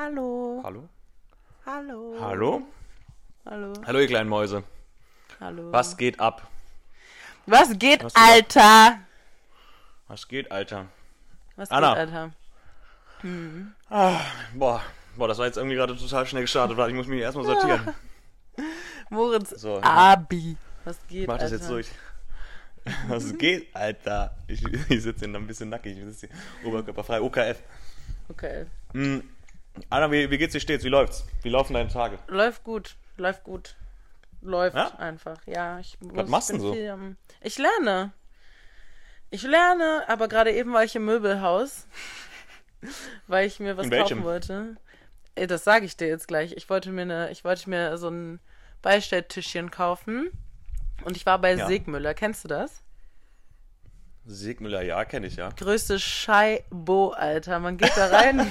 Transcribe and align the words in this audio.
Hallo. 0.00 0.62
Hallo? 0.64 0.88
Hallo. 1.66 2.16
Hallo? 2.18 2.62
Hallo. 3.44 3.72
Hallo, 3.84 3.98
ihr 3.98 4.06
kleinen 4.06 4.30
Mäuse. 4.30 4.64
Hallo. 5.38 5.70
Was 5.72 5.94
geht 5.94 6.18
ab? 6.18 6.48
Was 7.44 7.78
geht, 7.78 8.02
Was 8.02 8.14
geht? 8.14 8.22
Alter? 8.22 8.98
Was 10.08 10.26
geht, 10.26 10.50
Alter? 10.50 10.86
Was 11.56 11.70
Anna. 11.70 11.90
geht, 11.90 11.98
Alter? 12.14 12.30
Ah, 13.90 14.20
boah, 14.54 14.80
boah, 15.16 15.28
das 15.28 15.36
war 15.36 15.44
jetzt 15.44 15.58
irgendwie 15.58 15.76
gerade 15.76 15.94
total 15.94 16.24
schnell 16.24 16.44
gestartet. 16.44 16.78
Warte, 16.78 16.92
ich 16.92 16.96
muss 16.96 17.06
mich 17.06 17.20
erstmal 17.20 17.44
sortieren. 17.44 17.94
Moritz 19.10 19.50
So. 19.50 19.82
Abi. 19.82 20.56
Was 20.86 20.96
geht, 21.08 21.22
Ich 21.22 21.26
mach 21.28 21.34
das 21.36 21.52
Alter? 21.52 21.56
jetzt 21.56 21.68
durch. 21.68 21.88
Was 23.08 23.36
geht, 23.36 23.76
Alter? 23.76 24.34
Ich, 24.46 24.64
ich 24.64 25.02
sitze 25.02 25.26
hier 25.26 25.28
noch 25.28 25.40
ein 25.40 25.46
bisschen 25.46 25.68
nackig. 25.68 25.98
Ich 25.98 26.04
sitze 26.16 26.28
hier 26.62 26.66
oberkörperfrei. 26.68 27.20
OKF. 27.20 27.62
Okay. 28.30 28.64
Hm. 28.94 29.22
Anna, 29.88 30.10
wie, 30.10 30.30
wie 30.30 30.38
geht's, 30.38 30.54
wie 30.54 30.60
steht's? 30.60 30.84
Wie 30.84 30.88
läuft's? 30.88 31.24
Wie 31.42 31.48
laufen 31.48 31.74
deine 31.74 31.88
Tage? 31.88 32.18
Läuft 32.28 32.64
gut. 32.64 32.96
Läuft 33.16 33.44
gut. 33.44 33.76
Läuft 34.42 34.76
Ja? 34.76 34.94
einfach. 34.96 35.38
Ja, 35.46 35.78
ich 35.78 35.98
muss, 36.00 36.16
Was 36.16 36.28
machst 36.28 36.48
du 36.50 36.52
denn 36.54 36.62
so? 36.62 36.72
viel 36.72 36.88
am- 36.90 37.16
Ich 37.40 37.58
lerne. 37.58 38.12
Ich 39.30 39.42
lerne, 39.42 40.04
aber 40.08 40.28
gerade 40.28 40.52
eben 40.52 40.72
war 40.72 40.82
ich 40.82 40.96
im 40.96 41.04
Möbelhaus, 41.04 41.86
weil 43.26 43.46
ich 43.46 43.60
mir 43.60 43.76
was 43.76 43.88
kaufen 43.90 44.24
wollte. 44.24 44.76
Ey, 45.36 45.46
Das 45.46 45.62
sage 45.64 45.84
ich 45.86 45.96
dir 45.96 46.08
jetzt 46.08 46.26
gleich. 46.28 46.52
Ich 46.52 46.68
wollte 46.68 46.90
mir 46.90 47.02
eine, 47.02 47.30
ich 47.30 47.44
wollte 47.44 47.70
mir 47.70 47.96
so 47.98 48.08
ein 48.08 48.40
Beistelltischchen 48.82 49.70
kaufen 49.70 50.30
und 51.04 51.16
ich 51.16 51.26
war 51.26 51.38
bei 51.38 51.54
Ja. 51.54 51.66
Segmüller. 51.66 52.14
Kennst 52.14 52.44
du 52.44 52.48
das? 52.48 52.82
Sigmüller, 54.34 54.82
ja, 54.82 55.04
kenne 55.04 55.26
ich, 55.26 55.36
ja. 55.36 55.50
größte 55.50 55.98
Scheibo, 55.98 57.10
Alter. 57.10 57.58
Man 57.58 57.76
geht 57.76 57.96
da 57.96 58.06
rein, 58.06 58.46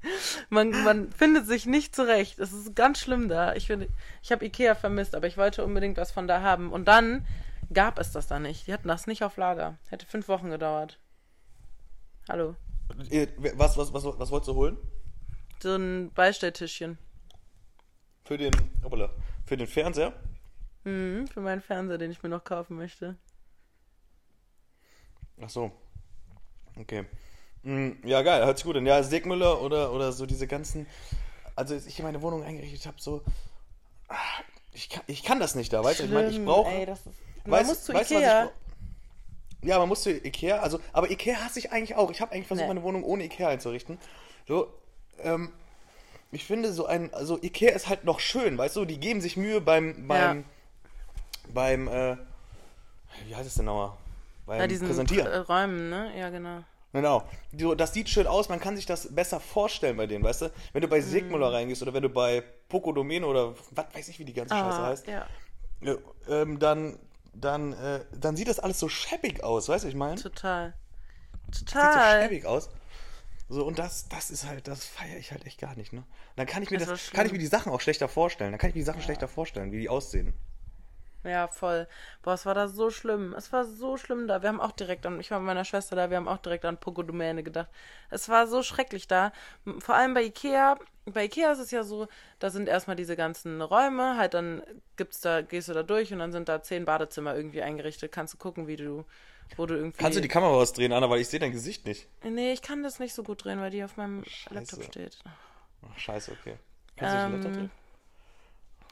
man, 0.50 0.70
man 0.84 1.12
findet 1.12 1.46
sich 1.46 1.66
nicht 1.66 1.94
zurecht. 1.94 2.38
Es 2.38 2.52
ist 2.52 2.74
ganz 2.74 2.98
schlimm 2.98 3.28
da. 3.28 3.54
Ich 3.54 3.66
finde, 3.66 3.88
ich 4.22 4.32
habe 4.32 4.44
Ikea 4.44 4.74
vermisst, 4.74 5.14
aber 5.14 5.26
ich 5.26 5.36
wollte 5.36 5.64
unbedingt 5.64 5.96
was 5.96 6.10
von 6.10 6.26
da 6.26 6.42
haben. 6.42 6.72
Und 6.72 6.86
dann 6.86 7.26
gab 7.72 7.98
es 7.98 8.12
das 8.12 8.26
da 8.26 8.38
nicht. 8.38 8.66
Die 8.66 8.72
hatten 8.72 8.88
das 8.88 9.06
nicht 9.06 9.22
auf 9.22 9.36
Lager. 9.36 9.78
Hätte 9.88 10.06
fünf 10.06 10.28
Wochen 10.28 10.50
gedauert. 10.50 10.98
Hallo. 12.28 12.56
Was, 13.56 13.76
was, 13.76 13.92
was, 13.92 14.04
was 14.04 14.30
wolltest 14.30 14.48
du 14.48 14.54
holen? 14.54 14.76
So 15.62 15.76
ein 15.76 16.12
Beistelltischchen. 16.12 16.98
Für 18.24 18.36
den, 18.36 18.52
hoppala, 18.84 19.10
für 19.44 19.56
den 19.56 19.66
Fernseher? 19.66 20.12
Mhm, 20.84 21.26
für 21.28 21.40
meinen 21.40 21.60
Fernseher, 21.60 21.98
den 21.98 22.10
ich 22.10 22.22
mir 22.22 22.28
noch 22.28 22.44
kaufen 22.44 22.76
möchte. 22.76 23.16
Ach 25.44 25.50
so. 25.50 25.72
Okay. 26.78 27.04
Hm, 27.64 27.98
Ja, 28.04 28.22
geil, 28.22 28.44
hört 28.44 28.58
sich 28.58 28.64
gut 28.64 28.76
an. 28.76 28.86
Ja, 28.86 29.02
Segmüller 29.02 29.60
oder, 29.60 29.92
oder 29.92 30.12
so 30.12 30.26
diese 30.26 30.46
ganzen. 30.46 30.86
Also, 31.54 31.74
als 31.74 31.86
ich 31.86 32.02
meine 32.02 32.22
Wohnung 32.22 32.42
eingerichtet 32.42 32.86
habe, 32.86 32.96
so. 33.00 33.22
ah, 34.08 34.16
Ich 34.72 34.88
kann, 34.88 35.02
ich 35.06 35.22
kann 35.22 35.38
das 35.38 35.54
nicht 35.54 35.72
da, 35.72 35.84
weißt 35.84 36.00
du? 36.00 36.04
Ich 36.04 36.10
meine, 36.10 36.28
ich 36.28 36.42
brauche. 36.44 36.70
man 37.44 37.60
Weißt- 37.60 37.66
muss 37.66 37.84
zu 37.84 37.92
weißt 37.92 38.10
du, 38.10 38.14
was 38.16 38.22
ich 38.22 38.26
Ikea. 38.28 38.50
Ja, 39.64 39.78
man 39.78 39.88
muss 39.88 40.02
zu 40.02 40.10
Ikea, 40.10 40.58
also, 40.58 40.80
aber 40.92 41.10
Ikea 41.10 41.36
hasse 41.36 41.58
ich 41.60 41.70
eigentlich 41.70 41.94
auch. 41.94 42.10
Ich 42.10 42.20
habe 42.20 42.32
eigentlich 42.32 42.46
versucht, 42.48 42.64
Nee. 42.66 42.74
meine 42.74 42.82
Wohnung 42.82 43.04
ohne 43.04 43.24
Ikea 43.24 43.48
einzurichten. 43.48 43.98
So, 44.48 44.72
ähm, 45.20 45.52
ich 46.32 46.44
finde 46.44 46.72
so 46.72 46.86
ein, 46.86 47.12
also 47.14 47.38
Ikea 47.40 47.70
ist 47.72 47.88
halt 47.88 48.04
noch 48.04 48.18
schön, 48.18 48.58
weißt 48.58 48.74
du, 48.76 48.84
die 48.86 48.98
geben 48.98 49.20
sich 49.20 49.36
Mühe 49.36 49.60
beim, 49.60 50.08
beim, 50.08 50.44
beim, 51.52 51.86
äh, 51.86 52.16
wie 53.26 53.36
heißt 53.36 53.46
es 53.46 53.54
denn 53.54 53.66
nochmal? 53.66 53.92
Beim 54.46 54.60
ja, 54.60 54.66
diesen 54.66 54.86
Präsentieren. 54.88 55.26
äh, 55.26 55.36
Räumen, 55.36 55.90
ne? 55.90 56.18
Ja, 56.18 56.30
genau. 56.30 56.62
Genau. 56.92 57.26
So, 57.58 57.74
das 57.74 57.94
sieht 57.94 58.08
schön 58.10 58.26
aus, 58.26 58.48
man 58.50 58.60
kann 58.60 58.76
sich 58.76 58.84
das 58.84 59.14
besser 59.14 59.40
vorstellen 59.40 59.96
bei 59.96 60.06
denen, 60.06 60.22
weißt 60.24 60.42
du? 60.42 60.52
Wenn 60.72 60.82
du 60.82 60.88
bei 60.88 61.00
Sigmuller 61.00 61.48
Mhm. 61.48 61.54
reingehst 61.54 61.82
oder 61.82 61.94
wenn 61.94 62.02
du 62.02 62.10
bei 62.10 62.42
Poco 62.68 62.92
Domäne 62.92 63.26
oder 63.26 63.54
was 63.70 63.86
weiß 63.94 64.08
ich, 64.08 64.18
wie 64.18 64.24
die 64.26 64.34
ganze 64.34 64.54
Scheiße 64.54 64.82
Ah, 64.82 64.86
heißt, 64.88 65.06
ja, 65.06 65.26
ja, 65.80 65.94
ähm, 66.28 66.58
dann, 66.58 66.98
dann, 67.32 67.72
äh, 67.72 68.04
dann 68.12 68.36
sieht 68.36 68.48
das 68.48 68.58
alles 68.60 68.78
so 68.78 68.88
schäbig 68.88 69.42
aus, 69.42 69.68
weißt 69.68 69.84
du, 69.84 69.88
ich 69.88 69.94
meine? 69.94 70.18
Sieht 70.18 70.34
total. 70.34 70.74
so 71.50 71.64
Total. 71.64 72.22
schäbig 72.22 72.44
aus. 72.46 72.68
So, 73.48 73.64
und 73.66 73.78
das, 73.78 74.08
das 74.08 74.30
ist 74.30 74.46
halt, 74.46 74.68
das 74.68 74.84
feiere 74.84 75.18
ich 75.18 75.32
halt 75.32 75.46
echt 75.46 75.60
gar 75.60 75.74
nicht, 75.76 75.92
ne? 75.92 76.04
Dann 76.36 76.46
kann 76.46 76.62
ich 76.62 76.70
mir 76.70 76.78
Das 76.78 76.88
das, 76.88 77.10
kann 77.10 77.26
ich 77.26 77.32
mir 77.32 77.38
die 77.38 77.46
Sachen 77.46 77.72
auch 77.72 77.80
schlechter 77.80 78.08
vorstellen. 78.08 78.52
Dann 78.52 78.58
kann 78.58 78.70
ich 78.70 78.74
mir 78.76 78.80
die 78.80 78.86
Sachen 78.86 79.02
schlechter 79.02 79.28
vorstellen, 79.28 79.72
wie 79.72 79.80
die 79.80 79.88
aussehen. 79.88 80.34
Ja, 81.24 81.46
voll. 81.46 81.86
Boah, 82.22 82.34
es 82.34 82.46
war 82.46 82.54
da 82.54 82.66
so 82.66 82.90
schlimm. 82.90 83.32
Es 83.36 83.52
war 83.52 83.64
so 83.64 83.96
schlimm 83.96 84.26
da. 84.26 84.42
Wir 84.42 84.48
haben 84.48 84.60
auch 84.60 84.72
direkt 84.72 85.06
an, 85.06 85.20
ich 85.20 85.30
war 85.30 85.38
mit 85.38 85.46
meiner 85.46 85.64
Schwester 85.64 85.94
da, 85.94 86.10
wir 86.10 86.16
haben 86.16 86.26
auch 86.26 86.38
direkt 86.38 86.64
an 86.64 86.78
Pokodomäne 86.78 87.42
gedacht. 87.44 87.68
Es 88.10 88.28
war 88.28 88.46
so 88.48 88.62
schrecklich 88.62 89.06
da. 89.06 89.32
Vor 89.78 89.94
allem 89.94 90.14
bei 90.14 90.24
Ikea. 90.24 90.76
Bei 91.04 91.24
Ikea 91.24 91.52
ist 91.52 91.58
es 91.60 91.70
ja 91.70 91.84
so, 91.84 92.08
da 92.40 92.50
sind 92.50 92.68
erstmal 92.68 92.96
diese 92.96 93.16
ganzen 93.16 93.60
Räume, 93.62 94.16
halt 94.16 94.34
dann 94.34 94.62
gibt's 94.96 95.20
da, 95.20 95.42
gehst 95.42 95.68
du 95.68 95.72
da 95.74 95.82
durch 95.82 96.12
und 96.12 96.18
dann 96.20 96.30
sind 96.32 96.48
da 96.48 96.62
zehn 96.62 96.84
Badezimmer 96.84 97.34
irgendwie 97.36 97.62
eingerichtet. 97.62 98.10
Kannst 98.12 98.34
du 98.34 98.38
gucken, 98.38 98.66
wie 98.66 98.76
du, 98.76 99.04
wo 99.56 99.66
du 99.66 99.74
irgendwie. 99.74 99.98
Kannst 99.98 100.16
du 100.18 100.22
die 100.22 100.28
Kamera 100.28 100.52
ausdrehen, 100.52 100.92
Anna, 100.92 101.08
weil 101.10 101.20
ich 101.20 101.28
sehe 101.28 101.40
dein 101.40 101.52
Gesicht 101.52 101.86
nicht. 101.86 102.08
Nee, 102.24 102.52
ich 102.52 102.62
kann 102.62 102.82
das 102.82 102.98
nicht 102.98 103.14
so 103.14 103.22
gut 103.22 103.44
drehen, 103.44 103.60
weil 103.60 103.70
die 103.70 103.82
auf 103.84 103.96
meinem 103.96 104.24
Scheiße. 104.24 104.54
Laptop 104.54 104.82
steht. 104.84 105.18
Ach, 105.88 105.98
scheiße, 105.98 106.32
okay. 106.32 106.56
Kannst 106.96 107.14
du 107.14 107.18
nicht 107.18 107.26
den 107.26 107.32
Laptop 107.32 107.52
Ähm, 107.52 107.56
drehen? 107.58 107.70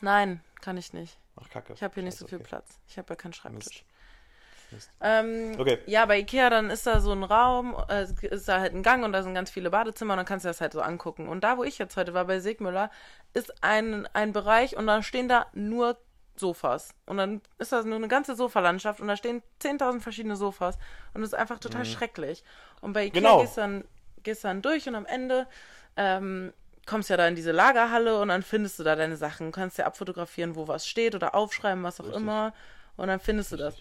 Nein, 0.01 0.41
kann 0.61 0.77
ich 0.77 0.93
nicht. 0.93 1.17
Ach, 1.43 1.49
kacke. 1.51 1.73
Ich 1.75 1.83
habe 1.83 1.95
hier 1.95 2.03
nicht 2.03 2.17
so 2.19 2.27
viel 2.27 2.39
okay. 2.39 2.47
Platz. 2.49 2.79
Ich 2.89 2.99
habe 2.99 3.09
ja 3.11 3.17
keinen 3.17 3.33
Schreibtisch. 3.33 3.85
Mist. 4.71 4.73
Mist. 4.73 4.91
Ähm, 5.01 5.57
Okay. 5.59 5.79
Ja, 5.87 6.07
bei 6.07 6.19
Ikea, 6.21 6.49
dann 6.51 6.71
ist 6.71 6.87
da 6.87 7.01
so 7.01 7.13
ein 7.13 7.25
Raum, 7.25 7.75
äh, 7.89 8.05
ist 8.27 8.49
da 8.49 8.61
halt 8.61 8.73
ein 8.75 8.83
Gang 8.83 9.05
und 9.05 9.13
da 9.13 9.23
sind 9.23 9.35
ganz 9.35 9.51
viele 9.51 9.71
Badezimmer 9.71 10.15
und 10.15 10.19
dann 10.19 10.27
kannst 10.27 10.45
du 10.45 10.49
das 10.49 10.61
halt 10.61 10.73
so 10.73 10.81
angucken. 10.81 11.29
Und 11.29 11.43
da, 11.43 11.57
wo 11.59 11.65
ich 11.65 11.79
jetzt 11.79 11.97
heute 11.97 12.15
war, 12.15 12.25
bei 12.27 12.39
Segmüller, 12.41 12.91
ist 13.35 13.63
ein, 13.65 14.07
ein 14.13 14.33
Bereich 14.33 14.77
und 14.77 14.87
da 14.87 15.03
stehen 15.03 15.29
da 15.29 15.47
nur 15.55 15.99
Sofas. 16.37 16.95
Und 17.07 17.17
dann 17.19 17.43
ist 17.59 17.73
das 17.73 17.85
nur 17.85 17.97
eine 17.97 18.09
ganze 18.09 18.35
Sofalandschaft 18.37 19.01
und 19.01 19.09
da 19.09 19.17
stehen 19.17 19.43
10.000 19.61 20.01
verschiedene 20.01 20.37
Sofas 20.37 20.79
und 21.15 21.23
es 21.23 21.31
ist 21.31 21.35
einfach 21.39 21.59
total 21.59 21.85
schrecklich. 21.85 22.45
Und 22.81 22.93
bei 22.93 23.07
Ikea 23.07 23.21
Genau. 23.21 23.41
gehst 23.41 23.57
du 23.57 23.61
dann, 23.61 23.85
gehst 24.23 24.45
dann 24.45 24.63
durch 24.63 24.89
und 24.89 24.95
am 24.95 25.05
Ende 25.07 25.47
ähm, 25.97 26.53
kommst 26.91 27.09
ja 27.09 27.17
da 27.17 27.27
in 27.29 27.35
diese 27.37 27.53
Lagerhalle 27.53 28.19
und 28.21 28.29
dann 28.29 28.43
findest 28.43 28.79
du 28.79 28.83
da 28.83 28.97
deine 28.97 29.17
Sachen. 29.17 29.53
Kannst 29.53 29.79
ja 29.79 29.87
abfotografieren, 29.87 30.57
wo 30.57 30.69
was 30.69 30.87
steht 30.87 31.15
oder 31.15 31.35
aufschreiben, 31.35 31.83
was 31.85 32.01
auch 32.01 32.05
Richtig. 32.05 32.21
immer. 32.21 32.53
Und 32.97 33.09
dann 33.09 33.21
findest 33.21 33.53
du 33.53 33.57
das. 33.57 33.75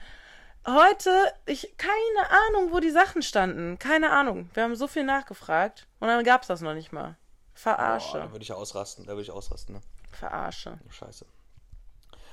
Heute, 0.68 1.12
ich, 1.46 1.76
keine 1.78 2.30
Ahnung, 2.30 2.72
wo 2.72 2.80
die 2.80 2.92
Sachen 2.92 3.22
standen. 3.22 3.80
Keine 3.80 4.12
Ahnung. 4.12 4.50
Wir 4.54 4.64
haben 4.64 4.76
so 4.76 4.88
viel 4.88 5.04
nachgefragt 5.04 5.88
und 6.00 6.08
dann 6.08 6.24
gab's 6.24 6.48
das 6.48 6.62
noch 6.62 6.74
nicht 6.74 6.92
mal. 6.94 7.18
Verarsche. 7.54 8.20
da 8.20 8.32
würde 8.32 8.44
ich 8.44 8.50
ja 8.50 8.56
ausrasten, 8.56 9.06
da 9.06 9.12
würde 9.14 9.24
ich 9.24 9.32
ausrasten, 9.32 9.76
ne? 9.76 9.82
Verarsche. 10.12 10.80
Oh, 10.88 10.92
Scheiße. 10.92 11.26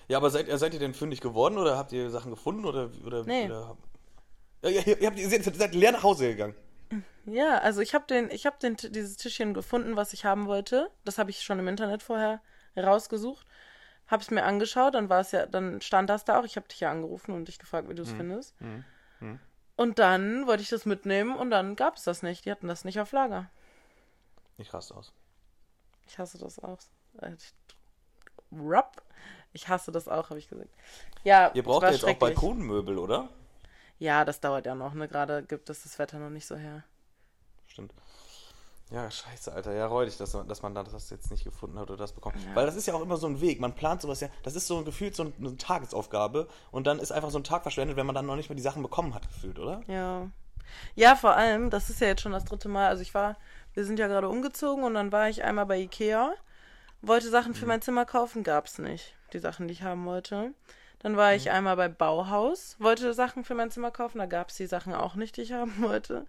Ja, 0.08 0.18
aber 0.18 0.30
seid, 0.30 0.46
ihr- 0.46 0.58
seid 0.58 0.72
ihr 0.74 0.78
denn 0.80 0.94
fündig 0.94 1.20
geworden 1.20 1.58
oder 1.58 1.76
habt 1.76 1.90
ihr 1.92 2.10
Sachen 2.10 2.30
gefunden 2.30 2.64
oder 2.64 2.90
oder, 3.04 3.24
Nee. 3.24 3.46
oder 3.46 3.76
ja, 4.62 4.70
ja, 4.70 4.82
ihr, 4.96 5.06
habt, 5.08 5.18
ihr 5.18 5.28
seid, 5.28 5.42
seid 5.56 5.74
leer 5.74 5.92
nach 5.92 6.02
Hause 6.04 6.28
gegangen. 6.28 6.54
Ja, 7.24 7.58
also 7.58 7.80
ich 7.80 7.94
habe 7.94 8.06
den, 8.06 8.30
ich 8.30 8.46
habe 8.46 8.56
den, 8.62 8.76
dieses 8.76 9.16
Tischchen 9.16 9.52
gefunden, 9.54 9.96
was 9.96 10.12
ich 10.12 10.24
haben 10.24 10.46
wollte. 10.46 10.90
Das 11.04 11.18
habe 11.18 11.30
ich 11.30 11.42
schon 11.42 11.58
im 11.58 11.66
Internet 11.68 12.02
vorher 12.02 12.40
rausgesucht. 12.76 13.46
Habe 14.06 14.22
es 14.22 14.30
mir 14.30 14.44
angeschaut, 14.44 14.94
dann 14.94 15.08
war 15.08 15.20
es 15.20 15.32
ja, 15.32 15.46
dann 15.46 15.80
stand 15.80 16.08
das 16.08 16.24
da 16.24 16.38
auch. 16.38 16.44
Ich 16.44 16.54
habe 16.56 16.68
dich 16.68 16.78
ja 16.78 16.90
angerufen 16.92 17.32
und 17.32 17.48
dich 17.48 17.58
gefragt, 17.58 17.88
wie 17.88 17.94
du 17.96 18.02
es 18.02 18.12
findest. 18.12 18.54
Und 19.76 19.98
dann 19.98 20.46
wollte 20.46 20.62
ich 20.62 20.68
das 20.68 20.86
mitnehmen 20.86 21.34
und 21.36 21.50
dann 21.50 21.74
gab 21.74 21.96
es 21.96 22.04
das 22.04 22.22
nicht. 22.22 22.44
Die 22.44 22.50
hatten 22.52 22.68
das 22.68 22.84
nicht 22.84 23.00
auf 23.00 23.10
Lager. 23.12 23.50
Ich 24.58 24.72
raste 24.72 24.94
aus. 24.94 25.12
Ich 26.06 26.18
hasse 26.18 26.38
das 26.38 26.58
auch. 26.60 26.78
Äh, 27.20 27.32
ich- 27.34 27.52
Rup. 28.52 29.02
Ich 29.52 29.68
hasse 29.68 29.90
das 29.90 30.06
auch, 30.06 30.30
habe 30.30 30.38
ich 30.38 30.48
gesagt. 30.48 30.70
Ja, 31.24 31.50
Ihr 31.54 31.62
braucht 31.64 31.82
ja 31.82 31.90
jetzt 31.90 32.04
auch. 32.04 32.14
Balkonmöbel, 32.18 32.98
oder? 32.98 33.28
Ja, 33.98 34.24
das 34.24 34.40
dauert 34.40 34.66
ja 34.66 34.74
noch, 34.74 34.94
ne? 34.94 35.08
Gerade 35.08 35.42
gibt 35.42 35.70
es 35.70 35.82
das 35.82 35.98
Wetter 35.98 36.18
noch 36.18 36.30
nicht 36.30 36.46
so 36.46 36.56
her. 36.56 36.84
Stimmt. 37.66 37.92
Ja, 38.90 39.10
scheiße, 39.10 39.52
Alter. 39.52 39.72
Ja, 39.74 39.86
räudig, 39.86 40.16
dass, 40.16 40.32
dass 40.32 40.62
man 40.62 40.74
das 40.74 41.10
jetzt 41.10 41.30
nicht 41.30 41.42
gefunden 41.42 41.76
hat 41.78 41.90
oder 41.90 41.96
das 41.98 42.12
bekommen. 42.12 42.36
Ja. 42.46 42.54
Weil 42.54 42.66
das 42.66 42.76
ist 42.76 42.86
ja 42.86 42.94
auch 42.94 43.00
immer 43.02 43.16
so 43.16 43.26
ein 43.26 43.40
Weg. 43.40 43.58
Man 43.60 43.74
plant 43.74 44.00
sowas 44.02 44.20
ja. 44.20 44.28
Das 44.44 44.54
ist 44.54 44.68
so 44.68 44.78
ein 44.78 44.84
gefühlt 44.84 45.16
so 45.16 45.24
ein- 45.24 45.32
eine 45.40 45.56
Tagesaufgabe. 45.56 46.46
Und 46.70 46.86
dann 46.86 47.00
ist 47.00 47.10
einfach 47.10 47.30
so 47.30 47.38
ein 47.38 47.44
Tag 47.44 47.62
verschwendet, 47.62 47.96
wenn 47.96 48.06
man 48.06 48.14
dann 48.14 48.26
noch 48.26 48.36
nicht 48.36 48.48
mal 48.48 48.54
die 48.54 48.62
Sachen 48.62 48.82
bekommen 48.82 49.12
hat, 49.14 49.26
gefühlt, 49.28 49.58
oder? 49.58 49.80
Ja. 49.88 50.28
Ja, 50.94 51.16
vor 51.16 51.34
allem, 51.36 51.70
das 51.70 51.90
ist 51.90 52.00
ja 52.00 52.08
jetzt 52.08 52.22
schon 52.22 52.32
das 52.32 52.44
dritte 52.44 52.68
Mal. 52.68 52.88
Also 52.88 53.02
ich 53.02 53.14
war, 53.14 53.36
wir 53.74 53.84
sind 53.84 53.98
ja 53.98 54.06
gerade 54.08 54.28
umgezogen 54.28 54.84
und 54.84 54.94
dann 54.94 55.10
war 55.10 55.28
ich 55.28 55.42
einmal 55.42 55.66
bei 55.66 55.78
Ikea, 55.80 56.34
wollte 57.02 57.28
Sachen 57.28 57.52
Mhm. 57.52 57.56
für 57.56 57.66
mein 57.66 57.82
Zimmer 57.82 58.04
kaufen, 58.04 58.44
gab's 58.44 58.78
nicht. 58.78 59.14
Die 59.32 59.38
Sachen, 59.40 59.66
die 59.66 59.72
ich 59.72 59.82
haben 59.82 60.04
wollte. 60.06 60.52
Dann 61.00 61.16
war 61.16 61.30
Mhm. 61.30 61.36
ich 61.36 61.50
einmal 61.50 61.76
bei 61.76 61.88
Bauhaus, 61.88 62.76
wollte 62.80 63.12
Sachen 63.14 63.44
für 63.44 63.54
mein 63.54 63.70
Zimmer 63.70 63.90
kaufen, 63.90 64.18
da 64.18 64.26
gab's 64.26 64.56
die 64.56 64.66
Sachen 64.66 64.94
auch 64.94 65.14
nicht, 65.14 65.36
die 65.36 65.42
ich 65.42 65.52
haben 65.52 65.80
wollte. 65.82 66.26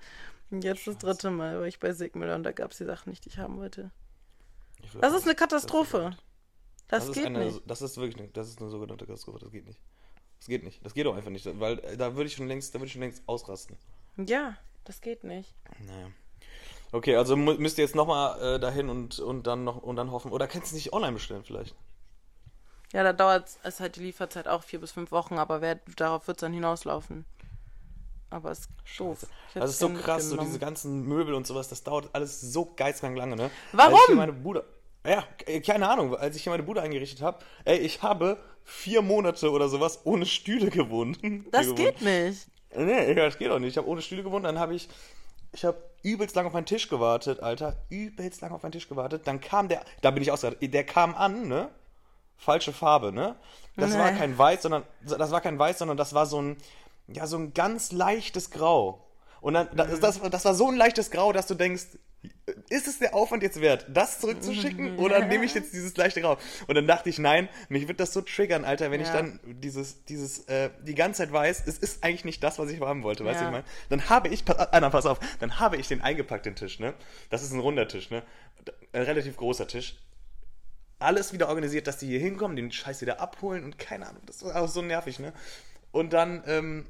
Und 0.52 0.64
jetzt 0.64 0.88
das 0.88 0.98
dritte 0.98 1.30
Mal 1.32 1.60
war 1.60 1.66
ich 1.68 1.80
bei 1.80 1.92
Sigmüller 1.94 2.36
und 2.36 2.44
da 2.44 2.52
gab's 2.52 2.78
die 2.78 2.86
Sachen 2.86 3.10
nicht, 3.10 3.26
die 3.26 3.30
ich 3.30 3.38
haben 3.38 3.58
wollte. 3.58 3.92
Ich 4.82 4.92
Das 5.00 5.14
ist 5.14 5.24
eine 5.26 5.36
Katastrophe. 5.36 6.16
Das, 6.88 7.00
Das, 7.06 7.10
ist 7.10 7.16
geht 7.16 7.26
eine, 7.26 7.46
nicht. 7.46 7.62
das 7.66 7.82
ist 7.82 7.98
wirklich 7.98 8.18
eine, 8.18 8.30
das 8.30 8.48
ist 8.48 8.62
eine 8.62 8.70
sogenannte 8.70 9.06
Katastrophe. 9.06 9.40
Das 9.40 9.52
geht 9.52 9.66
nicht. 9.66 9.80
Das 10.40 10.48
geht 10.48 10.64
nicht. 10.64 10.86
Das 10.86 10.94
geht 10.94 11.06
doch 11.06 11.16
einfach 11.16 11.32
nicht, 11.32 11.46
weil 11.60 11.80
äh, 11.80 11.98
da 11.98 12.16
würde 12.16 12.28
ich 12.28 12.36
schon 12.36 12.48
längst, 12.48 12.74
da 12.74 12.80
würde 12.80 12.86
ich 12.88 12.94
schon 12.94 13.02
längst 13.02 13.24
ausrasten. 13.26 13.76
Ja, 14.16 14.56
das 14.86 15.02
geht 15.02 15.24
nicht. 15.24 15.54
Naja. 15.80 16.08
Okay, 16.94 17.18
also 17.18 17.36
müsst 17.36 17.78
ihr 17.78 17.84
jetzt 17.84 17.96
nochmal 17.96 18.56
äh, 18.56 18.60
dahin 18.60 18.88
und, 18.90 19.20
und 19.20 19.46
dann 19.48 19.66
noch 19.66 19.78
und 19.84 19.98
dann 19.98 20.12
hoffen. 20.12 20.32
Oder 20.32 20.48
kannst 20.48 20.72
du 20.72 20.76
nicht 20.76 20.94
online 20.94 21.14
bestellen 21.14 21.44
vielleicht? 21.44 21.76
Ja, 22.94 23.04
da 23.04 23.14
dauert 23.14 23.50
es 23.64 23.80
halt 23.80 23.98
die 23.98 24.02
Lieferzeit 24.02 24.48
auch 24.48 24.64
vier 24.64 24.80
bis 24.80 24.92
fünf 24.92 25.12
Wochen, 25.12 25.38
aber 25.38 25.62
wer, 25.62 25.80
darauf 25.96 26.28
wird 26.28 26.38
es 26.38 26.42
dann 26.42 26.54
hinauslaufen. 26.54 27.26
Aber 28.30 28.52
es 28.52 28.60
ist 28.60 28.70
doof. 28.98 29.26
Das 29.54 29.72
ist 29.72 29.80
so 29.80 29.90
krass, 29.90 30.30
so 30.30 30.38
diese 30.38 30.60
ganzen 30.60 31.04
Möbel 31.04 31.34
und 31.34 31.48
sowas, 31.48 31.70
das 31.70 31.84
dauert 31.84 32.10
alles 32.14 32.42
so 32.42 32.66
geistkrank 32.76 33.18
lange, 33.18 33.36
ne? 33.36 33.50
Warum? 33.72 33.94
Als 33.94 34.02
ich 34.02 34.08
hier 34.08 34.16
meine 34.16 34.34
Bude, 34.34 34.66
ja, 35.06 35.24
äh, 35.46 35.62
keine 35.62 35.88
Ahnung, 35.88 36.16
als 36.16 36.36
ich 36.36 36.44
hier 36.44 36.52
meine 36.52 36.64
Bude 36.64 36.82
eingerichtet 36.82 37.22
habe, 37.22 37.40
ey, 37.64 37.78
ich 37.78 38.02
habe 38.02 38.38
vier 38.64 39.02
Monate 39.02 39.50
oder 39.52 39.70
sowas 39.70 40.02
ohne 40.04 40.26
Stühle 40.26 40.70
gewohnt. 40.70 41.20
Das 41.52 41.74
geht 41.76 42.02
nicht. 42.02 42.48
Nee, 42.76 43.16
das 43.16 43.38
geht 43.38 43.50
auch 43.50 43.60
nicht. 43.60 43.72
Ich 43.72 43.78
habe 43.78 43.88
ohne 43.88 44.02
Stühle 44.02 44.24
gewohnt, 44.24 44.46
dann 44.46 44.60
habe 44.60 44.76
ich, 44.76 44.90
ich 45.54 45.64
habe 45.64 45.78
übelst 46.04 46.36
lang 46.36 46.46
auf 46.46 46.54
meinen 46.54 46.66
Tisch 46.66 46.90
gewartet, 46.90 47.40
Alter, 47.42 47.78
übelst 47.90 48.42
lang 48.42 48.52
auf 48.52 48.64
meinen 48.64 48.74
Tisch 48.74 48.90
gewartet. 48.90 49.26
Dann 49.26 49.40
kam 49.40 49.70
der, 49.70 49.84
da 50.02 50.12
bin 50.12 50.22
ich 50.22 50.32
ausgerastet, 50.32 50.74
der 50.74 50.84
kam 50.84 51.16
an, 51.16 51.48
ne? 51.48 51.70
Falsche 52.38 52.74
Farbe, 52.74 53.12
ne? 53.12 53.36
Das 53.76 53.94
Nee. 53.94 54.00
war 54.00 54.12
kein 54.12 54.38
Weiß, 54.38 54.62
sondern, 54.64 54.84
das 55.02 55.32
war 55.32 55.42
kein 55.42 55.60
Weiß, 55.60 55.78
sondern 55.80 55.98
das 55.98 56.14
war 56.14 56.26
so 56.26 56.42
ein, 56.42 56.58
ja, 57.08 57.28
so 57.28 57.38
ein 57.38 57.54
ganz 57.54 57.92
leichtes 57.92 58.50
Grau. 58.52 59.04
Und 59.42 59.54
dann, 59.54 59.70
das, 59.76 60.00
das, 60.00 60.20
das 60.20 60.46
war 60.46 60.56
so 60.56 60.68
ein 60.68 60.76
leichtes 60.76 61.12
Grau, 61.12 61.32
dass 61.32 61.46
du 61.48 61.54
denkst, 61.54 61.84
ist 62.70 62.88
es 62.88 62.98
der 62.98 63.14
Aufwand 63.14 63.44
jetzt 63.44 63.62
wert, 63.62 63.86
das 63.90 64.20
zurückzuschicken 64.20 64.98
oder 64.98 65.24
nehme 65.28 65.46
ich 65.46 65.54
jetzt 65.54 65.72
dieses 65.74 65.96
leichte 65.96 66.22
Grau? 66.22 66.38
Und 66.66 66.74
dann 66.76 66.88
dachte 66.88 67.10
ich, 67.10 67.20
nein, 67.20 67.48
mich 67.70 67.88
wird 67.88 68.00
das 68.00 68.12
so 68.14 68.22
triggern, 68.22 68.66
Alter, 68.66 68.90
wenn 68.90 69.00
ich 69.00 69.08
Ja. 69.10 69.14
dann 69.14 69.40
dieses, 69.46 70.04
dieses, 70.06 70.40
äh, 70.48 70.72
die 70.82 70.96
ganze 70.96 71.20
Zeit 71.20 71.32
weiß, 71.32 71.64
es 71.68 71.78
ist 71.78 72.04
eigentlich 72.04 72.26
nicht 72.26 72.44
das, 72.44 72.58
was 72.58 72.70
ich 72.72 72.82
haben 72.82 73.04
wollte, 73.04 73.24
weißt 73.24 73.42
du, 73.42 73.46
ich 73.46 73.52
meine? 73.52 73.64
Dann 73.90 74.10
habe 74.10 74.30
ich, 74.30 74.44
pass, 74.44 74.58
Anna, 74.58 74.90
pass 74.90 75.06
auf, 75.06 75.20
dann 75.40 75.60
habe 75.60 75.78
ich 75.78 75.88
den 75.88 76.02
eingepackt, 76.02 76.46
den 76.48 76.56
Tisch, 76.56 76.80
ne? 76.80 76.96
Das 77.30 77.44
ist 77.44 77.52
ein 77.54 77.60
runder 77.60 77.88
Tisch, 77.88 78.10
ne? 78.10 78.24
Ein 78.92 79.04
relativ 79.04 79.38
großer 79.38 79.68
Tisch. 79.68 79.98
Alles 81.00 81.34
wieder 81.34 81.48
organisiert, 81.50 81.88
dass 81.88 81.98
die 81.98 82.08
hier 82.08 82.20
hinkommen, 82.20 82.56
den 82.56 82.72
Scheiß 82.72 83.02
wieder 83.02 83.20
abholen 83.22 83.64
und 83.64 83.78
keine 83.78 84.08
Ahnung, 84.08 84.22
das 84.26 84.44
war 84.44 84.56
auch 84.56 84.68
so 84.68 84.82
nervig, 84.82 85.20
ne? 85.20 85.34
Und 85.92 86.14
dann, 86.14 86.44
ähm, 86.48 86.86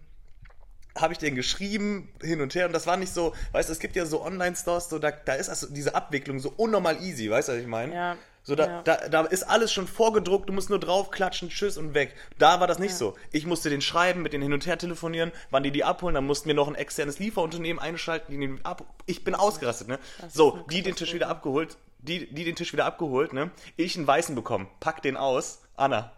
habe 0.97 1.13
ich 1.13 1.19
den 1.19 1.35
geschrieben, 1.35 2.09
hin 2.23 2.41
und 2.41 2.55
her, 2.55 2.65
und 2.65 2.73
das 2.73 2.87
war 2.87 2.97
nicht 2.97 3.13
so, 3.13 3.35
weißt 3.51 3.69
du, 3.69 3.73
es 3.73 3.79
gibt 3.79 3.95
ja 3.95 4.05
so 4.07 4.23
Online-Stores, 4.23 4.89
so, 4.89 4.97
da, 4.97 5.11
da 5.11 5.33
ist 5.33 5.47
also 5.49 5.67
diese 5.69 5.93
Abwicklung 5.93 6.39
so 6.39 6.51
unnormal 6.57 7.01
easy, 7.03 7.29
weißt 7.29 7.49
du, 7.49 7.53
was 7.53 7.59
ich 7.61 7.67
meine? 7.67 7.93
Ja, 7.93 8.17
So, 8.41 8.55
da, 8.55 8.65
ja. 8.67 8.81
da, 8.81 9.07
da 9.09 9.21
ist 9.25 9.43
alles 9.43 9.71
schon 9.71 9.87
vorgedruckt, 9.87 10.49
du 10.49 10.53
musst 10.53 10.69
nur 10.71 10.79
draufklatschen, 10.79 11.49
tschüss 11.49 11.77
und 11.77 11.93
weg. 11.93 12.15
Da 12.39 12.59
war 12.59 12.65
das 12.65 12.79
nicht 12.79 12.91
Ja. 12.93 12.97
so. 12.97 13.15
Ich 13.31 13.45
musste 13.45 13.69
den 13.69 13.81
schreiben, 13.81 14.23
mit 14.23 14.33
denen 14.33 14.41
hin 14.43 14.53
und 14.53 14.65
her 14.65 14.77
telefonieren, 14.79 15.31
wann 15.51 15.61
die 15.63 15.71
die 15.71 15.83
abholen, 15.83 16.15
dann 16.15 16.25
mussten 16.25 16.47
wir 16.47 16.55
noch 16.55 16.67
ein 16.67 16.75
externes 16.75 17.19
Lieferunternehmen 17.19 17.79
einschalten, 17.79 18.31
die 18.31 18.39
den 18.39 18.65
ab. 18.65 18.83
Ich 19.05 19.23
bin 19.23 19.35
ausgerastet, 19.35 19.89
ne? 19.89 19.99
Das 20.19 20.33
So, 20.33 20.65
die 20.71 20.81
den 20.81 20.95
Tisch 20.95 21.13
wieder 21.13 21.27
abgeholt, 21.27 21.77
die, 21.99 22.33
die 22.33 22.43
den 22.43 22.55
Tisch 22.55 22.73
wieder 22.73 22.85
abgeholt, 22.85 23.33
ne? 23.33 23.51
Ich 23.75 23.95
einen 23.97 24.07
weißen 24.07 24.35
bekommen, 24.35 24.67
pack 24.79 25.01
den 25.01 25.17
aus. 25.17 25.63
Anna, 25.75 26.11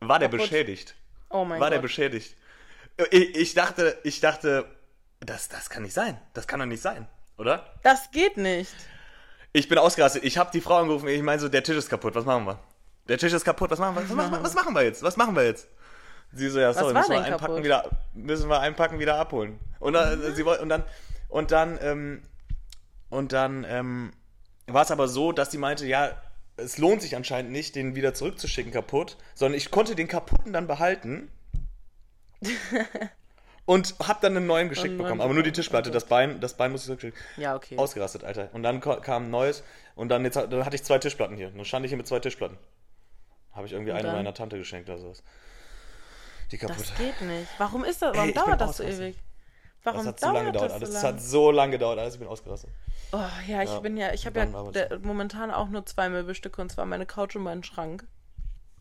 war 0.00 0.18
der 0.18 0.28
Kaputt. 0.28 0.48
beschädigt? 0.50 0.94
Oh 1.30 1.44
mein 1.44 1.60
war 1.60 1.70
der 1.70 1.78
Gott. 1.78 1.82
beschädigt? 1.82 2.36
Ich, 3.10 3.36
ich 3.36 3.54
dachte, 3.54 3.98
ich 4.02 4.20
dachte, 4.20 4.64
das, 5.20 5.48
das 5.48 5.70
kann 5.70 5.82
nicht 5.82 5.94
sein. 5.94 6.20
Das 6.34 6.46
kann 6.46 6.60
doch 6.60 6.66
nicht 6.66 6.82
sein, 6.82 7.06
oder? 7.36 7.74
Das 7.82 8.10
geht 8.10 8.36
nicht. 8.36 8.74
Ich 9.52 9.68
bin 9.68 9.78
ausgerastet. 9.78 10.24
Ich 10.24 10.38
habe 10.38 10.50
die 10.52 10.60
Frau 10.60 10.76
angerufen. 10.76 11.08
Ich 11.08 11.22
meine 11.22 11.40
so, 11.40 11.48
der 11.48 11.62
Tisch 11.62 11.76
ist 11.76 11.88
kaputt. 11.88 12.14
Was 12.14 12.24
machen 12.24 12.44
wir? 12.44 12.58
Der 13.08 13.18
Tisch 13.18 13.32
ist 13.32 13.44
kaputt. 13.44 13.70
Was 13.70 13.78
machen 13.78 13.96
wir? 13.96 14.02
Was 14.02 14.14
machen 14.14 14.30
wir, 14.32 14.42
was 14.42 14.54
machen 14.54 14.74
wir 14.74 14.82
jetzt? 14.82 15.02
Was 15.02 15.16
machen 15.16 15.34
wir 15.34 15.44
jetzt? 15.44 15.68
Sie 16.32 16.48
so, 16.50 16.60
ja, 16.60 16.74
sorry, 16.74 16.92
müssen 16.92 17.10
wir 17.10 17.22
einpacken 17.22 17.46
kaputt? 17.46 17.64
wieder, 17.64 17.90
müssen 18.12 18.50
wir 18.50 18.60
einpacken 18.60 18.98
wieder 18.98 19.18
abholen. 19.18 19.58
Und 19.80 19.94
dann, 19.94 20.22
äh, 20.22 20.32
sie 20.32 20.44
woll- 20.44 20.58
und 20.58 20.68
dann, 20.68 20.84
und 21.28 21.50
dann, 21.52 21.78
ähm, 21.80 22.22
und 23.08 23.32
dann, 23.32 23.64
ähm, 23.66 24.12
war 24.74 24.82
es 24.82 24.90
aber 24.90 25.08
so, 25.08 25.32
dass 25.32 25.50
sie 25.50 25.58
meinte, 25.58 25.86
ja, 25.86 26.12
es 26.56 26.78
lohnt 26.78 27.02
sich 27.02 27.16
anscheinend 27.16 27.52
nicht, 27.52 27.76
den 27.76 27.94
wieder 27.94 28.14
zurückzuschicken 28.14 28.72
kaputt, 28.72 29.16
sondern 29.34 29.56
ich 29.56 29.70
konnte 29.70 29.94
den 29.94 30.08
kaputten 30.08 30.52
dann 30.52 30.66
behalten. 30.66 31.30
und 33.64 33.94
hab 34.00 34.20
dann 34.20 34.36
einen 34.36 34.46
neuen 34.46 34.68
geschickt 34.68 34.88
Einen 34.88 34.96
neuen 34.96 35.06
bekommen. 35.08 35.20
Aber 35.20 35.34
nur 35.34 35.42
die 35.42 35.52
Tischplatte, 35.52 35.90
das 35.90 36.06
Bein, 36.06 36.40
das 36.40 36.54
Bein 36.54 36.72
muss 36.72 36.82
ich 36.82 36.86
zurückschicken. 36.86 37.18
Ja, 37.36 37.54
okay. 37.54 37.76
Ausgerastet, 37.76 38.24
Alter. 38.24 38.48
Und 38.52 38.62
dann 38.62 38.80
kam 38.80 39.26
ein 39.26 39.30
neues 39.30 39.62
und 39.94 40.08
dann, 40.08 40.24
jetzt, 40.24 40.36
dann 40.36 40.64
hatte 40.64 40.76
ich 40.76 40.84
zwei 40.84 40.98
Tischplatten 40.98 41.36
hier. 41.36 41.50
Dann 41.50 41.64
stand 41.64 41.84
ich 41.84 41.90
hier 41.90 41.98
mit 41.98 42.06
zwei 42.06 42.20
Tischplatten. 42.20 42.58
Habe 43.52 43.66
ich 43.66 43.72
irgendwie 43.72 43.90
Und 43.90 43.98
eine 43.98 44.08
dann? 44.08 44.16
meiner 44.16 44.34
Tante 44.34 44.58
geschenkt 44.58 44.88
oder 44.88 44.98
sowas. 44.98 45.22
Die 46.50 46.58
kaputt. 46.58 46.78
Das 46.78 46.96
geht 46.96 47.20
nicht. 47.22 47.48
Warum 47.58 47.84
ist 47.84 48.00
das? 48.00 48.16
Warum 48.16 48.28
Ey, 48.28 48.34
dauert 48.34 48.60
das 48.60 48.78
so 48.78 48.84
ewig? 48.84 49.16
Warum 49.94 50.04
Das 50.04 50.06
hat 50.06 50.20
so 50.20 50.30
lange 50.32 50.52
gedauert 50.52 50.70
das 50.70 50.72
alles. 50.72 50.88
so 50.88 50.94
Das 50.94 51.02
lang? 51.02 51.14
hat 51.14 51.22
so 51.22 51.50
lange 51.50 51.72
gedauert 51.72 51.98
alles. 51.98 52.14
Ich 52.14 52.20
bin 52.20 52.28
ausgerastet. 52.28 52.70
Oh, 53.12 53.18
ja, 53.46 53.62
ich 53.62 53.70
Ja, 53.70 53.80
bin 53.80 53.96
ja, 53.96 54.12
ich 54.12 54.26
habe 54.26 54.38
ja 54.40 54.46
der, 54.70 54.98
momentan 55.00 55.50
auch 55.50 55.68
nur 55.68 55.86
zwei 55.86 56.08
Möbelstücke 56.08 56.60
und 56.60 56.70
zwar 56.70 56.86
meine 56.86 57.06
Couch 57.06 57.36
und 57.36 57.42
meinen 57.42 57.64
Schrank. 57.64 58.06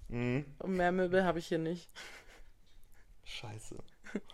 Mhm. 0.09 0.45
Und 0.59 0.73
mehr 0.75 0.91
Möbel 0.91 1.23
habe 1.23 1.39
ich 1.39 1.47
hier 1.47 1.59
nicht. 1.59 1.89
Scheiße. 3.23 3.75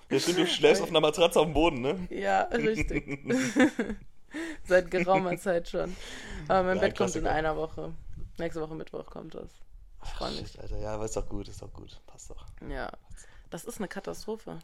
Ja, 0.09 0.19
stimmt, 0.19 0.37
du 0.37 0.47
schläfst 0.47 0.81
auf 0.81 0.89
einer 0.89 1.01
Matratze 1.01 1.39
auf 1.39 1.45
dem 1.45 1.53
Boden, 1.53 1.81
ne? 1.81 2.07
Ja, 2.09 2.41
richtig. 2.43 3.19
Seit 4.63 4.89
geraumer 4.91 5.37
Zeit 5.37 5.69
schon. 5.69 5.95
Aber 6.47 6.63
mein 6.63 6.77
Ja, 6.77 6.81
Bett 6.81 6.97
kommt 6.97 7.15
in 7.15 7.27
einer 7.27 7.55
Woche. 7.57 7.93
Nächste 8.37 8.61
Woche 8.61 8.75
Mittwoch 8.75 9.05
kommt 9.07 9.35
das. 9.35 9.49
Ich 10.03 10.09
freue 10.11 10.31
mich. 10.31 10.59
Alter. 10.59 10.77
Ja, 10.77 10.93
aber 10.95 11.05
ist 11.05 11.15
doch 11.17 11.27
gut, 11.27 11.47
ist 11.47 11.61
doch 11.61 11.71
gut. 11.73 12.01
Passt 12.07 12.29
doch. 12.29 12.45
Ja. 12.69 12.91
Das 13.49 13.65
ist 13.65 13.77
eine 13.77 13.87
Katastrophe. 13.87 14.59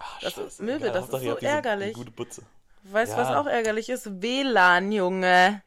Ah, 0.00 0.04
Das 0.22 0.32
ist 0.36 0.42
scheiße. 0.42 0.62
Möbel, 0.64 0.90
das 0.90 1.02
Hauptsache, 1.02 1.22
ist 1.24 1.28
so 1.30 1.34
diese 1.36 1.46
ärgerlich. 1.52 1.94
Gute 1.94 2.10
Butze. 2.10 2.42
Weißt 2.84 3.12
du, 3.12 3.16
was 3.18 3.28
Ja. 3.28 3.40
auch 3.40 3.46
ärgerlich 3.46 3.88
ist? 3.90 4.20
WLAN, 4.22 4.90
Junge. 4.90 5.62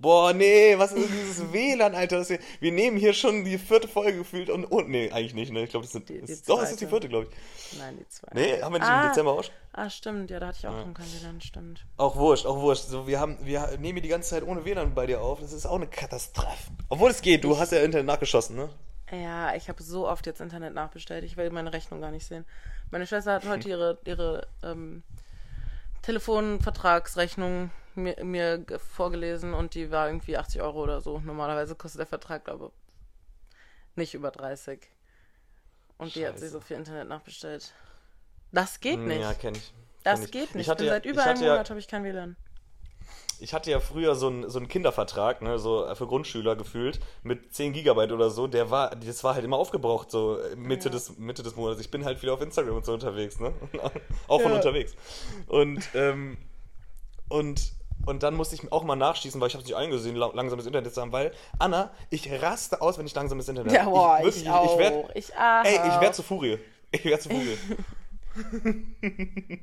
Boah, 0.00 0.32
nee, 0.32 0.76
was 0.76 0.90
ist 0.92 1.08
denn 1.08 1.16
dieses 1.16 1.38
WLAN, 1.52 1.94
Alter? 1.94 2.18
Das 2.18 2.26
hier, 2.26 2.40
wir 2.58 2.72
nehmen 2.72 2.96
hier 2.96 3.12
schon 3.14 3.44
die 3.44 3.56
vierte 3.56 3.86
Folge 3.86 4.18
gefühlt 4.18 4.50
und, 4.50 4.64
und 4.64 4.88
nee, 4.88 5.12
eigentlich 5.12 5.32
nicht, 5.34 5.52
ne? 5.52 5.62
Ich 5.62 5.70
glaube, 5.70 5.86
das 5.86 5.92
sind, 5.92 6.08
Die- 6.08 6.20
die 6.20 6.32
ist, 6.32 6.48
doch, 6.48 6.60
es 6.60 6.72
ist 6.72 6.80
die 6.80 6.86
zweite. 6.86 6.90
vierte, 6.90 7.08
glaube 7.08 7.28
ich. 7.30 7.78
Nein, 7.78 7.96
die 7.96 8.08
zwei. 8.08 8.28
Nee, 8.34 8.60
haben 8.60 8.72
wir 8.74 8.80
nicht 8.80 8.88
Ah. 8.88 9.02
im 9.04 9.08
Dezember 9.10 9.32
auch 9.32 9.44
schon? 9.44 9.54
Ah, 9.72 9.88
stimmt. 9.88 10.30
Ja, 10.32 10.40
da 10.40 10.48
hatte 10.48 10.58
ich 10.58 10.66
auch 10.66 10.80
schon 10.82 10.92
kein 10.92 11.06
WLAN, 11.06 11.40
stimmt. 11.40 11.86
Auch 11.98 12.16
wurscht, 12.16 12.46
auch 12.46 12.60
wurscht. 12.60 12.86
So, 12.86 13.06
wir, 13.06 13.20
haben, 13.20 13.38
wir 13.42 13.68
nehmen 13.78 13.92
hier 13.94 14.02
die 14.02 14.08
ganze 14.08 14.30
Zeit 14.30 14.42
ohne 14.42 14.64
WLAN 14.64 14.92
bei 14.94 15.06
dir 15.06 15.20
auf. 15.22 15.38
Das 15.40 15.52
ist 15.52 15.66
auch 15.66 15.76
eine 15.76 15.86
Katastrophe. 15.86 16.72
Obwohl 16.88 17.10
es 17.12 17.22
geht, 17.22 17.44
du 17.44 17.56
hast 17.56 17.70
ja 17.70 17.78
Internet 17.78 18.06
nachgeschossen, 18.06 18.56
ne? 18.56 18.68
Ja, 19.12 19.54
ich 19.54 19.68
habe 19.68 19.80
so 19.84 20.08
oft 20.08 20.26
jetzt 20.26 20.40
Internet 20.40 20.74
nachbestellt. 20.74 21.22
Ich 21.22 21.36
will 21.36 21.48
meine 21.50 21.72
Rechnung 21.72 22.00
gar 22.00 22.10
nicht 22.10 22.26
sehen. 22.26 22.44
Meine 22.90 23.06
Schwester 23.06 23.32
hat 23.34 23.46
heute 23.46 23.68
ihre, 23.68 23.98
ihre 24.04 24.46
ähm, 24.62 25.02
Telefonvertragsrechnung 26.02 27.70
mir, 27.94 28.22
mir 28.24 28.58
ge- 28.58 28.78
vorgelesen 28.78 29.54
und 29.54 29.74
die 29.74 29.90
war 29.90 30.06
irgendwie 30.08 30.36
80 30.36 30.62
Euro 30.62 30.82
oder 30.82 31.00
so. 31.00 31.18
Normalerweise 31.18 31.74
kostet 31.74 32.00
der 32.00 32.06
Vertrag, 32.06 32.44
glaube 32.44 32.72
nicht 33.96 34.14
über 34.14 34.30
30. 34.30 34.80
Und 35.98 36.14
die 36.14 36.26
hat 36.26 36.34
sich 36.38 36.48
Scheiße. 36.48 36.52
so 36.52 36.60
viel 36.60 36.76
Internet 36.76 37.08
nachbestellt. 37.08 37.72
Das 38.52 38.80
geht 38.80 39.00
nicht. 39.00 39.20
Ja, 39.22 39.32
kenn 39.34 39.54
ich. 39.54 39.72
das 40.04 40.20
kenn 40.20 40.24
ich. 40.26 40.30
geht 40.32 40.54
nicht. 40.54 40.66
Ich 40.66 40.70
hatte, 40.70 40.86
seit 40.86 41.06
über 41.06 41.20
ich 41.22 41.26
einem 41.26 41.36
hatte 41.36 41.44
ja, 41.46 41.52
Monat 41.52 41.70
habe 41.70 41.80
ich 41.80 41.88
kein 41.88 42.04
WLAN. 42.04 42.36
Ich 43.40 43.52
hatte 43.54 43.70
ja 43.70 43.80
früher 43.80 44.14
so 44.14 44.28
einen, 44.28 44.48
so 44.48 44.58
einen 44.58 44.68
Kindervertrag, 44.68 45.42
ne, 45.42 45.58
so 45.58 45.86
für 45.94 46.06
Grundschüler 46.06 46.56
gefühlt, 46.56 47.00
mit 47.22 47.54
10 47.54 47.72
Gigabyte 47.72 48.12
oder 48.12 48.30
so, 48.30 48.46
der 48.46 48.70
war, 48.70 48.90
das 48.96 49.22
war 49.24 49.34
halt 49.34 49.44
immer 49.44 49.56
aufgebraucht, 49.58 50.10
so 50.10 50.38
Mitte, 50.56 50.88
Ja. 50.88 50.92
des, 50.92 51.18
Mitte 51.18 51.42
des 51.42 51.54
Monats. 51.56 51.80
Ich 51.80 51.90
bin 51.90 52.04
halt 52.04 52.22
wieder 52.22 52.32
auf 52.34 52.40
Instagram 52.40 52.76
und 52.76 52.84
so 52.86 52.92
unterwegs, 52.94 53.38
ne? 53.40 53.52
auch 54.28 54.40
von 54.40 54.50
Ja. 54.52 54.56
unterwegs. 54.56 54.94
Und, 55.48 55.80
ähm, 55.94 56.38
und, 57.28 57.72
und 58.06 58.22
dann 58.22 58.34
musste 58.34 58.54
ich 58.54 58.72
auch 58.72 58.84
mal 58.84 58.96
nachschießen, 58.96 59.40
weil 59.40 59.48
ich 59.48 59.54
habe 59.54 59.62
es 59.62 59.68
nicht 59.68 59.76
eingesehen, 59.76 60.16
la- 60.16 60.30
langsames 60.32 60.64
Internet 60.66 60.94
zu 60.94 61.00
haben, 61.00 61.12
weil, 61.12 61.32
Anna, 61.58 61.90
ich 62.10 62.30
raste 62.42 62.80
aus, 62.80 62.96
wenn 62.98 63.06
ich 63.06 63.14
langsames 63.14 63.48
Internet 63.48 63.72
Ja, 63.72 63.84
boah, 63.84 64.18
ich, 64.20 64.24
wirklich, 64.26 64.50
auch. 64.50 64.72
Ich 64.72 64.78
werd, 64.78 65.16
ich 65.16 65.34
auch. 65.34 65.64
ey, 65.64 65.74
ich 65.88 66.00
werde 66.00 66.12
zu 66.12 66.22
Furie. 66.22 66.58
Ich 66.92 67.04
werde 67.04 67.22
zu 67.22 67.28
Furie. 67.28 67.58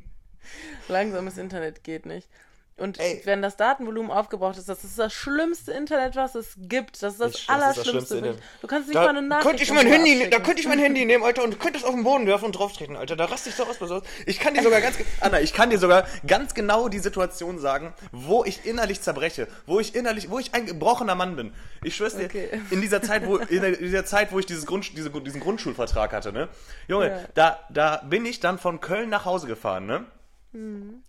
Langsames 0.87 1.37
Internet 1.37 1.83
geht 1.83 2.05
nicht. 2.05 2.27
Und 2.75 2.99
Ey. 2.99 3.21
wenn 3.25 3.43
das 3.43 3.55
Datenvolumen 3.55 4.09
aufgebraucht 4.11 4.57
ist, 4.57 4.67
das 4.67 4.83
ist 4.83 4.97
das 4.97 5.13
schlimmste 5.13 5.71
Internet, 5.73 6.15
was 6.15 6.33
es 6.33 6.55
gibt. 6.57 7.03
Das 7.03 7.13
ist 7.13 7.21
das 7.21 7.35
Ich 7.35 7.41
schwör, 7.43 7.57
das 7.59 7.77
ist 7.77 7.85
das 7.85 7.93
Allerschlimmste. 8.11 8.37
du 8.61 8.67
kannst 8.67 8.87
nicht 8.87 8.95
Da 8.97 9.01
mal 9.03 9.09
eine 9.09 9.21
Nachricht 9.21 9.47
könnte 9.47 9.63
ich 9.63 9.71
mein 9.71 9.85
Handy, 9.85 10.15
ne- 10.15 10.29
da 10.29 10.39
könnte 10.39 10.59
ich 10.59 10.67
mein 10.67 10.79
Handy 10.79 11.05
nehmen, 11.05 11.23
Alter, 11.23 11.43
und 11.43 11.59
könnte 11.59 11.77
es 11.77 11.85
auf 11.85 11.93
den 11.93 12.03
Boden 12.03 12.25
werfen 12.25 12.45
und 12.45 12.53
drauftreten, 12.53 12.95
Alter. 12.95 13.15
Da 13.15 13.25
raste 13.25 13.49
ich 13.49 13.55
so 13.55 13.65
aus 13.65 13.77
bei 13.77 13.85
sowas. 13.85 14.01
Ich 14.25 14.39
kann 14.39 14.55
dir 14.55 14.63
sogar 14.63 14.81
ganz, 14.81 14.97
Anna, 15.21 15.39
ich 15.39 15.53
kann 15.53 15.69
dir 15.69 15.77
sogar 15.77 16.07
ganz 16.25 16.55
genau 16.55 16.89
die 16.89 16.97
Situation 16.97 17.59
sagen, 17.59 17.93
wo 18.11 18.43
ich 18.43 18.65
innerlich 18.65 19.01
zerbreche, 19.01 19.47
wo 19.67 19.79
ich 19.79 19.93
innerlich, 19.93 20.31
wo 20.31 20.39
ich 20.39 20.55
ein 20.55 20.65
gebrochener 20.65 21.13
Mann 21.13 21.35
bin. 21.35 21.53
Ich 21.83 21.95
schwör's 21.95 22.15
dir, 22.15 22.25
Okay. 22.25 22.49
in 22.71 22.81
dieser 22.81 23.03
Zeit, 23.03 23.27
wo, 23.27 23.37
in 23.37 23.61
dieser 23.79 24.03
Zeit, 24.05 24.31
wo 24.31 24.39
ich 24.39 24.47
dieses 24.47 24.65
Grund, 24.65 24.97
diese, 24.97 25.11
diesen 25.11 25.41
Grundschulvertrag 25.41 26.11
hatte, 26.11 26.33
ne? 26.33 26.49
Junge, 26.87 27.09
Ja. 27.09 27.19
da, 27.35 27.59
da 27.69 27.97
bin 27.97 28.25
ich 28.25 28.39
dann 28.39 28.57
von 28.57 28.81
Köln 28.81 29.09
nach 29.09 29.25
Hause 29.25 29.45
gefahren, 29.45 29.85
ne? 29.85 30.05
Mhm. 30.53 31.03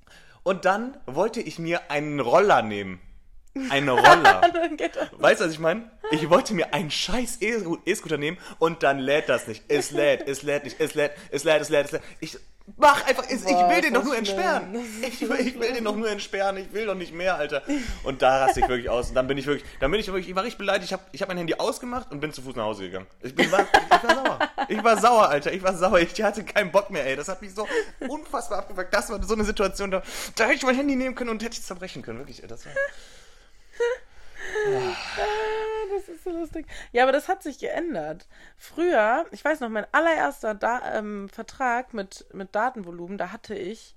Und 0.45 0.67
dann 0.67 0.97
wollte 1.07 1.41
ich 1.41 1.59
mir 1.59 1.91
einen 1.91 2.21
Roller 2.21 2.63
nehmen. 2.63 3.01
Einen 3.71 3.89
Roller. 3.89 4.43
Weißt 5.19 5.41
du, 5.41 5.47
was 5.47 5.53
ich 5.53 5.59
meine? 5.59 5.91
Ich 6.11 6.29
wollte 6.29 6.55
mir 6.55 6.75
einen 6.75 6.91
scheiß 6.91 7.39
E-Scooter 7.41 8.19
nehmen 8.19 8.37
und 8.59 8.83
dann 8.83 8.99
lädt 8.99 9.29
das 9.29 9.47
nicht. 9.49 9.65
Es 9.69 9.91
lädt, 9.91 10.29
es 10.29 10.43
lädt 10.43 10.65
nicht, 10.65 10.81
es 10.81 10.95
lädt, 10.95 11.13
es 11.31 11.45
lädt, 11.45 11.63
es 11.63 11.69
lädt, 11.71 11.87
es 11.87 11.93
lädt. 11.93 12.03
Ich, 12.21 12.39
Mach 12.79 13.07
einfach, 13.07 13.29
ich, 13.29 13.45
Boah, 13.45 13.69
will 13.69 13.83
den 13.83 13.93
doch 13.93 14.05
nur 14.05 14.17
entsperren. 14.17 14.75
Ich, 15.03 15.21
ich 15.23 15.61
will 15.61 15.73
den 15.75 15.85
doch 15.85 15.95
nur 15.95 16.11
entsperren, 16.11 16.57
ich 16.57 16.73
will 16.73 16.87
doch 16.87 16.95
nicht 16.95 17.13
mehr, 17.13 17.37
Alter. 17.37 17.63
Und 18.05 18.23
da 18.23 18.45
raste 18.45 18.61
ich 18.61 18.69
wirklich 18.69 18.89
aus. 18.89 19.11
Und 19.11 19.17
dann 19.17 19.27
bin 19.27 19.37
ich 19.37 19.47
wirklich, 19.47 19.69
dann 19.81 19.91
bin 19.91 20.01
ich 20.01 20.07
wirklich, 20.07 20.29
ich 20.31 20.35
war 20.35 20.45
richtig 20.45 20.59
beleidigt. 20.59 20.87
Ich 20.87 20.93
habe 20.95 21.03
ich 21.13 21.21
hab 21.21 21.29
mein 21.29 21.37
Handy 21.37 21.55
ausgemacht 21.55 22.11
und 22.11 22.21
bin 22.21 22.33
zu 22.33 22.41
Fuß 22.41 22.57
nach 22.57 22.65
Hause 22.65 22.85
gegangen. 22.85 23.07
Ich, 23.21 23.35
bin, 23.35 23.53
war, 23.53 23.61
ich 23.61 23.91
war 23.91 24.15
sauer. 24.15 24.39
Ich 24.69 24.85
war 24.85 24.99
sauer, 24.99 25.29
Alter. 25.29 25.53
Ich 25.53 25.63
war 25.63 25.77
sauer. 25.77 25.99
Ich 25.99 26.23
hatte 26.23 26.43
keinen 26.43 26.73
Bock 26.73 26.89
mehr, 26.89 27.07
ey. 27.07 27.17
Das 27.17 27.29
hat 27.29 27.43
mich 27.43 27.55
so 27.55 27.69
unfassbar 28.09 28.61
abgefuckt. 28.61 28.95
Das 28.95 29.11
war 29.11 29.23
so 29.23 29.35
eine 29.35 29.45
Situation, 29.45 29.91
da, 29.91 30.03
da 30.35 30.45
hätte 30.45 30.55
ich 30.55 30.63
mein 30.63 30.77
Handy 30.77 30.97
nehmen 30.97 31.15
können 31.15 31.31
und 31.31 31.43
hätte 31.43 31.57
ich 31.57 31.63
zerbrechen 31.63 32.01
können. 32.01 32.19
Wirklich, 32.19 32.43
ey. 32.43 32.49
Das 32.49 32.65
war, 32.65 32.73
das 35.95 36.09
ist 36.09 36.25
so 36.25 36.31
lustig. 36.31 36.67
Ja, 36.93 37.03
aber 37.05 37.13
das 37.13 37.29
hat 37.29 37.43
sich 37.43 37.59
geändert. 37.59 38.27
Früher, 38.57 39.27
ich 39.31 39.45
weiß 39.45 39.61
noch, 39.61 39.69
mein 39.69 39.87
allererster 39.93 40.55
da 40.55 40.99
ähm, 40.99 41.29
Vertrag 41.29 41.95
mit, 41.95 42.27
mit 42.33 42.55
Datenvolumen, 42.55 43.19
da 43.19 43.33
hatte 43.33 43.55
ich, 43.55 43.95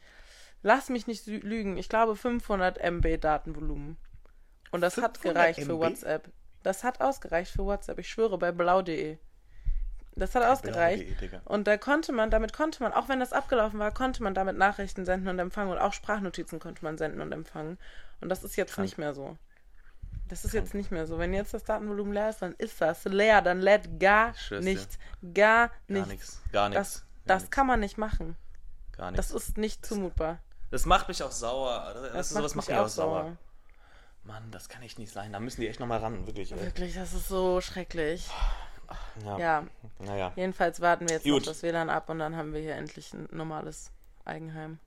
lass 0.64 0.90
mich 0.90 1.08
nicht 1.08 1.26
lü- 1.28 1.44
lügen, 1.46 1.78
ich 1.78 1.90
glaube 1.90 2.16
500 2.16 2.78
MB 2.80 3.18
Datenvolumen. 3.20 3.98
Und 4.72 4.82
das 4.82 4.98
hat 4.98 5.18
500 5.18 5.34
gereicht 5.36 5.60
für 5.64 5.74
MB? 5.74 5.80
WhatsApp. 5.80 6.30
Das 6.64 6.84
hat 6.84 7.00
ausgereicht 7.02 7.52
für 7.52 7.66
WhatsApp. 7.66 8.00
Ich 8.00 8.10
schwöre, 8.10 8.38
bei 8.38 8.52
blau.de. 8.52 9.18
Das 10.16 10.34
hat 10.34 10.44
ausgereicht. 10.44 11.06
Und 11.46 11.68
da 11.68 11.78
konnte 11.78 12.12
man, 12.12 12.32
damit 12.32 12.52
konnte 12.52 12.82
man, 12.82 12.92
auch 12.92 13.08
wenn 13.08 13.20
das 13.20 13.34
abgelaufen 13.34 13.78
war, 13.80 13.94
konnte 13.94 14.24
man 14.24 14.34
damit 14.34 14.58
Nachrichten 14.58 15.06
senden 15.06 15.30
und 15.30 15.38
empfangen 15.38 15.72
und 15.72 15.78
auch 15.78 15.94
Sprachnotizen 15.94 16.60
konnte 16.60 16.84
man 16.84 16.98
senden 16.98 17.22
und 17.22 17.32
empfangen. 17.32 17.78
Und 18.20 18.30
das 18.30 18.44
ist 18.44 18.56
jetzt 18.56 18.74
Krank. 18.74 18.86
nicht 18.88 18.98
mehr 18.98 19.14
so. 19.14 19.38
Das 20.30 20.44
ist 20.46 20.54
jetzt 20.54 20.74
nicht 20.74 20.92
mehr 20.92 21.08
so. 21.08 21.18
Wenn 21.20 21.34
jetzt 21.34 21.54
das 21.54 21.64
Datenvolumen 21.64 22.14
leer 22.14 22.30
ist, 22.30 22.42
dann 22.42 22.54
ist 22.58 22.82
das 22.82 23.06
leer. 23.06 23.42
Dann 23.42 23.62
lädt 23.62 24.00
gar 24.00 24.34
nichts. 24.60 24.98
Gar 25.34 25.80
nichts. 25.80 26.42
Gar 26.52 26.70
nichts. 26.70 27.06
Das, 27.26 27.42
das 27.42 27.50
kann 27.52 27.68
man 27.68 27.80
nicht 27.80 27.98
machen. 27.98 28.36
Gar 28.96 29.12
nichts. 29.12 29.30
Das 29.30 29.42
ist 29.42 29.58
nicht 29.58 29.86
zumutbar. 29.86 30.40
Das 30.72 30.86
macht 30.86 31.08
mich 31.08 31.24
auch 31.24 31.32
sauer. 31.32 31.92
Das, 31.94 32.12
Das 32.14 32.28
ist, 32.28 32.34
sowas 32.38 32.56
macht 32.56 32.68
mich 32.68 32.78
auch 32.78 32.88
sauer. 32.90 33.38
Mann, 34.24 34.52
das 34.52 34.68
kann 34.68 34.82
echt 34.84 35.00
nicht 35.00 35.14
sein. 35.14 35.32
Da 35.32 35.40
müssen 35.40 35.62
die 35.62 35.70
echt 35.70 35.80
nochmal 35.80 36.00
ran, 36.00 36.28
wirklich. 36.28 36.52
Ey. 36.52 36.60
Wirklich, 36.62 36.96
das 36.96 37.14
ist 37.14 37.30
so 37.30 37.62
schrecklich. 37.62 38.28
Ja. 39.24 39.38
Ja, 39.40 39.64
Naja. 40.00 40.32
jedenfalls 40.36 40.80
warten 40.82 41.08
wir 41.08 41.16
jetzt 41.16 41.24
Gut. 41.24 41.42
noch 41.46 41.48
das 41.54 41.64
WLAN 41.64 41.90
ab 41.90 42.10
und 42.10 42.20
dann 42.20 42.36
haben 42.36 42.54
wir 42.54 42.62
hier 42.62 42.76
endlich 42.76 43.14
ein 43.14 43.28
normales 43.32 43.92
Eigenheim. 44.26 44.80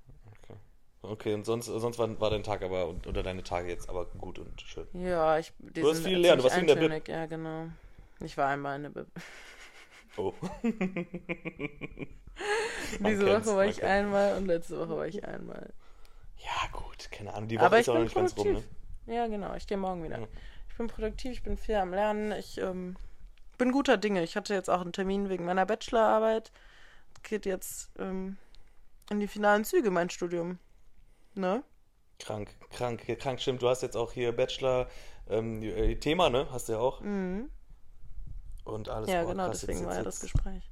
Okay, 1.02 1.32
und 1.32 1.46
sonst, 1.46 1.66
sonst 1.66 1.98
war, 1.98 2.20
war 2.20 2.30
dein 2.30 2.42
Tag 2.42 2.62
aber 2.62 2.86
und- 2.88 3.06
oder 3.06 3.22
deine 3.22 3.42
Tage 3.42 3.68
jetzt 3.68 3.88
aber 3.88 4.04
gut 4.06 4.38
und 4.38 4.60
schön. 4.60 4.86
Ja, 4.92 5.38
ich. 5.38 5.52
Die 5.58 5.80
Du 5.80 5.90
hast 5.90 6.04
viel 6.04 6.18
lernen, 6.18 6.38
du 6.38 6.44
warst 6.44 6.58
in 6.58 6.66
der 6.66 6.76
Bib. 6.76 7.08
Ja, 7.08 7.26
genau. 7.26 7.68
Ich 8.20 8.36
war 8.36 8.48
einmal 8.48 8.76
in 8.76 8.82
der 8.82 8.90
Bib. 8.90 9.06
Oh. 10.16 10.34
Diese 13.00 13.26
Woche 13.26 13.56
war 13.56 13.64
ich 13.64 13.76
kennt's. 13.78 13.82
einmal 13.84 14.36
und 14.36 14.46
letzte 14.46 14.78
Woche 14.78 14.96
war 14.96 15.06
ich 15.06 15.24
einmal. 15.24 15.72
Ja, 16.38 16.68
gut, 16.72 17.10
keine 17.10 17.32
Ahnung. 17.34 17.48
Die 17.48 17.56
Woche 17.56 17.66
Aber 17.66 17.78
ist 17.80 17.88
auch 17.88 17.94
noch 17.94 18.02
nicht 18.02 18.14
ganz 18.14 18.36
rum, 18.36 18.44
produktiv. 18.44 18.70
ne? 19.06 19.14
Ja, 19.14 19.26
genau. 19.26 19.54
Ich 19.54 19.66
gehe 19.66 19.76
morgen 19.78 20.02
wieder. 20.04 20.18
Ja. 20.18 20.26
Ich 20.68 20.76
bin 20.76 20.86
produktiv, 20.88 21.32
ich 21.32 21.42
bin 21.42 21.56
viel 21.56 21.76
am 21.76 21.92
Lernen. 21.92 22.32
Ich 22.32 22.58
ähm, 22.58 22.96
bin 23.58 23.72
guter 23.72 23.96
Dinge. 23.96 24.22
Ich 24.22 24.36
hatte 24.36 24.54
jetzt 24.54 24.68
auch 24.70 24.80
einen 24.80 24.92
Termin 24.92 25.28
wegen 25.28 25.44
meiner 25.44 25.66
Bachelorarbeit. 25.66 26.50
Geht 27.22 27.46
jetzt 27.46 27.90
ähm, 27.98 28.36
in 29.10 29.20
die 29.20 29.28
finalen 29.28 29.64
Züge, 29.64 29.90
mein 29.90 30.10
Studium. 30.10 30.58
Ne? 31.34 31.62
Krank, 32.18 32.50
krank, 32.70 33.02
krank, 33.18 33.40
stimmt. 33.40 33.62
Du 33.62 33.68
hast 33.68 33.82
jetzt 33.82 33.96
auch 33.96 34.12
hier 34.12 34.32
Bachelor 34.36 34.88
ähm, 35.28 35.62
äh, 35.62 35.94
Thema, 35.96 36.28
ne? 36.28 36.46
Hast 36.50 36.68
du 36.68 36.72
ja 36.74 36.78
auch. 36.78 37.00
Mhm. 37.00 37.48
Und 38.64 38.88
alles 38.88 39.08
Ja, 39.08 39.22
boah, 39.22 39.30
genau, 39.30 39.46
krass, 39.48 39.60
deswegen 39.60 39.78
jetzt, 39.80 39.88
war 39.88 39.96
ja 39.96 40.02
das 40.02 40.20
Gespräch. 40.20 40.70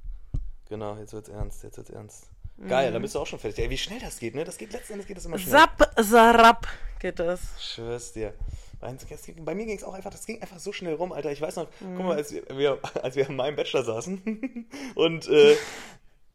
Genau, 0.67 0.95
jetzt 0.97 1.13
wird's 1.13 1.29
ernst, 1.29 1.63
jetzt 1.63 1.77
wird's 1.77 1.89
ernst. 1.89 2.29
Geil, 2.67 2.91
dann 2.91 3.01
bist 3.01 3.15
du 3.15 3.19
auch 3.19 3.25
schon 3.25 3.39
fertig. 3.39 3.63
Ey, 3.63 3.69
wie 3.69 3.77
schnell 3.77 3.99
das 4.01 4.19
geht, 4.19 4.35
ne? 4.35 4.43
Das 4.43 4.57
geht 4.57 4.73
letzten 4.73 4.93
Endes 4.93 5.07
geht 5.07 5.15
das 5.17 5.25
immer 5.25 5.39
schnell. 5.39 5.51
Zap, 5.59 5.91
sarap 5.97 6.67
geht 6.99 7.17
das. 7.17 7.39
Schwör's 7.57 8.11
dir. 8.11 8.33
Bei 8.81 9.55
mir 9.55 9.65
ging 9.65 9.77
es 9.77 9.83
auch 9.83 9.93
einfach, 9.93 10.11
das 10.11 10.25
ging 10.25 10.41
einfach 10.41 10.59
so 10.59 10.71
schnell 10.73 10.93
rum, 10.93 11.11
Alter. 11.11 11.31
Ich 11.31 11.41
weiß 11.41 11.55
noch, 11.55 11.67
Mhm. 11.79 11.95
guck 11.97 12.05
mal, 12.05 12.17
als 12.17 12.31
wir, 12.33 12.79
als 13.01 13.15
wir 13.15 13.27
an 13.29 13.35
meinem 13.37 13.55
Bachelor 13.55 13.83
saßen 13.83 14.69
und, 14.95 15.27
äh, 15.27 15.55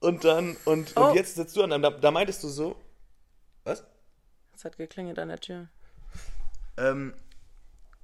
und 0.00 0.24
dann, 0.24 0.56
und, 0.64 0.92
Oh. 0.96 1.08
und 1.08 1.14
jetzt 1.14 1.34
sitzt 1.36 1.56
du 1.56 1.62
an, 1.62 1.82
da, 1.82 1.90
da 1.90 2.10
meintest 2.10 2.42
du 2.42 2.48
so, 2.48 2.76
was? 3.64 3.84
Es 4.54 4.64
hat 4.64 4.76
geklingelt 4.76 5.18
an 5.18 5.28
der 5.28 5.38
Tür. 5.40 5.68
Ähm, 6.76 7.14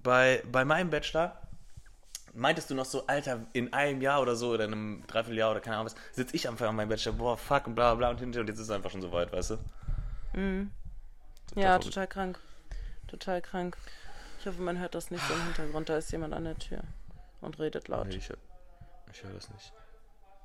bei, 0.03 0.43
bei 0.51 0.65
meinem 0.65 0.91
Bachelor 0.91 1.41
meintest 2.33 2.71
du 2.71 2.75
noch 2.75 2.85
so, 2.85 3.07
Alter, 3.07 3.41
in 3.53 3.73
einem 3.73 4.01
Jahr 4.01 4.23
oder 4.23 4.37
so, 4.37 4.51
oder 4.53 4.65
in 4.65 4.73
einem 4.73 5.07
Dreivierteljahr 5.07 5.51
oder 5.51 5.61
keine 5.61 5.77
Ahnung 5.77 5.87
was, 5.87 5.97
sitze 6.15 6.37
ich 6.37 6.47
am 6.47 6.55
Anfang 6.55 6.69
an 6.69 6.77
meinem 6.77 6.89
Bachelor, 6.89 7.13
boah, 7.15 7.37
fuck 7.37 7.67
und 7.67 7.75
bla 7.75 7.95
bla 7.95 8.11
und 8.11 8.19
hinterher 8.21 8.43
und 8.43 8.49
jetzt 8.49 8.59
ist 8.59 8.67
es 8.67 8.71
einfach 8.71 8.91
schon 8.91 9.03
so 9.03 9.11
weit, 9.13 9.33
weißt 9.33 9.51
du? 9.51 9.59
Ja, 11.57 11.67
verrückt. 11.71 11.85
total 11.85 12.07
krank. 12.07 12.39
Total 13.09 13.43
krank. 13.43 13.77
Ich 14.39 14.47
hoffe, 14.47 14.63
man 14.63 14.79
hört 14.79 14.95
das 14.95 15.11
nicht 15.11 15.27
so 15.27 15.35
im 15.35 15.43
Hintergrund. 15.45 15.89
Da 15.89 15.97
ist 15.99 16.13
jemand 16.13 16.33
an 16.33 16.45
der 16.45 16.57
Tür 16.57 16.83
und 17.41 17.59
redet 17.59 17.89
laut. 17.89 18.07
Nee, 18.07 18.17
ich, 18.17 18.31
ich 19.13 19.25
höre 19.25 19.33
das 19.35 19.51
nicht. 19.51 19.73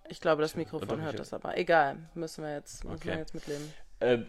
Ich 0.10 0.20
glaube, 0.22 0.42
das 0.42 0.56
Mikrofon 0.56 1.02
hört 1.02 1.14
hör- 1.14 1.18
das 1.20 1.34
aber. 1.34 1.56
Egal, 1.58 1.98
müssen 2.16 2.44
wir 2.44 2.54
jetzt, 2.54 2.84
müssen 2.84 2.96
Okay. 2.96 3.10
wir 3.10 3.18
jetzt 3.20 3.34
mitleben. 3.36 3.74
Ähm, 4.02 4.28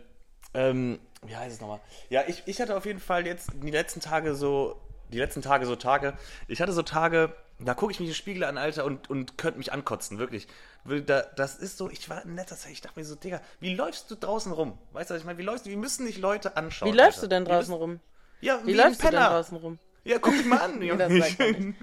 ähm, 0.57 0.99
wie 1.23 1.37
heißt 1.37 1.55
es 1.55 1.61
nochmal? 1.61 1.81
Ja, 2.11 2.23
ich, 2.27 2.43
ich 2.47 2.61
hatte 2.61 2.77
auf 2.77 2.87
jeden 2.87 3.01
Fall 3.01 3.27
jetzt 3.27 3.51
die 3.63 3.71
letzten 3.71 4.01
Tage 4.01 4.35
so, 4.35 4.81
die 5.11 5.19
letzten 5.19 5.43
Tage 5.43 5.67
so 5.67 5.77
Tage, 5.77 6.15
ich 6.49 6.61
hatte 6.61 6.73
so 6.73 6.83
Tage, 6.83 7.35
da 7.59 7.75
gucke 7.75 7.93
ich 7.93 8.01
mich 8.01 8.09
im 8.09 8.15
Spiegel 8.15 8.45
an, 8.45 8.59
Alter, 8.59 8.85
und, 8.85 9.09
und 9.11 9.39
könnte 9.39 9.59
mich 9.59 9.73
ankotzen, 9.73 10.19
wirklich. 10.19 10.47
Das 11.37 11.57
ist 11.57 11.79
so, 11.79 11.91
ich 11.91 12.09
war 12.09 12.25
in 12.25 12.37
letzter 12.37 12.57
Zeit, 12.57 12.73
ich 12.73 12.81
dachte 12.81 12.99
mir 12.99 13.05
so, 13.05 13.15
Digga, 13.17 13.41
wie 13.61 13.75
läufst 13.75 14.11
du 14.11 14.15
draußen 14.15 14.53
rum? 14.53 14.79
Weißt 14.93 15.11
du, 15.11 15.15
was 15.15 15.21
ich 15.21 15.27
meine? 15.27 15.39
Wie 15.39 15.43
läufst 15.43 15.67
du, 15.67 15.71
wie 15.71 15.77
müssen 15.77 16.07
dich 16.07 16.19
Leute 16.19 16.57
anschauen? 16.57 16.93
Wie 16.93 16.97
läufst 16.97 17.19
Alter? 17.19 17.29
du 17.29 17.35
denn 17.35 17.45
draußen 17.45 17.71
müssen- 17.71 17.73
rum? 17.83 18.01
Ja, 18.41 18.61
Wie, 18.63 18.69
wie, 18.69 18.73
läufst 18.75 19.03
du 19.03 19.11
denn 19.11 19.21
draußen 19.21 19.57
rum? 19.57 19.79
Ja, 20.05 20.19
guck 20.19 20.35
dich 20.35 20.45
mal 20.47 20.61
an, 20.61 20.81
Wie 20.81 20.87
Junge. 20.87 21.75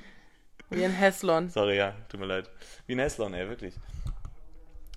Wie 0.70 0.86
ein 0.86 0.92
Hässlon. 0.94 1.50
Sorry, 1.50 1.78
ja, 1.78 1.94
tut 2.10 2.20
mir 2.20 2.26
leid. 2.28 2.50
Wie 2.88 2.94
ein 2.96 3.00
Hässlon, 3.00 3.34
ey, 3.34 3.50
wirklich. 3.50 3.76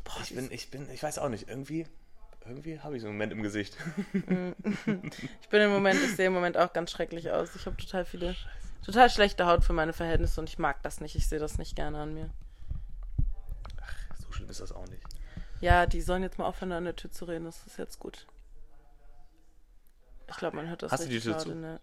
Boah, 0.04 0.21
ich 0.23 0.35
bin, 0.35 0.50
ich 0.52 0.71
bin, 0.71 0.88
ich 0.90 1.02
weiß 1.02 1.18
auch 1.18 1.28
nicht, 1.28 1.49
irgendwie, 1.49 1.87
irgendwie 2.49 2.81
habe 2.81 2.97
ich 2.97 3.03
so 3.03 3.09
einen 3.09 3.17
Moment 3.17 3.33
im 3.33 3.43
Gesicht. 3.43 3.76
Ich 5.43 5.49
bin 5.49 5.61
im 5.62 5.71
Moment, 5.71 6.00
ich 6.03 6.17
sehe 6.17 6.26
im 6.26 6.33
Moment 6.33 6.57
auch 6.57 6.73
ganz 6.73 6.91
schrecklich 6.91 7.31
aus. 7.31 7.55
Ich 7.55 7.67
habe 7.67 7.76
total 7.76 8.05
viele, 8.05 8.35
total 8.85 9.09
schlechte 9.11 9.47
Haut 9.47 9.65
für 9.65 9.73
meine 9.73 9.93
Verhältnisse 9.93 10.41
und 10.41 10.49
ich 10.49 10.59
mag 10.59 10.83
das 10.83 11.00
nicht. 11.00 11.15
Ich 11.17 11.29
sehe 11.29 11.38
das 11.38 11.59
nicht 11.59 11.76
gerne 11.76 11.99
an 11.99 12.15
mir. 12.15 12.31
So 14.19 14.31
schlimm 14.33 14.49
ist 14.50 14.61
das 14.61 14.73
auch 14.73 14.87
nicht. 14.88 15.03
Ja, 15.61 15.87
die 15.87 16.00
sollen 16.03 16.23
jetzt 16.23 16.38
mal 16.38 16.47
aufhören, 16.47 16.73
an 16.73 16.85
der 16.85 16.97
Tür 16.97 17.11
zu 17.11 17.25
reden. 17.25 17.45
Das 17.45 17.67
ist 17.67 17.79
jetzt 17.79 17.99
gut. 17.99 18.26
Ich 20.29 20.37
glaube, 20.37 20.57
man 20.57 20.69
hört 20.69 20.83
das 20.83 20.93
Hast 20.93 21.05
du 21.05 21.09
die 21.09 21.15
richtig 21.17 21.33
Tür 21.33 21.38
zu? 21.38 21.55
der. 21.55 21.81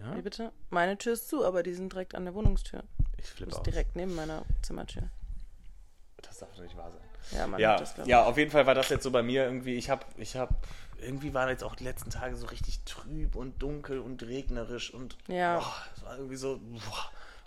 Ja? 0.00 0.16
Wie 0.16 0.22
bitte? 0.22 0.52
Meine 0.70 0.96
Tür 0.98 1.14
ist 1.14 1.28
zu, 1.28 1.44
aber 1.44 1.62
die 1.62 1.74
sind 1.74 1.92
direkt 1.92 2.14
an 2.14 2.24
der 2.24 2.34
Wohnungstür. 2.34 2.84
Ich 3.16 3.24
Das 3.24 3.28
flippe 3.30 3.50
ist 3.52 3.56
aus. 3.58 3.62
direkt 3.64 3.96
neben 3.96 4.14
meiner 4.14 4.44
Zimmertür. 4.62 5.08
Das 6.22 6.38
darf 6.38 6.52
doch 6.54 6.62
nicht 6.62 6.76
wahr 6.76 6.90
sein. 6.90 7.00
Ja, 7.32 7.46
man 7.46 7.60
Ja, 7.60 7.76
das, 7.76 7.94
ja, 8.04 8.24
auf 8.24 8.36
jeden 8.36 8.50
Fall 8.50 8.66
war 8.66 8.74
das 8.74 8.88
jetzt 8.88 9.02
so 9.02 9.10
bei 9.10 9.22
mir 9.22 9.44
irgendwie. 9.44 9.74
Ich 9.74 9.90
habe, 9.90 10.04
ich 10.16 10.36
habe, 10.36 10.54
irgendwie 10.98 11.34
waren 11.34 11.48
jetzt 11.48 11.64
auch 11.64 11.74
die 11.74 11.84
letzten 11.84 12.10
Tage 12.10 12.36
so 12.36 12.46
richtig 12.46 12.80
trüb 12.84 13.34
und 13.36 13.62
dunkel 13.62 13.98
und 13.98 14.22
regnerisch 14.22 14.92
und. 14.92 15.16
Ja. 15.28 15.58
Boah, 15.58 15.74
es 15.96 16.04
war 16.04 16.16
irgendwie 16.16 16.36
so. 16.36 16.60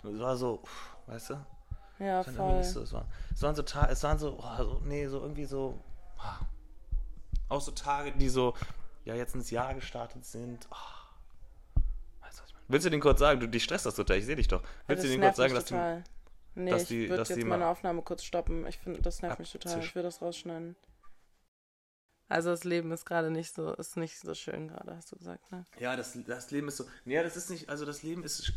Boah, 0.02 0.10
es 0.12 0.18
war 0.18 0.36
so, 0.36 0.62
weißt 1.06 1.30
du? 1.30 1.34
Ja, 1.98 2.20
Es 2.20 2.26
waren 2.28 2.34
voll. 2.36 2.64
so, 2.64 2.82
es, 2.82 2.92
war, 2.92 3.06
es 3.34 3.42
waren 3.42 3.54
so 3.56 3.62
Tage, 3.62 3.92
es 3.92 4.02
waren 4.04 4.18
so, 4.18 4.36
boah, 4.36 4.56
so, 4.58 4.82
nee, 4.84 5.06
so 5.08 5.20
irgendwie 5.20 5.44
so. 5.44 5.82
boah. 6.16 6.38
Auch 7.48 7.60
so 7.60 7.72
Tage, 7.72 8.12
die 8.12 8.28
so, 8.28 8.54
ja, 9.04 9.14
jetzt 9.14 9.34
ins 9.34 9.50
Jahr 9.50 9.74
gestartet 9.74 10.24
sind. 10.24 10.68
Oh. 10.70 10.74
Weißt 12.20 12.38
du, 12.38 12.42
was 12.42 12.48
ich 12.48 12.54
meine? 12.54 12.64
Willst 12.68 12.86
du 12.86 12.90
den 12.90 13.00
kurz 13.00 13.18
sagen? 13.18 13.40
Du, 13.40 13.48
dich 13.48 13.64
stresst 13.64 13.86
das 13.86 13.94
total, 13.96 14.18
ich 14.18 14.26
sehe 14.26 14.36
dich 14.36 14.48
doch. 14.48 14.62
Ja, 14.62 14.68
Willst 14.86 15.04
du 15.04 15.08
das 15.08 15.14
den 15.14 15.20
kurz 15.22 15.36
sagen, 15.36 15.52
mich 15.54 15.62
dass 15.62 15.68
du. 15.70 16.04
Nee, 16.54 16.70
dass 16.70 16.82
ich 16.82 16.88
die- 16.88 17.08
würde 17.08 17.16
dass 17.18 17.28
jetzt 17.28 17.38
die 17.38 17.44
meine 17.44 17.66
Aufnahme 17.66 18.02
kurz 18.02 18.24
stoppen. 18.24 18.66
Ich 18.66 18.78
finde, 18.78 19.00
das 19.02 19.22
nervt 19.22 19.38
mich 19.38 19.52
total. 19.52 19.78
Ich 19.80 19.94
will 19.94 20.02
das 20.02 20.20
rausschneiden. 20.20 20.76
Also 22.30 22.50
das 22.50 22.64
Leben 22.64 22.92
ist 22.92 23.06
gerade 23.06 23.30
nicht 23.30 23.54
so, 23.54 23.72
ist 23.74 23.96
nicht 23.96 24.18
so 24.18 24.34
schön 24.34 24.68
gerade, 24.68 24.94
hast 24.94 25.10
du 25.10 25.16
gesagt, 25.16 25.50
ne? 25.50 25.64
Ja, 25.78 25.96
das, 25.96 26.18
das 26.26 26.50
Leben 26.50 26.68
ist 26.68 26.76
so. 26.76 26.84
Nee, 27.06 27.22
das 27.22 27.38
ist 27.38 27.48
nicht. 27.48 27.70
Also, 27.70 27.86
das 27.86 28.02
Leben 28.02 28.22
ist. 28.22 28.52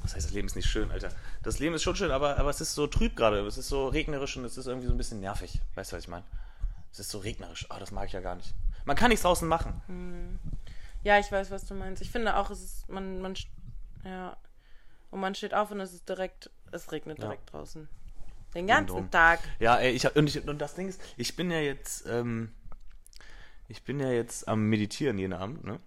Was 0.00 0.14
heißt, 0.14 0.26
das 0.28 0.32
Leben 0.32 0.46
ist 0.46 0.56
nicht 0.56 0.66
schön, 0.68 0.90
Alter? 0.90 1.10
Das 1.42 1.58
Leben 1.58 1.74
ist 1.74 1.82
schon 1.82 1.94
schön, 1.94 2.10
aber, 2.10 2.38
aber 2.38 2.48
es 2.48 2.62
ist 2.62 2.74
so 2.74 2.86
trüb 2.86 3.14
gerade. 3.14 3.46
Es 3.46 3.58
ist 3.58 3.68
so 3.68 3.88
regnerisch 3.88 4.36
und 4.38 4.46
es 4.46 4.56
ist 4.56 4.66
irgendwie 4.66 4.86
so 4.86 4.94
ein 4.94 4.96
bisschen 4.96 5.20
nervig. 5.20 5.60
Weißt 5.74 5.92
du, 5.92 5.96
was 5.96 6.04
ich 6.04 6.08
meine? 6.08 6.24
Es 6.90 7.00
ist 7.00 7.10
so 7.10 7.18
regnerisch. 7.18 7.66
Ah, 7.68 7.78
das 7.78 7.90
mag 7.90 8.06
ich 8.06 8.12
ja 8.14 8.20
gar 8.20 8.34
nicht. 8.34 8.54
Man 8.86 8.96
kann 8.96 9.10
nichts 9.10 9.22
draußen 9.24 9.46
machen. 9.46 10.40
Ja, 11.04 11.18
ich 11.18 11.30
weiß, 11.30 11.50
was 11.50 11.66
du 11.66 11.74
meinst. 11.74 12.00
Ich 12.00 12.10
finde 12.10 12.36
auch, 12.36 12.48
es 12.50 12.62
ist, 12.62 12.88
man, 12.88 13.20
man, 13.20 13.34
ja. 14.04 14.36
Und 15.10 15.20
man 15.20 15.34
steht 15.34 15.52
auf 15.52 15.70
und 15.70 15.80
es 15.80 15.92
ist 15.92 16.08
direkt, 16.08 16.50
es 16.72 16.90
regnet 16.92 17.18
Ja. 17.18 17.26
direkt 17.26 17.52
draußen. 17.52 17.88
Den 18.54 18.66
ganzen 18.66 18.94
drum. 18.94 19.10
Tag. 19.10 19.40
Ja, 19.60 19.76
ey, 19.78 19.92
ich 19.92 20.04
hab, 20.04 20.14
und, 20.16 20.26
ich, 20.26 20.46
und 20.46 20.58
das 20.58 20.74
Ding 20.74 20.88
ist, 20.88 21.00
ich 21.16 21.36
bin 21.36 21.50
ja 21.50 21.58
jetzt. 21.60 22.06
Ähm, 22.06 22.52
ich 23.68 23.82
bin 23.84 23.98
ja 24.00 24.10
jetzt 24.10 24.46
am 24.48 24.68
Meditieren 24.68 25.16
jeden 25.18 25.32
Abend, 25.32 25.64
ne? 25.64 25.78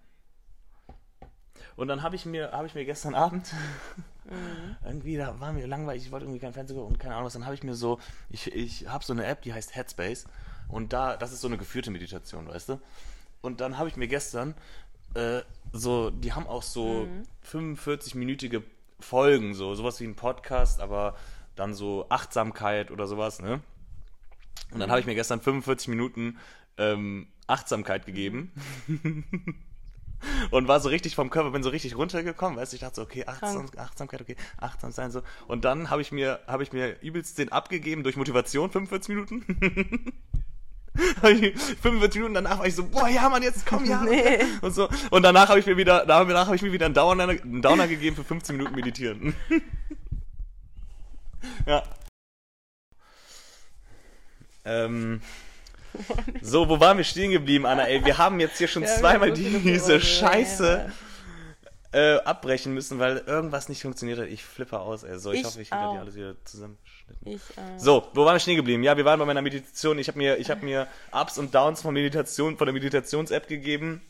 Und 1.76 1.88
dann 1.90 2.02
habe 2.02 2.16
ich 2.16 2.26
mir, 2.26 2.52
habe 2.52 2.68
ich 2.68 2.74
mir 2.74 2.86
gestern 2.86 3.14
Abend 3.26 3.46
irgendwie, 4.84 5.18
da 5.18 5.40
war 5.40 5.54
mir 5.54 5.68
langweilig, 5.68 6.06
ich 6.06 6.12
wollte 6.12 6.26
irgendwie 6.26 6.40
kein 6.40 6.54
Fernsehen 6.54 6.78
gucken 6.78 6.94
und 6.94 7.00
keine 7.00 7.14
Ahnung 7.14 7.28
was, 7.28 7.34
dann 7.34 7.46
habe 7.46 7.54
ich 7.54 7.62
mir 7.62 7.76
so, 7.76 8.00
ich, 8.30 8.52
ich 8.54 8.88
habe 8.88 9.04
so 9.04 9.14
eine 9.14 9.26
App, 9.26 9.44
die 9.44 9.54
heißt 9.54 9.76
Headspace. 9.76 10.26
Und 10.68 10.94
da, 10.94 11.16
das 11.16 11.32
ist 11.32 11.42
so 11.42 11.48
eine 11.48 11.58
geführte 11.60 11.92
Meditation, 11.92 12.48
weißt 12.48 12.70
du? 12.70 12.80
Und 13.42 13.62
dann 13.62 13.78
habe 13.78 13.88
ich 13.88 13.98
mir 13.98 14.08
gestern 14.08 14.56
äh, 15.14 15.42
so, 15.72 16.10
die 16.10 16.34
haben 16.34 16.48
auch 16.48 16.64
so 16.64 17.08
45-minütige 17.48 18.64
Folgen, 19.00 19.54
so 19.54 19.76
sowas 19.76 20.00
wie 20.00 20.06
ein 20.06 20.16
Podcast, 20.16 20.82
aber 20.82 21.16
dann 21.56 21.74
so 21.74 22.06
Achtsamkeit 22.10 22.92
oder 22.92 23.08
sowas, 23.08 23.42
ne? 23.42 23.62
Und 24.72 24.80
dann 24.80 24.90
habe 24.90 25.00
ich 25.00 25.06
mir 25.06 25.16
gestern 25.16 25.42
45 25.42 25.88
Minuten 25.90 26.38
ähm, 26.78 27.28
Achtsamkeit 27.48 28.06
gegeben. 28.06 28.52
Und 30.50 30.68
war 30.68 30.80
so 30.80 30.90
richtig 30.90 31.16
vom 31.16 31.30
Körper, 31.30 31.52
bin 31.52 31.62
so 31.62 31.70
richtig 31.70 31.98
runtergekommen, 31.98 32.58
weißt 32.58 32.72
du, 32.72 32.76
ich 32.76 32.82
dachte 32.82 32.96
so, 32.96 33.02
okay, 33.04 33.26
Achtsam, 33.28 33.70
Achtsamkeit, 33.78 34.22
okay, 34.22 34.36
achtsam 34.58 34.92
sein, 34.92 35.12
so. 35.12 35.22
Und 35.48 35.66
dann 35.66 35.90
habe 35.90 36.02
ich 36.02 36.12
mir, 36.12 36.40
habe 36.48 36.64
ich 36.64 36.74
mir 36.74 37.00
übelst 37.02 37.38
den 37.38 37.52
abgegeben 37.52 38.02
durch 38.02 38.16
Motivation, 38.16 38.72
45 38.72 39.10
Minuten. 39.10 40.14
Hab 41.22 41.30
ich 41.30 41.54
45 41.82 42.16
Minuten 42.16 42.34
danach 42.36 42.60
war 42.60 42.68
ich 42.68 42.76
so, 42.76 42.86
boah, 42.86 43.08
ja, 43.08 43.28
Mann, 43.30 43.44
jetzt 43.44 43.66
komm, 43.66 43.86
ja. 43.86 44.02
Nee. 44.04 44.40
Und 44.62 44.74
so. 44.74 44.90
Und 45.10 45.24
danach 45.24 45.50
habe 45.50 45.60
ich 45.60 45.66
mir 45.66 45.78
wieder, 45.78 46.06
danach 46.06 46.46
habe 46.46 46.56
ich 46.56 46.62
mir 46.62 46.72
wieder 46.72 46.86
einen 46.86 46.96
Downer, 46.96 47.28
einen 47.28 47.62
Downer 47.62 47.88
gegeben 47.88 48.16
für 48.16 48.24
15 48.24 48.56
Minuten 48.56 48.76
meditieren. 48.76 49.36
ja. 51.66 51.84
Ähm, 54.64 55.22
so, 56.42 56.68
wo 56.70 56.80
waren 56.80 56.98
wir 56.98 57.04
stehen 57.04 57.32
geblieben, 57.32 57.66
Anna? 57.66 57.88
Ey, 57.88 58.04
wir 58.04 58.18
haben 58.18 58.40
jetzt 58.40 58.58
hier 58.58 58.68
schon 58.68 58.84
Ja, 58.84 58.90
zweimal 58.90 59.32
diese. 59.32 60.02
Scheiße 60.02 60.92
äh, 61.96 62.18
abbrechen 62.26 62.74
müssen, 62.74 63.00
weil 63.00 63.20
irgendwas 63.20 63.70
nicht 63.70 63.82
funktioniert 63.82 64.20
hat. 64.20 64.28
Ich 64.28 64.44
flippe 64.44 64.80
aus, 64.80 65.04
ey. 65.04 65.18
So, 65.18 65.32
ich, 65.32 65.40
Ich 65.40 65.46
hoffe, 65.46 65.62
ich 65.62 65.70
kriege 65.70 65.82
auch. 65.82 65.94
die 65.94 66.00
alles 66.00 66.16
wieder 66.16 66.36
zusammengeschnitten. 66.44 67.28
Ich, 67.28 67.42
äh, 67.58 67.80
So, 67.80 68.10
wo 68.14 68.26
waren 68.26 68.36
wir 68.36 68.40
stehen 68.40 68.58
geblieben? 68.58 68.84
Ja, 68.84 68.98
wir 68.98 69.06
waren 69.06 69.18
bei 69.18 69.26
meiner 69.26 69.42
Meditation. 69.42 69.98
Ich 69.98 70.10
habe 70.10 70.18
mir, 70.18 70.38
ich 70.38 70.52
habe 70.52 70.66
mir 70.66 70.88
Ups 71.14 71.38
und 71.38 71.56
Downs 71.56 71.82
von 71.82 71.94
Meditation, 71.94 72.58
von 72.58 72.66
der 72.66 72.74
Meditations-App 72.74 73.48
gegeben. 73.48 74.02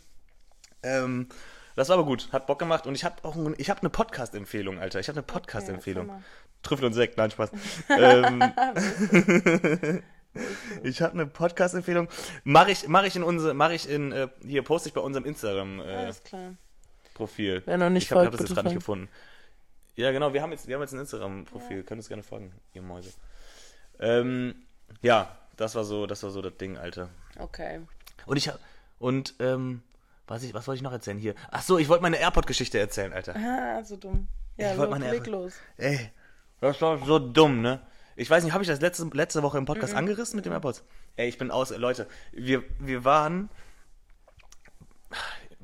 Ähm, 0.81 1.29
das 1.75 1.89
war 1.89 1.97
aber 1.97 2.05
gut, 2.05 2.29
hat 2.31 2.47
Bock 2.47 2.57
gemacht 2.57 2.87
und 2.87 2.95
ich 2.95 3.03
habe 3.03 3.15
auch, 3.23 3.35
ich 3.57 3.69
habe 3.69 3.81
eine 3.81 3.89
Podcast-Empfehlung, 3.91 4.79
Alter. 4.79 4.99
Ich 4.99 5.07
habe 5.07 5.17
eine 5.17 5.23
Podcast-Empfehlung. 5.23 6.09
erzähl 6.09 6.23
Trüffel 6.63 6.85
und 6.85 6.93
Sekt, 6.93 7.17
nein 7.17 7.29
Spaß. 7.29 7.51
ähm, 7.89 8.41
ich 10.83 11.01
habe 11.03 11.13
eine 11.13 11.27
Podcast-Empfehlung. 11.27 12.07
Mache 12.43 12.71
ich, 12.71 12.87
mache 12.87 13.05
ich 13.05 13.15
in 13.15 13.21
unsere, 13.21 13.53
mache 13.53 13.75
ich 13.75 13.87
in, 13.87 14.11
äh, 14.11 14.29
hier 14.43 14.63
poste 14.63 14.89
ich 14.89 14.95
bei 14.95 15.01
unserem 15.01 15.25
Instagram-Profil. 15.25 15.93
alles 15.93 16.23
klar. 16.23 16.55
Profil. 17.15 17.63
Wer 17.65 17.77
noch 17.77 17.89
nicht 17.89 18.03
ich 18.03 18.11
habe 18.11 18.21
folgt, 18.21 18.33
das 18.35 18.41
jetzt 18.41 18.53
gerade 18.53 18.67
nicht 18.67 18.77
gefunden. 18.77 19.09
Ja, 19.95 20.11
genau, 20.11 20.33
wir 20.33 20.41
haben 20.43 20.51
jetzt, 20.51 20.67
wir 20.67 20.75
haben 20.75 20.81
jetzt 20.81 20.93
ein 20.93 20.99
Instagram-Profil. 20.99 21.83
Könnt 21.83 21.97
uns 21.99 22.07
gerne 22.09 22.21
folgen, 22.21 22.53
ihr 22.73 22.81
Mäuse. 22.83 23.11
Ähm, 23.99 24.53
ja, 25.01 25.35
das 25.55 25.73
war 25.73 25.83
so, 25.85 26.05
das 26.05 26.21
war 26.21 26.29
so 26.29 26.41
das 26.43 26.55
Ding, 26.57 26.77
Alter. 26.77 27.09
Okay. 27.39 27.79
Und 28.27 28.37
ich 28.37 28.49
hab, 28.49 28.59
und, 28.99 29.33
ähm, 29.39 29.81
was, 30.27 30.43
ich, 30.43 30.53
was 30.53 30.67
wollte 30.67 30.77
ich 30.77 30.83
noch 30.83 30.91
erzählen 30.91 31.17
hier? 31.17 31.33
Ach 31.49 31.61
so, 31.61 31.77
ich 31.77 31.87
wollte 31.87 32.01
meine 32.03 32.17
AirPod-Geschichte 32.17 32.77
erzählen, 32.77 33.13
Alter. 33.13 33.35
Ah, 33.35 33.83
so 33.83 33.95
dumm. 33.95 34.27
Ja, 34.57 34.73
Ich 34.73 34.77
wollte 34.77 34.91
meine 34.91 35.05
Ehre- 35.13 35.29
los. 35.29 35.53
Ey, 35.77 36.11
das 36.59 36.81
war 36.81 36.97
so 37.05 37.17
dumm, 37.19 37.61
ne? 37.61 37.81
Ich 38.17 38.29
weiß 38.29 38.43
nicht, 38.43 38.53
habe 38.53 38.63
ich 38.63 38.69
das 38.69 38.81
letzte, 38.81 39.05
letzte 39.13 39.43
Woche 39.43 39.57
im 39.57 39.65
Podcast 39.65 39.93
angerissen 39.93 40.35
mit 40.35 40.45
dem 40.45 40.51
AirPods? 40.53 40.83
Ey, 41.15 41.27
ich 41.29 41.37
bin 41.37 41.51
aus, 41.51 41.69
Leute, 41.75 42.07
wir, 42.33 42.63
wir 42.79 43.03
waren, 43.05 43.49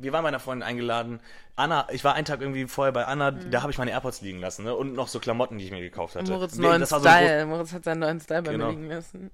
wir 0.03 0.13
waren 0.13 0.23
meiner 0.23 0.39
Freundin 0.39 0.67
eingeladen. 0.67 1.19
Anna, 1.55 1.87
ich 1.91 2.03
war 2.03 2.13
einen 2.15 2.25
Tag 2.25 2.41
irgendwie 2.41 2.67
vorher 2.67 2.91
bei 2.91 3.05
Anna, 3.05 3.31
da 3.31 3.61
habe 3.61 3.71
ich 3.71 3.77
meine 3.77 3.91
AirPods 3.91 4.21
liegen 4.21 4.39
lassen, 4.39 4.63
ne? 4.63 4.75
Und 4.75 4.93
noch 4.93 5.07
so 5.07 5.19
Klamotten, 5.19 5.57
die 5.57 5.65
ich 5.65 5.71
mir 5.71 5.81
gekauft 5.81 6.15
hatte. 6.15 6.31
Moritz 6.31 6.57
Wir- 6.57 6.61
neuen 6.69 6.85
so 6.85 6.99
Style. 6.99 7.45
Moritz 7.45 7.73
hat 7.73 7.83
seinen 7.83 7.99
neuen 7.99 8.19
Style 8.19 8.41
bei 8.43 8.51
Genau. 8.53 8.65
mir 8.67 8.71
liegen 8.71 8.89
lassen. 8.89 9.31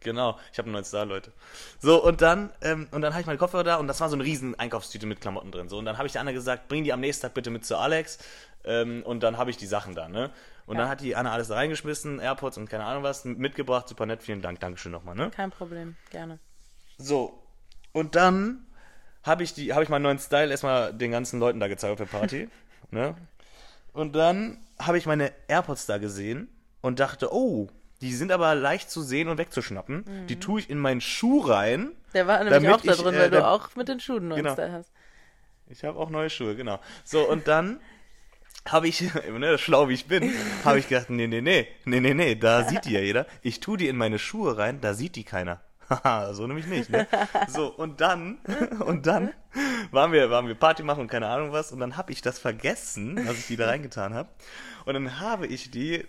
Genau, 0.00 0.38
ich 0.52 0.58
habe 0.58 0.66
einen 0.66 0.74
neuen 0.74 0.84
Star, 0.84 1.04
Leute. 1.06 1.32
So, 1.80 2.02
und 2.04 2.22
dann, 2.22 2.52
ähm, 2.62 2.86
und 2.92 3.02
dann 3.02 3.12
habe 3.14 3.20
ich 3.20 3.26
meine 3.26 3.38
Kopfhörer 3.38 3.64
da 3.64 3.76
und 3.76 3.88
das 3.88 4.00
war 4.00 4.08
so 4.08 4.14
eine 4.14 4.22
riesen 4.22 4.56
Einkaufstüte 4.56 5.06
mit 5.06 5.20
Klamotten 5.20 5.50
drin. 5.50 5.68
So, 5.68 5.76
und 5.78 5.84
dann 5.86 5.98
habe 5.98 6.06
ich 6.06 6.12
der 6.12 6.20
Anna 6.20 6.30
gesagt, 6.30 6.68
bring 6.68 6.84
die 6.84 6.92
am 6.92 7.00
nächsten 7.00 7.22
Tag 7.22 7.34
bitte 7.34 7.50
mit 7.50 7.64
zu 7.66 7.76
Alex. 7.76 8.18
Ähm, 8.64 9.02
und 9.04 9.24
dann 9.24 9.38
habe 9.38 9.50
ich 9.50 9.56
die 9.56 9.66
Sachen 9.66 9.94
da, 9.96 10.08
ne? 10.08 10.30
Und 10.66 10.76
Ja. 10.76 10.82
dann 10.82 10.90
hat 10.90 11.00
die 11.00 11.16
Anna 11.16 11.32
alles 11.32 11.48
da 11.48 11.54
reingeschmissen, 11.54 12.20
AirPods 12.20 12.58
und 12.58 12.68
keine 12.70 12.84
Ahnung 12.84 13.02
was, 13.02 13.24
mitgebracht, 13.24 13.88
super 13.88 14.04
nett, 14.06 14.22
vielen 14.22 14.40
Dank, 14.42 14.60
Dankeschön 14.60 14.92
nochmal, 14.92 15.14
ne? 15.16 15.30
Kein 15.30 15.50
Problem, 15.50 15.96
gerne. 16.10 16.38
So, 16.98 17.42
und 17.92 18.14
dann 18.14 18.66
habe 19.28 19.44
ich 19.44 19.54
die, 19.54 19.72
habe 19.72 19.84
ich 19.84 19.88
meinen 19.88 20.02
neuen 20.02 20.18
Style 20.18 20.50
erstmal 20.50 20.92
den 20.92 21.12
ganzen 21.12 21.38
Leuten 21.38 21.60
da 21.60 21.68
gezeigt 21.68 21.92
auf 21.92 21.98
der 21.98 22.18
Party, 22.18 22.48
ne? 22.90 23.14
Und 23.92 24.16
dann 24.16 24.58
habe 24.78 24.98
ich 24.98 25.06
meine 25.06 25.32
AirPods 25.46 25.86
da 25.86 25.98
gesehen 25.98 26.48
und 26.80 26.98
dachte, 27.00 27.32
oh, 27.32 27.68
die 28.00 28.14
sind 28.14 28.30
aber 28.30 28.54
leicht 28.54 28.90
zu 28.90 29.02
sehen 29.02 29.28
und 29.28 29.38
wegzuschnappen. 29.38 30.04
Die 30.28 30.38
tue 30.38 30.60
ich 30.60 30.70
in 30.70 30.78
meinen 30.78 31.00
Schuh 31.00 31.40
rein. 31.40 31.92
Der 32.14 32.26
war 32.28 32.42
nämlich 32.44 32.70
auch 32.70 32.80
da 32.80 32.92
ich, 32.92 33.00
drin, 33.00 33.14
äh, 33.14 33.18
weil 33.18 33.30
du 33.30 33.44
auch 33.44 33.74
mit 33.74 33.88
den 33.88 33.98
Schuhen 33.98 34.28
neuen 34.28 34.42
Genau. 34.42 34.52
Style 34.54 34.72
hast. 34.72 34.92
Ich 35.66 35.82
habe 35.84 35.98
auch 35.98 36.08
neue 36.10 36.30
Schuhe, 36.30 36.54
genau. 36.54 36.78
So, 37.04 37.28
und 37.28 37.48
dann 37.48 37.80
habe 38.66 38.86
ich, 38.88 39.02
ne, 39.38 39.58
schlau 39.58 39.88
wie 39.88 39.94
ich 39.94 40.06
bin, 40.06 40.32
habe 40.64 40.78
ich 40.78 40.88
gedacht, 40.88 41.10
nee, 41.10 41.26
nee, 41.26 41.40
nee, 41.40 41.66
nee, 41.84 42.00
nee, 42.00 42.14
nee, 42.14 42.34
da 42.36 42.64
sieht 42.64 42.84
die 42.84 42.92
ja 42.92 43.00
jeder. 43.00 43.26
Ich 43.42 43.60
tue 43.60 43.76
die 43.76 43.88
in 43.88 43.96
meine 43.96 44.18
Schuhe 44.18 44.56
rein, 44.56 44.80
da 44.80 44.94
sieht 44.94 45.16
die 45.16 45.24
keiner. 45.24 45.60
Haha, 45.88 46.32
so 46.34 46.46
nämlich 46.46 46.66
nicht, 46.66 46.90
ne? 46.90 47.06
So, 47.48 47.68
und 47.68 48.00
dann, 48.00 48.38
und 48.80 49.06
dann 49.06 49.32
waren 49.90 50.12
wir, 50.12 50.30
waren 50.30 50.46
wir 50.46 50.54
Party 50.54 50.82
machen 50.82 51.00
und 51.00 51.08
keine 51.08 51.28
Ahnung 51.28 51.52
was, 51.52 51.72
und 51.72 51.80
dann 51.80 51.96
habe 51.96 52.12
ich 52.12 52.22
das 52.22 52.38
vergessen, 52.38 53.16
dass 53.26 53.38
ich 53.38 53.46
die 53.46 53.56
da 53.56 53.66
reingetan 53.66 54.14
habe. 54.14 54.28
Und 54.84 54.94
dann 54.94 55.20
habe 55.20 55.46
ich 55.46 55.70
die, 55.70 56.04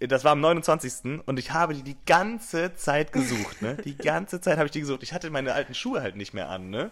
das 0.00 0.24
war 0.24 0.32
am 0.32 0.40
29. 0.40 1.22
und 1.26 1.38
ich 1.38 1.52
habe 1.52 1.74
die 1.74 1.82
die 1.82 1.96
ganze 2.06 2.74
Zeit 2.74 3.12
gesucht, 3.12 3.62
ne? 3.62 3.76
Die 3.84 3.96
ganze 3.96 4.40
Zeit 4.40 4.56
habe 4.56 4.66
ich 4.66 4.72
die 4.72 4.80
gesucht. 4.80 5.02
Ich 5.02 5.12
hatte 5.12 5.30
meine 5.30 5.52
alten 5.52 5.74
Schuhe 5.74 6.02
halt 6.02 6.16
nicht 6.16 6.34
mehr 6.34 6.48
an, 6.48 6.70
ne? 6.70 6.90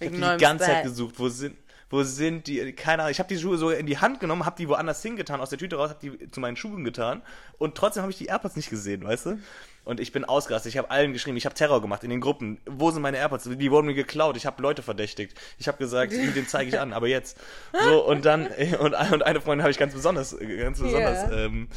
Ich 0.00 0.06
habe 0.06 0.16
die 0.16 0.22
die 0.22 0.42
ganze 0.42 0.64
Zeit 0.64 0.84
gesucht. 0.84 1.14
Wo 1.18 1.28
sind, 1.28 1.56
wo 1.90 2.02
sind 2.02 2.46
die? 2.46 2.72
Keine 2.72 3.02
Ahnung. 3.02 3.12
Ich 3.12 3.18
habe 3.18 3.28
die 3.28 3.38
Schuhe 3.38 3.58
so 3.58 3.70
in 3.70 3.86
die 3.86 3.98
Hand 3.98 4.20
genommen, 4.20 4.46
habe 4.46 4.56
die 4.56 4.68
woanders 4.68 5.02
hingetan, 5.02 5.40
aus 5.40 5.50
der 5.50 5.58
Tüte 5.58 5.76
raus, 5.76 5.90
habe 5.90 6.00
die 6.00 6.30
zu 6.30 6.40
meinen 6.40 6.56
Schuhen 6.56 6.82
getan 6.82 7.22
und 7.58 7.76
trotzdem 7.76 8.02
habe 8.02 8.10
ich 8.10 8.18
die 8.18 8.26
AirPods 8.26 8.56
nicht 8.56 8.70
gesehen, 8.70 9.04
weißt 9.04 9.26
du? 9.26 9.38
Und 9.84 10.00
ich 10.00 10.12
bin 10.12 10.24
ausgerastet. 10.24 10.72
Ich 10.72 10.78
habe 10.78 10.90
allen 10.90 11.12
geschrieben, 11.12 11.36
ich 11.36 11.44
habe 11.44 11.54
Terror 11.54 11.82
gemacht 11.82 12.04
in 12.04 12.10
den 12.10 12.20
Gruppen. 12.20 12.58
Wo 12.64 12.90
sind 12.90 13.02
meine 13.02 13.18
AirPods? 13.18 13.44
Die 13.44 13.70
wurden 13.70 13.86
mir 13.86 13.94
geklaut. 13.94 14.36
Ich 14.36 14.46
habe 14.46 14.62
Leute 14.62 14.82
verdächtigt. 14.82 15.38
Ich 15.58 15.68
habe 15.68 15.76
gesagt, 15.78 16.12
den 16.12 16.48
zeige 16.48 16.70
ich 16.70 16.80
an, 16.80 16.92
aber 16.92 17.06
jetzt. 17.06 17.36
So 17.84 18.04
und 18.06 18.24
dann 18.24 18.46
und, 18.80 18.94
und 18.94 19.22
eine 19.22 19.40
Freundin 19.40 19.62
habe 19.62 19.70
ich 19.70 19.78
ganz 19.78 19.92
besonders, 19.92 20.36
ganz 20.38 20.80
besonders 20.80 21.30
Ja. 21.30 21.44
ähm, 21.44 21.68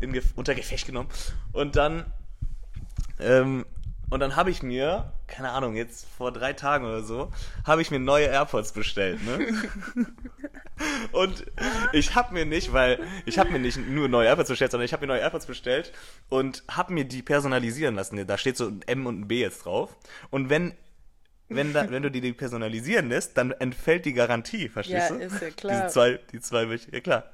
in, 0.00 0.20
unter 0.36 0.54
Gefecht 0.54 0.86
genommen. 0.86 1.08
Und 1.52 1.76
dann 1.76 2.06
ähm, 3.20 3.66
und 4.12 4.20
dann 4.20 4.36
habe 4.36 4.50
ich 4.50 4.62
mir, 4.62 5.12
keine 5.26 5.50
Ahnung, 5.50 5.74
jetzt 5.74 6.06
vor 6.16 6.32
drei 6.32 6.52
Tagen 6.52 6.84
oder 6.84 7.02
so, 7.02 7.30
habe 7.66 7.82
ich 7.82 7.90
mir 7.90 7.98
neue 7.98 8.26
AirPods 8.26 8.72
bestellt, 8.72 9.20
ne? 9.24 9.46
Und 11.12 11.44
ich 11.92 12.14
habe 12.16 12.34
mir 12.34 12.44
nicht, 12.44 12.72
weil 12.72 12.98
ich 13.26 13.38
habe 13.38 13.50
mir 13.50 13.58
nicht 13.60 13.76
nur 13.76 14.08
neue 14.08 14.26
AirPods 14.28 14.48
bestellt, 14.48 14.70
sondern 14.72 14.84
ich 14.86 14.92
habe 14.92 15.02
mir 15.06 15.12
neue 15.12 15.20
AirPods 15.20 15.46
bestellt 15.46 15.92
und 16.28 16.64
habe 16.68 16.92
mir 16.92 17.04
die 17.04 17.22
personalisieren 17.22 17.94
lassen. 17.94 18.26
Da 18.26 18.36
steht 18.38 18.56
so 18.56 18.66
ein 18.66 18.80
M 18.86 19.06
und 19.06 19.20
ein 19.20 19.28
B 19.28 19.40
jetzt 19.40 19.64
drauf. 19.64 19.96
Und 20.30 20.50
wenn 20.50 20.74
wenn, 21.48 21.74
da, 21.74 21.90
wenn 21.90 22.02
du 22.02 22.10
die, 22.10 22.22
die 22.22 22.32
personalisieren 22.32 23.10
lässt, 23.10 23.36
dann 23.36 23.50
entfällt 23.52 24.06
die 24.06 24.14
Garantie, 24.14 24.70
verstehst 24.70 25.10
Ja, 25.10 25.16
du? 25.16 25.22
ist 25.22 25.42
ja 25.42 25.50
klar. 25.50 25.72
Diese 25.82 25.86
zwei, 25.88 26.18
die 26.32 26.40
zwei, 26.40 26.68
welche- 26.70 26.90
ja 26.92 27.00
klar. 27.00 27.24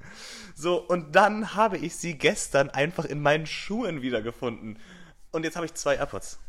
So, 0.56 0.76
und 0.78 1.14
dann 1.14 1.54
habe 1.54 1.78
ich 1.78 1.94
sie 1.94 2.18
gestern 2.18 2.68
einfach 2.68 3.04
in 3.04 3.22
meinen 3.22 3.46
Schuhen 3.46 4.02
wiedergefunden. 4.02 4.78
Und 5.30 5.44
jetzt 5.44 5.54
habe 5.54 5.66
ich 5.66 5.74
zwei 5.74 5.94
AirPods. 5.94 6.40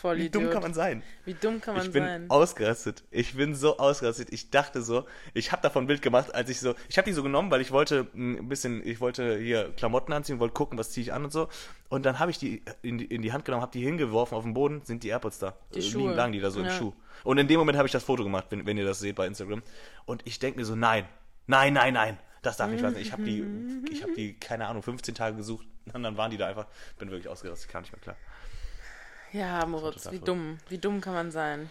Voll 0.00 0.16
Wie 0.18 0.30
dumm 0.30 0.48
kann 0.50 0.62
man 0.62 0.72
sein? 0.72 1.02
Wie 1.26 1.34
dumm 1.34 1.60
kann 1.60 1.74
man 1.76 1.84
Ich 1.84 1.92
bin 1.92 2.02
sein? 2.02 2.30
ausgerastet. 2.30 3.04
Ich 3.10 3.34
bin 3.36 3.54
so 3.54 3.76
ausgerastet. 3.78 4.32
Ich 4.32 4.50
dachte 4.50 4.80
so, 4.80 5.04
ich 5.34 5.52
habe 5.52 5.60
davon 5.60 5.84
ein 5.84 5.86
Bild 5.86 6.00
gemacht, 6.00 6.34
als 6.34 6.48
ich 6.48 6.60
so, 6.60 6.74
ich 6.88 6.96
habe 6.96 7.04
die 7.04 7.12
so 7.12 7.22
genommen, 7.22 7.50
weil 7.50 7.60
ich 7.60 7.72
wollte 7.72 8.06
ein 8.14 8.48
bisschen, 8.48 8.86
ich 8.86 9.00
wollte 9.00 9.36
hier 9.38 9.72
Klamotten 9.76 10.12
anziehen, 10.14 10.38
wollte 10.38 10.54
gucken, 10.54 10.78
was 10.78 10.92
ziehe 10.92 11.02
ich 11.02 11.12
an 11.12 11.24
und 11.24 11.30
so. 11.32 11.48
Und 11.90 12.06
dann 12.06 12.18
habe 12.18 12.30
ich 12.30 12.38
die 12.38 12.62
in, 12.80 12.96
die 12.98 13.04
in 13.04 13.20
die 13.20 13.32
Hand 13.32 13.44
genommen, 13.44 13.60
habe 13.62 13.72
die 13.72 13.82
hingeworfen 13.84 14.36
auf 14.36 14.44
den 14.44 14.54
Boden, 14.54 14.80
sind 14.84 15.02
die 15.02 15.08
AirPods 15.08 15.38
da. 15.40 15.54
Die 15.74 15.80
Äh, 15.80 15.82
Schuhe. 15.82 16.02
Liegen, 16.04 16.14
lagen 16.14 16.32
die 16.32 16.40
da 16.40 16.50
so 16.50 16.60
im 16.60 16.66
Ja. 16.66 16.72
Schuh. 16.72 16.94
Und 17.24 17.36
in 17.38 17.46
dem 17.46 17.58
Moment 17.58 17.76
habe 17.76 17.86
ich 17.86 17.92
das 17.92 18.04
Foto 18.04 18.22
gemacht, 18.24 18.46
wenn, 18.50 18.64
wenn 18.64 18.78
ihr 18.78 18.84
das 18.86 19.00
seht 19.00 19.16
bei 19.16 19.26
Instagram. 19.26 19.62
Und 20.06 20.22
ich 20.24 20.38
denke 20.38 20.58
mir 20.58 20.64
so, 20.64 20.74
nein, 20.74 21.04
nein, 21.46 21.74
nein, 21.74 21.92
nein. 21.94 22.18
Das 22.42 22.56
darf 22.56 22.70
nicht 22.70 22.82
wahr 22.82 22.92
sein. 22.92 23.02
Ich 23.02 23.12
habe 23.12 23.24
die, 23.24 23.44
ich 23.90 24.02
habe 24.04 24.12
die, 24.14 24.34
keine 24.38 24.68
Ahnung, 24.68 24.82
15 24.82 25.14
Tage 25.14 25.36
gesucht. 25.36 25.66
Und 25.92 26.02
dann 26.02 26.16
waren 26.16 26.30
die 26.30 26.36
da 26.36 26.46
einfach. 26.46 26.66
Bin 26.98 27.10
wirklich 27.10 27.28
ausgerastet, 27.28 27.68
kam 27.68 27.82
nicht 27.82 27.92
mehr 27.92 28.00
klar. 28.00 28.16
Ja, 29.32 29.64
Moritz, 29.66 30.10
wie 30.10 30.18
dumm. 30.18 30.58
Wie 30.68 30.78
dumm 30.78 31.00
kann 31.00 31.14
man 31.14 31.30
sein? 31.30 31.70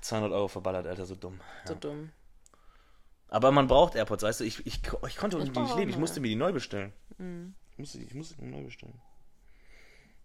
200 0.00 0.32
Euro 0.32 0.48
verballert, 0.48 0.86
Alter, 0.86 1.06
so 1.06 1.14
dumm. 1.14 1.40
So 1.64 1.74
dumm. 1.74 2.10
Aber 3.28 3.50
man 3.50 3.66
braucht 3.66 3.94
AirPods, 3.94 4.22
weißt 4.22 4.40
du, 4.40 4.44
ich, 4.44 4.66
ich, 4.66 4.80
ich 5.06 5.16
konnte 5.16 5.36
irgendwie 5.36 5.52
brauch 5.52 5.66
nicht 5.66 5.76
leben, 5.76 5.90
ich 5.90 5.98
musste 5.98 6.20
mir 6.20 6.28
die 6.28 6.36
neu 6.36 6.52
bestellen. 6.52 6.92
Ich, 7.72 7.78
musste, 7.78 7.98
ich 7.98 8.14
musste 8.14 8.36
die 8.36 8.46
neu 8.46 8.64
bestellen. 8.64 9.00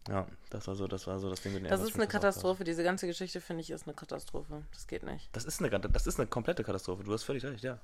Ja, 0.08 0.28
das 0.50 0.68
war 0.68 0.76
so, 0.76 0.88
das 0.88 1.08
war 1.08 1.18
so 1.20 1.30
das 1.30 1.42
Ding 1.42 1.54
mit 1.54 1.64
den 1.64 1.70
Das 1.70 1.80
AirPods, 1.80 1.92
ist 1.92 1.96
eine. 1.96 2.08
Katastrophe. 2.08 2.64
Diese 2.66 2.84
ganze 2.84 3.08
Geschichte, 3.08 3.40
finde 3.40 3.62
ich, 3.62 3.70
ist 3.70 3.88
eine 3.88 3.94
Katastrophe. 3.94 4.64
Das 4.74 4.88
geht 4.88 5.04
nicht. 5.04 5.30
Das 5.36 5.46
ist 5.46 5.62
eine, 5.62 5.70
das 5.80 6.08
ist 6.08 6.20
eine 6.20 6.28
komplette 6.28 6.64
Katastrophe, 6.64 7.04
du 7.04 7.14
hast 7.14 7.24
völlig 7.24 7.44
recht, 7.46 7.64
ja. 7.64 7.80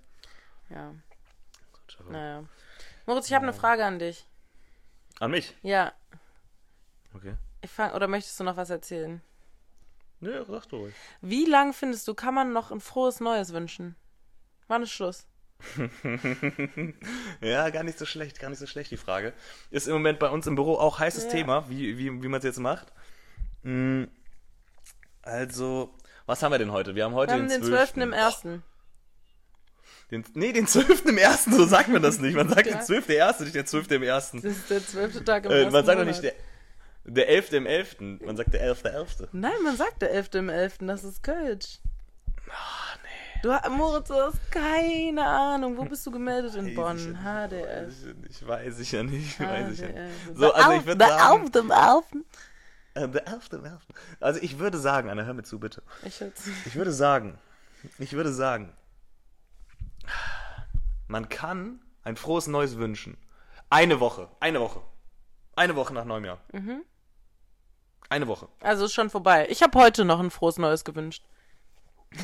Ja, 0.69 0.93
naja. 2.09 2.43
Moritz, 3.05 3.27
ich 3.27 3.33
habe 3.33 3.43
eine 3.43 3.53
Frage 3.53 3.85
an 3.85 3.99
dich. 3.99 4.25
An 5.19 5.31
mich? 5.31 5.55
Ja, 5.63 5.93
Okay. 7.15 7.35
Fang, 7.67 7.91
oder 7.93 8.07
möchtest 8.07 8.39
du 8.39 8.43
noch 8.43 8.57
was 8.57 8.69
erzählen? 8.69 9.21
Nö, 10.21 10.43
sag 10.47 10.67
doch 10.69 10.79
ruhig. 10.79 10.93
Wie 11.21 11.45
lang 11.45 11.73
findest 11.73 12.07
du, 12.07 12.13
kann 12.13 12.33
man 12.33 12.51
noch 12.53 12.71
ein 12.71 12.79
frohes 12.81 13.19
Neues 13.19 13.53
wünschen? 13.53 13.95
Wann 14.67 14.83
ist 14.83 14.91
Schluss? 14.91 15.25
Ja, 17.41 17.69
gar 17.69 17.83
nicht 17.83 17.97
so 17.97 18.05
schlecht, 18.05 18.39
gar 18.39 18.49
nicht 18.49 18.59
so 18.59 18.67
schlecht 18.67 18.91
die 18.91 18.97
Frage. 18.97 19.33
Ist 19.71 19.87
im 19.87 19.93
Moment 19.93 20.19
bei 20.19 20.29
uns 20.29 20.47
im 20.47 20.55
Büro 20.55 20.75
auch 20.75 20.99
heißes 20.99 21.25
Ja. 21.25 21.29
Thema, 21.31 21.69
wie, 21.69 21.97
wie, 21.97 22.21
wie 22.23 22.27
man 22.27 22.39
es 22.39 22.43
jetzt 22.45 22.59
macht. 22.59 22.87
Mm, 23.63 24.05
Also, 25.21 25.93
was 26.25 26.41
haben 26.43 26.51
wir 26.51 26.59
denn 26.59 26.71
heute? 26.71 26.95
Wir 26.95 27.03
haben 27.05 27.13
heute 27.13 27.33
Wir 27.33 27.39
haben 27.41 27.49
den 27.49 27.63
12. 27.63 27.97
im 27.97 28.13
1. 28.13 28.41
Den, 30.11 30.23
nee, 30.33 30.53
den 30.53 30.65
12. 30.67 31.05
im 31.05 31.17
1. 31.17 31.45
So 31.45 31.65
sagt 31.65 31.89
man 31.89 32.01
das 32.01 32.19
nicht. 32.19 32.35
Man 32.35 32.49
sagt 32.49 32.65
Ja. 32.65 32.73
der 32.77 32.81
12. 32.85 33.07
der 33.07 33.27
1., 33.27 33.39
nicht 33.41 33.55
der 33.55 33.65
12. 33.65 33.91
im 33.91 34.03
1. 34.03 34.31
Das 34.31 34.43
ist 34.43 34.69
der 34.69 34.85
12. 34.85 35.23
Tag 35.23 35.45
im 35.45 35.51
Äh, 35.51 35.69
man 35.69 35.85
sagt 35.85 35.99
doch 35.99 36.05
nicht 36.05 36.23
der, 36.23 36.33
der 37.09 37.29
11. 37.29 37.53
im 37.53 37.65
11. 37.65 37.97
Man 38.21 38.37
sagt 38.37 38.53
der 38.53 38.61
11. 38.61 38.81
der 38.83 38.93
11. 38.93 39.27
Nein, 39.31 39.51
man 39.63 39.75
sagt 39.75 40.01
der 40.01 40.11
11. 40.11 40.29
im 40.35 40.49
11. 40.49 40.77
Das 40.79 41.03
ist 41.03 41.23
Kölsch. 41.23 41.79
Ah, 42.49 42.97
nee. 43.03 43.41
Du, 43.41 43.49
Moritz, 43.71 44.07
du 44.09 44.15
hast 44.15 44.51
keine 44.51 45.25
Ahnung. 45.25 45.77
Wo 45.77 45.85
bist 45.85 46.05
du 46.05 46.11
gemeldet 46.11 46.55
in 46.55 46.75
Bonn? 46.75 46.95
nicht. 46.95 47.21
HDF. 47.21 47.93
Ich 48.29 48.45
weiß 48.47 48.79
ich 48.79 48.91
ja 48.91 49.03
nicht. 49.03 49.39
Weiß 49.39 49.71
ich 49.73 49.79
ja. 49.79 49.87
HDF. 49.87 50.11
So, 50.35 50.53
also 50.53 50.71
ich 50.73 50.85
würde 50.85 50.97
Der 50.97 51.07
sagen, 51.07 51.43
auf 51.43 51.51
dem 51.51 51.71
Alpen. 51.71 52.25
äh, 52.95 53.07
der 53.07 53.27
11. 53.27 53.53
im 53.53 53.65
11. 53.65 53.77
Also 54.19 54.39
ich 54.41 54.59
würde 54.59 54.77
sagen, 54.77 55.09
Anna, 55.09 55.23
hör 55.23 55.33
mir 55.33 55.43
zu, 55.43 55.59
bitte. 55.59 55.81
Ich. 56.03 56.21
Ich 56.65 56.75
würde 56.75 56.91
sagen, 56.91 57.37
ich 57.97 58.13
würde 58.13 58.33
sagen, 58.33 58.73
man 61.07 61.29
kann 61.29 61.79
ein 62.03 62.15
frohes 62.17 62.47
Neues 62.47 62.77
wünschen. 62.77 63.17
Eine 63.69 63.99
Woche, 63.99 64.27
eine 64.39 64.59
Woche. 64.59 64.81
Eine 65.55 65.75
Woche 65.75 65.93
nach 65.93 66.05
neuem 66.05 66.25
Jahr. 66.25 66.39
Mhm. 66.51 66.83
Eine 68.09 68.27
Woche. 68.27 68.47
Also 68.61 68.85
ist 68.85 68.93
schon 68.93 69.09
vorbei. 69.09 69.47
Ich 69.49 69.61
habe 69.61 69.77
heute 69.79 70.03
noch 70.05 70.19
ein 70.19 70.31
frohes 70.31 70.57
Neues 70.57 70.83
gewünscht. 70.83 71.23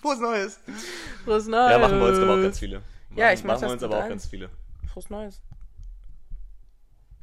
Frohes 0.00 0.20
Neues. 0.20 0.60
Frohes 1.24 1.46
Neues. 1.48 1.70
Ja, 1.72 1.78
machen 1.78 1.98
wir 1.98 2.06
uns 2.06 2.18
aber 2.18 2.34
auch 2.34 2.42
ganz 2.42 2.58
viele. 2.60 2.82
Ja, 3.16 3.32
ich 3.32 3.42
mach 3.42 3.54
machen 3.54 3.62
das 3.62 3.68
wir 3.70 3.72
uns 3.72 3.82
aber 3.82 3.98
auch 4.04 4.08
ganz 4.08 4.26
viele. 4.26 4.48
Frohes 4.92 5.10
Neues. 5.10 5.42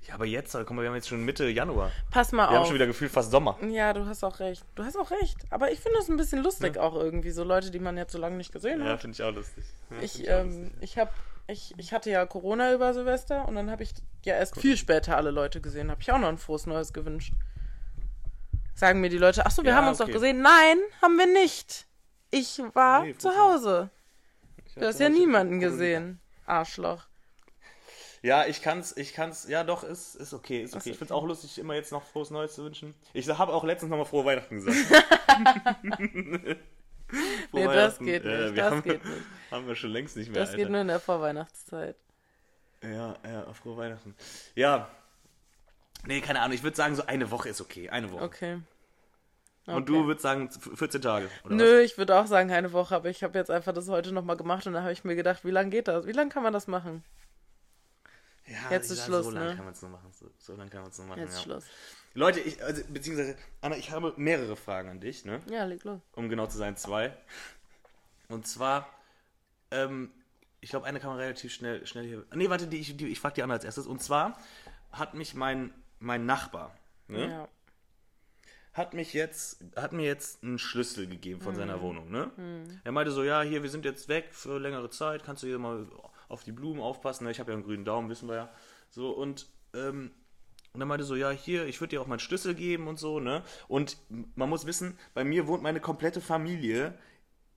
Ja, 0.08 0.16
aber 0.16 0.26
jetzt, 0.26 0.52
guck 0.54 0.70
mal, 0.72 0.82
wir 0.84 0.90
haben 0.90 0.96
jetzt 0.96 1.08
schon 1.08 1.24
Mitte 1.26 1.48
Januar. 1.50 1.92
Pass 2.12 2.32
mal 2.32 2.44
Wir 2.44 2.50
haben 2.56 2.58
auf. 2.58 2.68
schon 2.68 2.76
wieder 2.76 2.86
gefühlt 2.86 3.12
fast 3.12 3.32
Sommer. 3.32 3.58
Ja, 3.70 3.92
du 3.94 4.06
hast 4.06 4.24
auch 4.24 4.40
recht. 4.40 4.64
Du 4.76 4.84
hast 4.84 4.96
auch 4.98 5.10
recht. 5.10 5.38
Aber 5.50 5.72
ich 5.72 5.80
finde 5.80 5.98
das 5.98 6.10
ein 6.10 6.18
bisschen 6.18 6.44
lustig 6.44 6.78
auch 6.78 6.94
irgendwie. 6.96 7.32
So 7.32 7.44
Leute, 7.44 7.72
die 7.72 7.80
man 7.80 7.98
jetzt 7.98 8.12
so 8.12 8.20
lange 8.20 8.36
nicht 8.38 8.52
gesehen 8.52 8.82
Ja, 8.82 8.90
hat. 8.92 9.02
finde 9.02 9.16
ich 9.16 9.24
auch 9.24 9.34
lustig. 9.34 9.64
Ja, 9.90 9.98
Ich, 10.02 10.20
ich 10.22 10.30
auch 10.32 10.42
ähm, 10.42 10.64
lustig. 10.66 10.78
ich 10.82 10.98
hab, 11.00 11.12
ich, 11.48 11.74
ich 11.78 11.94
hatte 11.94 12.10
ja 12.10 12.26
Corona 12.26 12.74
über 12.74 12.94
Silvester 12.94 13.48
und 13.48 13.56
dann 13.56 13.70
habe 13.70 13.84
ich 13.84 13.94
ja 14.24 14.36
erst 14.36 14.60
viel 14.60 14.78
später 14.78 15.16
alle 15.18 15.32
Leute 15.32 15.62
gesehen. 15.62 15.92
Habe 15.92 16.02
ich 16.02 16.12
auch 16.12 16.18
noch 16.18 16.30
ein 16.30 16.38
frohes 16.38 16.66
Neues 16.66 16.94
gewünscht. 16.94 17.34
Sagen 18.74 19.00
mir 19.02 19.10
die 19.10 19.18
Leute, 19.18 19.46
ach 19.46 19.52
so, 19.52 19.64
wir 19.64 19.72
Ja, 19.72 19.78
haben 19.78 19.88
uns 19.88 20.02
okay. 20.02 20.12
doch 20.12 20.16
gesehen. 20.20 20.42
Nein, 20.42 20.78
haben 21.02 21.18
wir 21.18 21.28
nicht. 21.28 21.86
Ich 22.32 22.60
war 22.74 23.04
Nee, 23.04 23.16
zu 23.18 23.30
Hause. 23.38 23.90
Du 24.76 24.86
hast 24.86 25.00
ja 25.00 25.10
niemanden 25.10 25.60
gesehen. 25.60 26.20
Arschloch. 26.46 27.06
Ja, 28.22 28.46
ich 28.48 28.62
kann's, 28.62 28.98
ich 28.98 29.14
kann's, 29.14 29.48
ja 29.48 29.64
doch, 29.64 29.84
ist, 29.84 30.16
ist 30.16 30.34
okay, 30.34 30.64
ist 30.64 30.76
okay. 30.76 30.80
Ist 30.80 30.94
Ich 30.94 30.98
find's 30.98 31.12
okay. 31.12 31.22
auch 31.22 31.26
lustig, 31.28 31.60
immer 31.60 31.76
jetzt 31.76 31.92
noch 31.92 32.04
frohes 32.04 32.32
Neues 32.32 32.56
zu 32.56 32.64
wünschen. 32.64 32.96
Ich 33.14 33.30
habe 33.30 33.54
auch 33.54 33.64
letztens 33.64 33.92
nochmal 33.92 34.08
frohe 34.08 34.26
Weihnachten 34.26 34.56
gesagt. 34.56 34.78
Nee, 37.54 37.64
Frohe 37.66 37.76
das 37.76 38.00
Weihnachten. 38.00 38.06
geht 38.06 38.26
Ja, 38.26 38.32
nicht. 38.42 38.56
wir 38.56 38.64
Das 38.64 38.72
haben, 38.72 38.84
geht 38.84 39.06
nicht. 39.06 39.18
Haben 39.52 39.68
wir 39.68 39.76
schon 39.76 39.92
längst 39.92 40.16
nicht 40.18 40.32
mehr, 40.32 40.42
Das 40.42 40.50
Alter. 40.50 40.62
geht 40.62 40.70
nur 40.72 40.82
in 40.82 40.88
der 40.88 41.00
Vorweihnachtszeit. 41.00 41.96
Ja, 42.84 43.16
ja, 43.24 43.54
frohe 43.54 43.78
Weihnachten. 43.78 44.16
Ja. 44.54 44.90
Nee, 46.06 46.22
keine 46.22 46.42
Ahnung, 46.42 46.56
ich 46.56 46.64
würde 46.64 46.78
sagen, 46.78 46.96
so 46.96 47.06
eine 47.06 47.32
Woche 47.32 47.50
ist 47.50 47.62
okay, 47.62 47.90
eine 47.90 48.12
Woche. 48.12 48.24
Okay. 48.24 48.62
Und 49.66 49.90
du 49.90 50.06
würdest 50.06 50.22
sagen 50.22 50.52
14 50.52 51.02
Tage, 51.02 51.28
oder 51.44 51.56
Nö, 51.56 51.80
ich 51.80 51.98
würde 51.98 52.16
auch 52.20 52.28
sagen 52.28 52.52
eine 52.52 52.72
Woche, 52.72 52.96
aber 52.96 53.10
ich 53.10 53.24
habe 53.24 53.38
jetzt 53.40 53.50
einfach 53.50 53.74
das 53.74 53.90
heute 53.90 54.12
nochmal 54.12 54.38
gemacht 54.38 54.68
und 54.68 54.74
da 54.74 54.84
habe 54.84 54.92
ich 54.92 55.04
mir 55.04 55.16
gedacht, 55.16 55.44
wie 55.44 55.50
lange 55.50 55.72
geht 55.72 55.88
das? 55.88 56.06
Wie 56.06 56.12
lange 56.12 56.30
kann 56.30 56.44
man 56.44 56.54
das 56.54 56.68
machen? 56.68 57.04
was? 58.46 58.54
Ja, 58.54 58.70
Jetzt 58.70 58.92
ist 58.92 59.04
Schluss, 59.06 59.26
So 59.26 59.32
lange 59.32 59.50
ne? 59.50 59.56
kann 59.56 59.66
man 59.66 59.74
es 59.74 59.82
nur 59.82 59.90
machen. 59.90 60.12
So, 60.14 60.30
so 60.38 60.56
lange 60.56 60.70
kann 60.70 60.82
man 60.82 60.92
es 60.92 60.98
nur 61.00 61.08
machen, 61.08 61.20
Jetzt 61.22 61.38
ja. 61.38 61.42
Schluss. 61.42 61.66
Leute, 62.14 62.40
ich, 62.42 62.64
also, 62.64 62.84
beziehungsweise, 62.90 63.36
Anna, 63.62 63.76
ich 63.76 63.90
habe 63.90 64.14
mehrere 64.18 64.56
Fragen 64.56 64.90
an 64.90 65.00
dich, 65.00 65.26
ne? 65.26 65.42
Ja, 65.50 65.66
leg 65.66 65.84
los. 65.84 66.00
um 66.14 66.30
genau 66.30 66.46
zu 66.46 66.58
sein, 66.60 66.78
zwei. 66.78 67.18
Und 68.30 68.48
zwar, 68.48 68.88
ähm, 69.76 70.12
ich 70.62 70.70
glaube, 70.72 70.86
eine 70.88 71.00
kann 71.00 71.10
man 71.12 71.20
relativ 71.20 71.54
schnell, 71.54 71.86
schnell 71.86 72.06
hier. 72.08 72.26
Nee, 72.34 72.50
warte, 72.50 72.68
die, 72.68 72.78
ich, 72.78 72.98
die, 72.98 73.08
ich 73.08 73.20
frage 73.20 73.36
die 73.36 73.44
andere 73.44 73.58
als 73.58 73.66
erstes. 73.66 73.86
Und 73.88 74.02
zwar 74.02 74.40
hat 74.92 75.14
mich 75.14 75.34
mein, 75.36 75.74
mein 76.00 76.26
Nachbar, 76.26 76.76
ne, 77.08 77.30
Ja. 77.30 77.48
hat 78.74 78.94
mich 78.94 79.14
jetzt, 79.14 79.64
hat 79.76 79.94
mir 79.94 80.06
jetzt 80.06 80.44
einen 80.44 80.58
Schlüssel 80.60 81.08
gegeben 81.08 81.42
von 81.42 81.54
Mhm. 81.54 81.58
seiner 81.60 81.82
Wohnung, 81.82 82.10
ne? 82.12 82.32
Er 82.84 82.92
meinte 82.92 83.12
so, 83.12 83.24
ja, 83.24 83.42
hier, 83.42 83.62
wir 83.64 83.70
sind 83.70 83.86
jetzt 83.86 84.08
weg 84.10 84.30
für 84.32 84.60
längere 84.60 84.90
Zeit, 84.90 85.24
kannst 85.24 85.44
du 85.44 85.48
hier 85.48 85.60
mal 85.60 85.88
auf 86.28 86.44
die 86.44 86.52
Blumen 86.52 86.82
aufpassen, 86.82 87.26
ne? 87.26 87.32
Ich 87.32 87.40
habe 87.40 87.52
ja 87.52 87.56
einen 87.58 87.64
grünen 87.66 87.86
Daumen, 87.86 88.10
wissen 88.10 88.28
wir 88.28 88.36
ja. 88.36 88.50
So, 88.90 89.12
und, 89.12 89.48
ähm, 89.74 90.12
und 90.74 90.80
dann 90.80 90.88
meinte 90.90 91.06
so, 91.06 91.16
ja, 91.16 91.30
hier, 91.32 91.66
ich 91.68 91.80
würde 91.80 91.92
dir 91.92 92.02
auch 92.02 92.08
meinen 92.08 92.20
Schlüssel 92.20 92.54
geben 92.56 92.88
und 92.88 92.98
so, 93.00 93.20
ne? 93.20 93.44
Und 93.68 93.98
man 94.36 94.50
muss 94.50 94.66
wissen, 94.66 94.98
bei 95.14 95.24
mir 95.24 95.48
wohnt 95.48 95.62
meine 95.64 95.80
komplette 95.80 96.20
Familie 96.22 96.98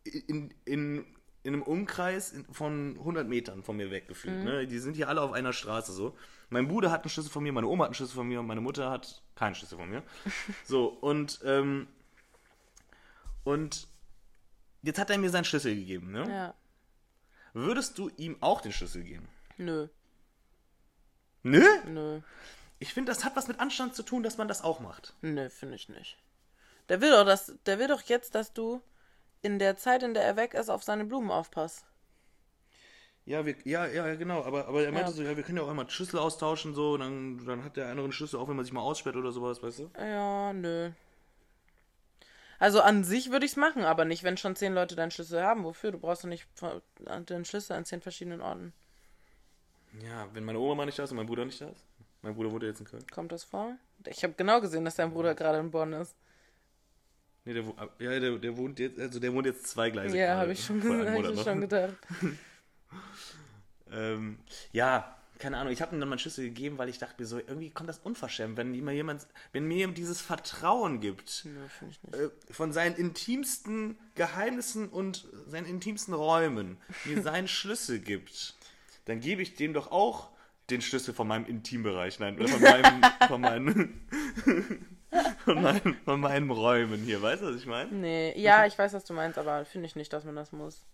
in, 0.05 0.55
in, 0.65 1.05
in 1.43 1.55
einem 1.55 1.63
Umkreis 1.63 2.35
von 2.51 2.97
100 2.99 3.29
Metern 3.29 3.63
von 3.63 3.77
mir 3.77 3.91
weggefühlt. 3.91 4.45
Ne? 4.45 4.67
Die 4.67 4.79
sind 4.79 4.97
hier 4.97 5.09
alle 5.09 5.21
auf 5.23 5.33
einer 5.33 5.53
Straße 5.53 5.93
so. 5.93 6.17
Mein 6.51 6.69
Bruder 6.69 6.91
hat 6.91 7.03
einen 7.03 7.11
Schlüssel 7.11 7.31
von 7.31 7.43
mir, 7.43 7.53
meine 7.53 7.67
Oma 7.67 7.85
hat 7.85 7.89
einen 7.89 7.95
Schlüssel 7.95 8.17
von 8.17 8.29
mir 8.29 8.41
und 8.41 8.47
meine 8.47 8.61
Mutter 8.61 8.91
hat 8.91 9.23
keinen 9.35 9.55
Schlüssel 9.55 9.79
von 9.79 9.89
mir. 9.89 10.03
So, 10.65 10.87
und, 10.87 11.41
ähm, 11.45 11.87
und 13.45 13.87
jetzt 14.83 14.99
hat 14.99 15.11
er 15.11 15.19
mir 15.19 15.31
seinen 15.31 15.45
Schlüssel 15.45 15.75
gegeben. 15.75 16.11
Ne? 16.13 16.29
Ja. 16.29 16.55
Würdest 17.55 17.99
du 17.99 18.11
ihm 18.17 18.37
auch 18.41 18.61
den 18.61 18.73
Schlüssel 18.73 19.03
geben? 19.03 19.29
Nö, 19.57 19.89
Nö? 21.43 21.67
nö. 21.87 22.21
Ich 22.79 22.95
finde, 22.95 23.11
das 23.11 23.25
hat 23.25 23.35
was 23.37 23.49
mit 23.49 23.59
Anstand 23.59 23.95
zu 23.95 24.03
tun, 24.03 24.23
dass 24.23 24.39
man 24.39 24.49
das 24.49 24.63
auch 24.63 24.81
macht. 24.81 25.15
Nö, 25.21 25.49
finde 25.49 25.75
ich 25.77 25.89
nicht. 25.89 26.19
Der 26.89 27.01
will 27.01 27.11
doch, 27.11 27.25
dass, 27.25 27.53
der 27.67 27.79
will 27.79 27.89
doch 27.89 28.03
jetzt, 28.03 28.35
dass 28.35 28.53
du 28.53 28.83
in 29.43 29.59
der 29.59 29.77
Zeit, 29.77 30.03
in 30.03 30.15
der 30.15 30.25
er 30.25 30.37
weg 30.37 30.55
ist, 30.55 30.69
auf 30.69 30.83
seine 30.83 31.05
Blumen 31.05 31.31
aufpasst. 31.31 31.85
Ja, 33.25 33.45
wir, 33.45 33.57
ja, 33.65 33.87
ja, 33.87 34.15
genau, 34.15 34.43
aber, 34.43 34.69
aber 34.69 34.85
er 34.85 34.91
meinte 34.93 35.11
Ja. 35.11 35.17
so, 35.17 35.23
ja, 35.23 35.37
wir 35.37 35.43
können 35.45 35.59
ja 35.59 35.65
auch 35.65 35.69
einmal 35.69 35.89
Schlüssel 35.91 36.19
austauschen, 36.19 36.75
so, 36.75 36.93
und 36.93 37.01
dann, 37.01 37.45
dann 37.45 37.63
hat 37.63 37.77
der 37.77 37.89
andere 37.89 38.05
einen 38.05 38.13
Schlüssel, 38.13 38.39
auch 38.41 38.49
wenn 38.49 38.57
man 38.57 38.65
sich 38.65 38.73
mal 38.73 38.81
aussperrt 38.81 39.17
oder 39.17 39.33
sowas, 39.33 39.63
weißt 39.63 39.81
du? 39.81 39.91
Ja, 39.99 40.53
nö. 40.55 40.91
Also 42.59 42.81
an 42.81 43.05
sich 43.05 43.31
würde 43.31 43.47
ich 43.47 43.53
es 43.53 43.57
machen, 43.57 43.85
aber 43.85 44.05
nicht, 44.05 44.25
wenn 44.25 44.37
schon 44.37 44.57
zehn 44.57 44.75
Leute 44.75 44.97
deinen 44.97 45.11
Schlüssel 45.13 45.43
haben. 45.43 45.63
Wofür? 45.65 45.93
Du 45.93 45.99
brauchst 45.99 46.25
doch 46.25 46.29
nicht 46.29 46.47
den 47.29 47.45
Schlüssel 47.45 47.75
an 47.75 47.85
zehn 47.85 48.01
verschiedenen 48.01 48.41
Orten. 48.41 48.73
Ja, 50.03 50.29
wenn 50.33 50.45
meine 50.45 50.59
Oma 50.59 50.75
mal 50.75 50.87
nicht 50.87 50.99
da 50.99 51.05
ist 51.05 51.13
und 51.13 51.19
mein 51.19 51.27
Bruder 51.27 51.45
nicht 51.45 51.61
da 51.61 51.69
ist. 51.69 51.85
Mein 52.23 52.35
Bruder 52.35 52.51
wohnt 52.51 52.63
ja 52.65 52.71
jetzt 52.71 52.81
in 52.81 52.87
Köln. 52.87 53.07
Kommt 53.13 53.31
das 53.31 53.45
vor? 53.45 53.77
Ich 54.07 54.25
habe 54.25 54.35
genau 54.35 54.61
gesehen, 54.61 54.85
dass 54.85 54.97
dein 54.97 55.13
Bruder 55.13 55.35
gerade 55.35 55.59
in 55.59 55.71
Bonn 55.71 55.93
ist. 55.93 56.17
Nee, 57.49 57.55
der, 57.55 57.67
wo- 57.67 57.75
ja, 57.99 58.21
der, 58.21 58.37
der 58.37 58.57
wohnt 58.59 58.79
jetzt, 58.79 58.99
also 59.01 59.19
der 59.19 59.33
wohnt 59.33 59.47
jetzt 59.47 59.67
zweigleisig. 59.69 60.19
ja, 60.21 60.37
habe 60.37 60.53
ich 60.53 60.63
schon, 60.63 60.83
hab 60.83 61.33
ich 61.33 61.41
schon 61.43 61.61
gedacht. 61.63 61.95
Ähm, 63.91 64.39
ja, 64.73 65.17
keine 65.39 65.57
Ahnung, 65.57 65.73
ich 65.73 65.81
habe 65.81 65.97
ihm 65.97 66.01
dann 66.01 66.11
meinen 66.11 66.19
Schlüssel 66.19 66.45
gegeben, 66.45 66.77
weil 66.77 66.91
ich 66.91 66.99
dachte 66.99 67.15
mir 67.23 67.27
so, 67.27 67.39
irgendwie 67.39 67.71
kommt 67.71 67.89
das 67.89 68.01
unverschämt, 68.01 68.59
wenn 68.59 68.71
mir 68.73 68.93
jemand, 68.93 69.27
wenn 69.53 69.65
mir 69.67 69.79
jemand 69.79 69.97
dieses 69.97 70.21
Vertrauen 70.21 71.01
gibt, 71.01 71.47
nicht. 71.47 72.15
äh, 72.15 72.29
von 72.53 72.73
seinen 72.73 72.97
intimsten 72.97 73.97
Geheimnissen 74.15 74.91
und 74.91 75.27
seinen 75.47 75.65
intimsten 75.67 76.13
Räumen 76.13 76.77
mir 77.07 77.23
seinen 77.23 77.49
Schlüssel 77.49 77.99
gibt, 77.99 78.57
dann 79.07 79.21
gebe 79.21 79.41
ich 79.41 79.55
dem 79.55 79.73
doch 79.73 79.91
auch 79.91 80.29
den 80.69 80.83
Schlüssel 80.83 81.15
von 81.15 81.27
meinem 81.27 81.47
Intimbereich, 81.47 82.19
nein, 82.19 82.39
oder 82.39 82.49
von 82.49 82.61
meinem, 82.61 83.01
von 83.27 83.41
meinen, 83.41 84.98
von 85.55 85.63
meinen, 85.63 85.97
von 86.05 86.21
meinen 86.21 86.51
Räumen 86.51 87.03
hier, 87.03 87.21
weißt 87.23 87.43
du, 87.43 87.47
was 87.49 87.57
ich 87.57 87.67
meine? 87.67 87.91
Nee, 87.93 88.35
ja, 88.41 88.67
ich 88.67 88.79
weiß, 88.79 88.93
was 88.93 89.05
du 89.05 89.13
meinst, 89.15 89.39
aber 89.39 89.65
finde 89.65 89.87
ich 89.87 89.97
nicht, 89.97 90.13
dass 90.13 90.25
man 90.25 90.37
das 90.37 90.53
muss. 90.53 90.87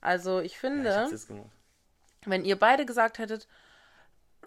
Also, 0.00 0.40
ich 0.40 0.52
Ich 0.52 0.58
finde, 0.58 1.08
jetzt 1.10 1.28
gemacht. 1.28 1.50
wenn 2.26 2.44
ihr 2.44 2.58
beide 2.58 2.84
gesagt 2.86 3.18
hättet, 3.18 3.48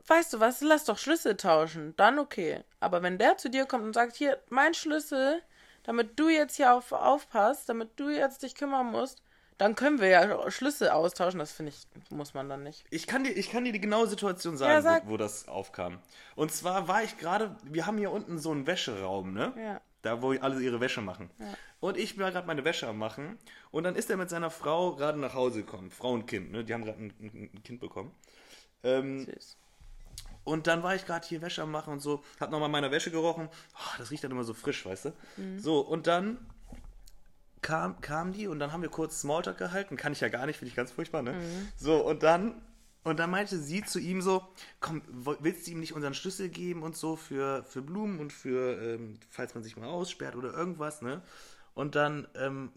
weißt 0.07 0.33
du 0.33 0.39
was, 0.39 0.61
lass 0.61 0.85
doch 0.85 0.97
Schlüssel 0.97 1.35
tauschen, 1.37 1.95
dann 1.97 2.19
okay. 2.19 2.63
Aber 2.79 3.01
wenn 3.01 3.17
der 3.17 3.37
zu 3.37 3.49
dir 3.49 3.65
kommt 3.65 3.83
und 3.83 3.93
sagt, 3.93 4.15
hier, 4.15 4.41
mein 4.49 4.73
Schlüssel, 4.73 5.41
damit 5.83 6.19
du 6.19 6.29
jetzt 6.29 6.55
hier 6.57 6.73
auf, 6.73 6.91
aufpasst, 6.91 7.69
damit 7.69 7.99
du 7.99 8.09
jetzt 8.09 8.43
dich 8.43 8.55
kümmern 8.55 8.87
musst, 8.91 9.21
dann 9.57 9.75
können 9.75 9.99
wir 9.99 10.09
ja 10.09 10.51
Schlüssel 10.51 10.89
austauschen. 10.89 11.39
Das 11.39 11.51
finde 11.51 11.71
ich, 11.71 12.11
muss 12.11 12.33
man 12.33 12.49
dann 12.49 12.63
nicht. 12.63 12.83
Ich 12.89 13.07
kann, 13.07 13.23
dir, 13.23 13.31
ich 13.31 13.49
kann 13.51 13.63
dir 13.63 13.71
die 13.71 13.79
genaue 13.81 14.07
Situation 14.07 14.57
sagen, 14.57 14.73
Ja, 14.73 14.81
sag. 14.81 15.05
wo, 15.05 15.11
wo 15.11 15.17
das 15.17 15.47
aufkam. 15.47 15.99
Und 16.35 16.51
zwar 16.51 16.87
war 16.87 17.03
ich 17.03 17.17
gerade, 17.17 17.55
wir 17.63 17.85
haben 17.85 17.97
hier 17.97 18.11
unten 18.11 18.37
so 18.37 18.51
einen 18.51 18.67
Wäscheraum, 18.67 19.33
ne? 19.33 19.53
Ja. 19.57 19.81
Da, 20.01 20.21
wo 20.21 20.33
alle 20.33 20.61
ihre 20.61 20.79
Wäsche 20.81 21.01
machen. 21.01 21.31
Und 21.79 21.97
ich 21.97 22.19
war 22.19 22.31
gerade 22.31 22.45
meine 22.45 22.63
Wäsche 22.63 22.87
am 22.87 22.99
machen. 22.99 23.39
Und 23.71 23.85
dann 23.85 23.95
ist 23.95 24.09
er 24.09 24.17
mit 24.17 24.29
seiner 24.29 24.51
Frau 24.51 24.95
gerade 24.95 25.19
nach 25.19 25.33
Hause 25.33 25.61
gekommen. 25.61 25.89
Frau 25.89 26.11
und 26.11 26.27
Kind, 26.27 26.51
ne? 26.51 26.63
Die 26.63 26.73
haben 26.73 26.85
gerade 26.85 26.99
ein, 26.99 27.51
ein, 27.53 27.63
Kind 27.63 27.79
bekommen. 27.79 28.11
Ähm, 28.83 29.25
Süß. 29.25 29.57
Und 30.43 30.67
dann 30.67 30.83
war 30.83 30.93
ich 30.93 31.05
gerade 31.05 31.25
hier 31.25 31.41
Wäsche 31.41 31.63
am 31.63 31.71
machen 31.71 31.91
und 31.91 32.01
so, 32.01 32.23
hab 32.39 32.51
nochmal 32.51 32.69
meine 32.69 32.91
Wäsche 32.91 33.09
gerochen. 33.09 33.49
Oh, 33.73 33.95
das 33.97 34.11
riecht 34.11 34.23
dann 34.23 34.29
immer 34.29 34.43
so 34.43 34.53
frisch, 34.53 34.85
weißt 34.85 35.05
du? 35.05 35.13
So, 35.57 35.79
und 35.79 36.05
dann 36.05 36.37
kam, 37.65 37.99
kam 37.99 38.31
die 38.31 38.47
und 38.47 38.59
dann 38.59 38.71
haben 38.71 38.83
wir 38.83 38.89
kurz 38.89 39.21
Smalltalk 39.21 39.57
gehalten. 39.57 39.97
Kann 39.97 40.13
ich 40.13 40.21
ja 40.21 40.29
gar 40.29 40.45
nicht, 40.45 40.57
finde 40.57 40.69
ich 40.69 40.75
ganz 40.75 40.91
furchtbar, 40.91 41.23
ne? 41.23 41.33
So, 41.75 41.97
und 42.05 42.21
dann, 42.21 42.61
und 43.03 43.17
dann 43.19 43.31
meinte 43.31 43.57
sie 43.57 43.83
zu 43.83 43.99
ihm 43.99 44.21
so, 44.21 44.43
komm, 44.79 45.01
willst 45.39 45.65
du 45.65 45.71
ihm 45.71 45.79
nicht 45.79 45.93
unseren 45.93 46.13
Schlüssel 46.13 46.49
geben 46.49 46.83
und 46.83 46.95
so 46.95 47.15
für, 47.15 47.63
für 47.63 47.81
Blumen 47.81 48.19
und 48.19 48.31
für, 48.31 48.79
ähm, 48.81 49.19
falls 49.31 49.55
man 49.55 49.63
sich 49.63 49.77
mal 49.77 49.87
aussperrt 49.87 50.35
oder 50.35 50.53
irgendwas, 50.53 51.01
ne? 51.01 51.21
Und 51.73 51.95
dann, 51.95 52.27
ähm, 52.35 52.71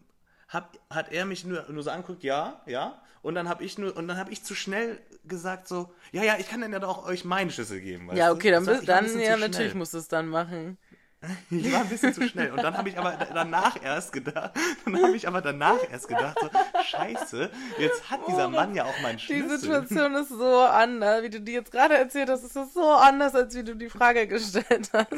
hab, 0.48 0.78
hat 0.88 1.12
er 1.12 1.26
mich 1.26 1.44
nur, 1.44 1.66
nur 1.70 1.82
so 1.82 1.90
angeguckt, 1.90 2.24
ja, 2.24 2.62
ja. 2.66 3.02
Und 3.20 3.34
dann 3.34 3.48
habe 3.50 3.64
ich 3.64 3.76
nur, 3.76 3.94
und 3.94 4.08
dann 4.08 4.16
habe 4.16 4.32
ich 4.32 4.42
zu 4.42 4.54
schnell 4.54 4.98
gesagt 5.24 5.68
so, 5.68 5.92
ja, 6.12 6.22
ja, 6.22 6.36
ich 6.38 6.48
kann 6.48 6.62
dann 6.62 6.72
ja 6.72 6.78
doch 6.78 7.06
euch 7.06 7.26
meinen 7.26 7.50
Schlüssel 7.50 7.80
geben. 7.82 8.08
weißt 8.08 8.16
Ja, 8.18 8.28
du? 8.30 8.34
okay, 8.36 8.50
dann, 8.52 8.64
Das 8.64 8.74
war- 8.74 8.80
bist, 8.80 8.88
dann 8.88 9.20
ja, 9.20 9.36
natürlich 9.36 9.74
musst 9.74 9.92
du 9.92 9.98
es 9.98 10.08
dann 10.08 10.28
machen. 10.28 10.78
Ich 11.50 11.72
war 11.72 11.80
ein 11.80 11.88
bisschen 11.88 12.14
zu 12.14 12.28
schnell. 12.28 12.52
Und 12.52 12.62
dann 12.62 12.76
habe 12.76 12.88
ich 12.88 12.96
aber 12.98 13.12
da- 13.12 13.26
danach 13.34 13.82
erst 13.82 14.12
gedacht, 14.12 14.52
dann 14.84 15.02
habe 15.02 15.16
ich 15.16 15.26
aber 15.26 15.40
danach 15.40 15.78
erst 15.90 16.06
gedacht, 16.08 16.38
so, 16.40 16.48
scheiße, 16.84 17.50
jetzt 17.78 18.08
hat 18.10 18.20
dieser 18.28 18.48
Mann 18.48 18.74
ja 18.74 18.84
auch 18.84 19.00
meinen 19.02 19.16
Die 19.18 19.24
Schlüssel. 19.24 19.58
Situation 19.58 20.14
ist 20.14 20.28
so 20.28 20.58
anders, 20.60 21.22
wie 21.24 21.30
du 21.30 21.40
die 21.40 21.52
jetzt 21.52 21.72
gerade 21.72 21.96
erzählt 21.96 22.28
hast, 22.30 22.44
ist 22.44 22.54
das 22.54 22.72
so 22.72 22.88
anders, 22.92 23.34
als 23.34 23.54
wie 23.56 23.64
du 23.64 23.74
die 23.74 23.88
Frage 23.90 24.28
gestellt 24.28 24.90
hast. 24.92 25.10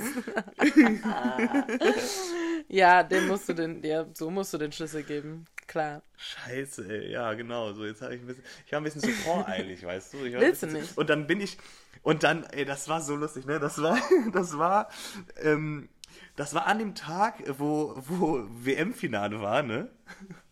ja, 2.69 3.03
den 3.03 3.27
musst 3.29 3.49
du 3.49 3.53
den, 3.55 3.83
ja, 3.85 4.07
so 4.15 4.31
musst 4.31 4.53
du 4.55 4.59
den 4.59 4.73
Schlüssel 4.73 5.03
geben. 5.03 5.45
Klar. 5.71 6.03
Scheiße, 6.17 6.85
ey, 6.89 7.13
ja, 7.13 7.33
genau. 7.35 7.73
So, 7.73 7.85
jetzt 7.85 8.03
habe 8.03 8.17
ich 8.17 8.21
ein 8.21 8.27
bisschen, 8.27 8.43
ich 8.67 8.73
war 8.73 8.81
ein 8.81 8.83
bisschen 8.83 9.03
zu 9.03 9.11
voreilig, 9.25 9.85
weißt 9.85 10.15
du? 10.15 10.19
Willst 10.19 10.65
du 10.65 10.67
nicht? 10.67 10.95
Zu, 10.95 11.01
und 11.01 11.09
dann 11.09 11.29
bin 11.29 11.41
ich, 11.41 11.59
und 12.03 12.25
dann, 12.25 12.43
ey, 12.43 12.65
das 12.65 12.89
war 12.89 13.01
so 13.01 13.15
lustig, 13.15 13.47
ne? 13.47 13.61
Das 13.61 13.81
war, 13.81 13.97
das 14.33 14.59
war, 14.59 14.89
ähm, 15.37 15.89
das 16.35 16.55
war 16.55 16.67
an 16.67 16.81
dem 16.81 16.97
Tag, 16.97 17.45
wo, 17.57 17.95
wo 17.97 18.49
WM-Finale 18.51 19.41
war, 19.41 19.63
ne? 19.63 19.89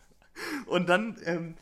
Und 0.67 0.87
dann, 0.87 1.17
ähm, 1.25 1.55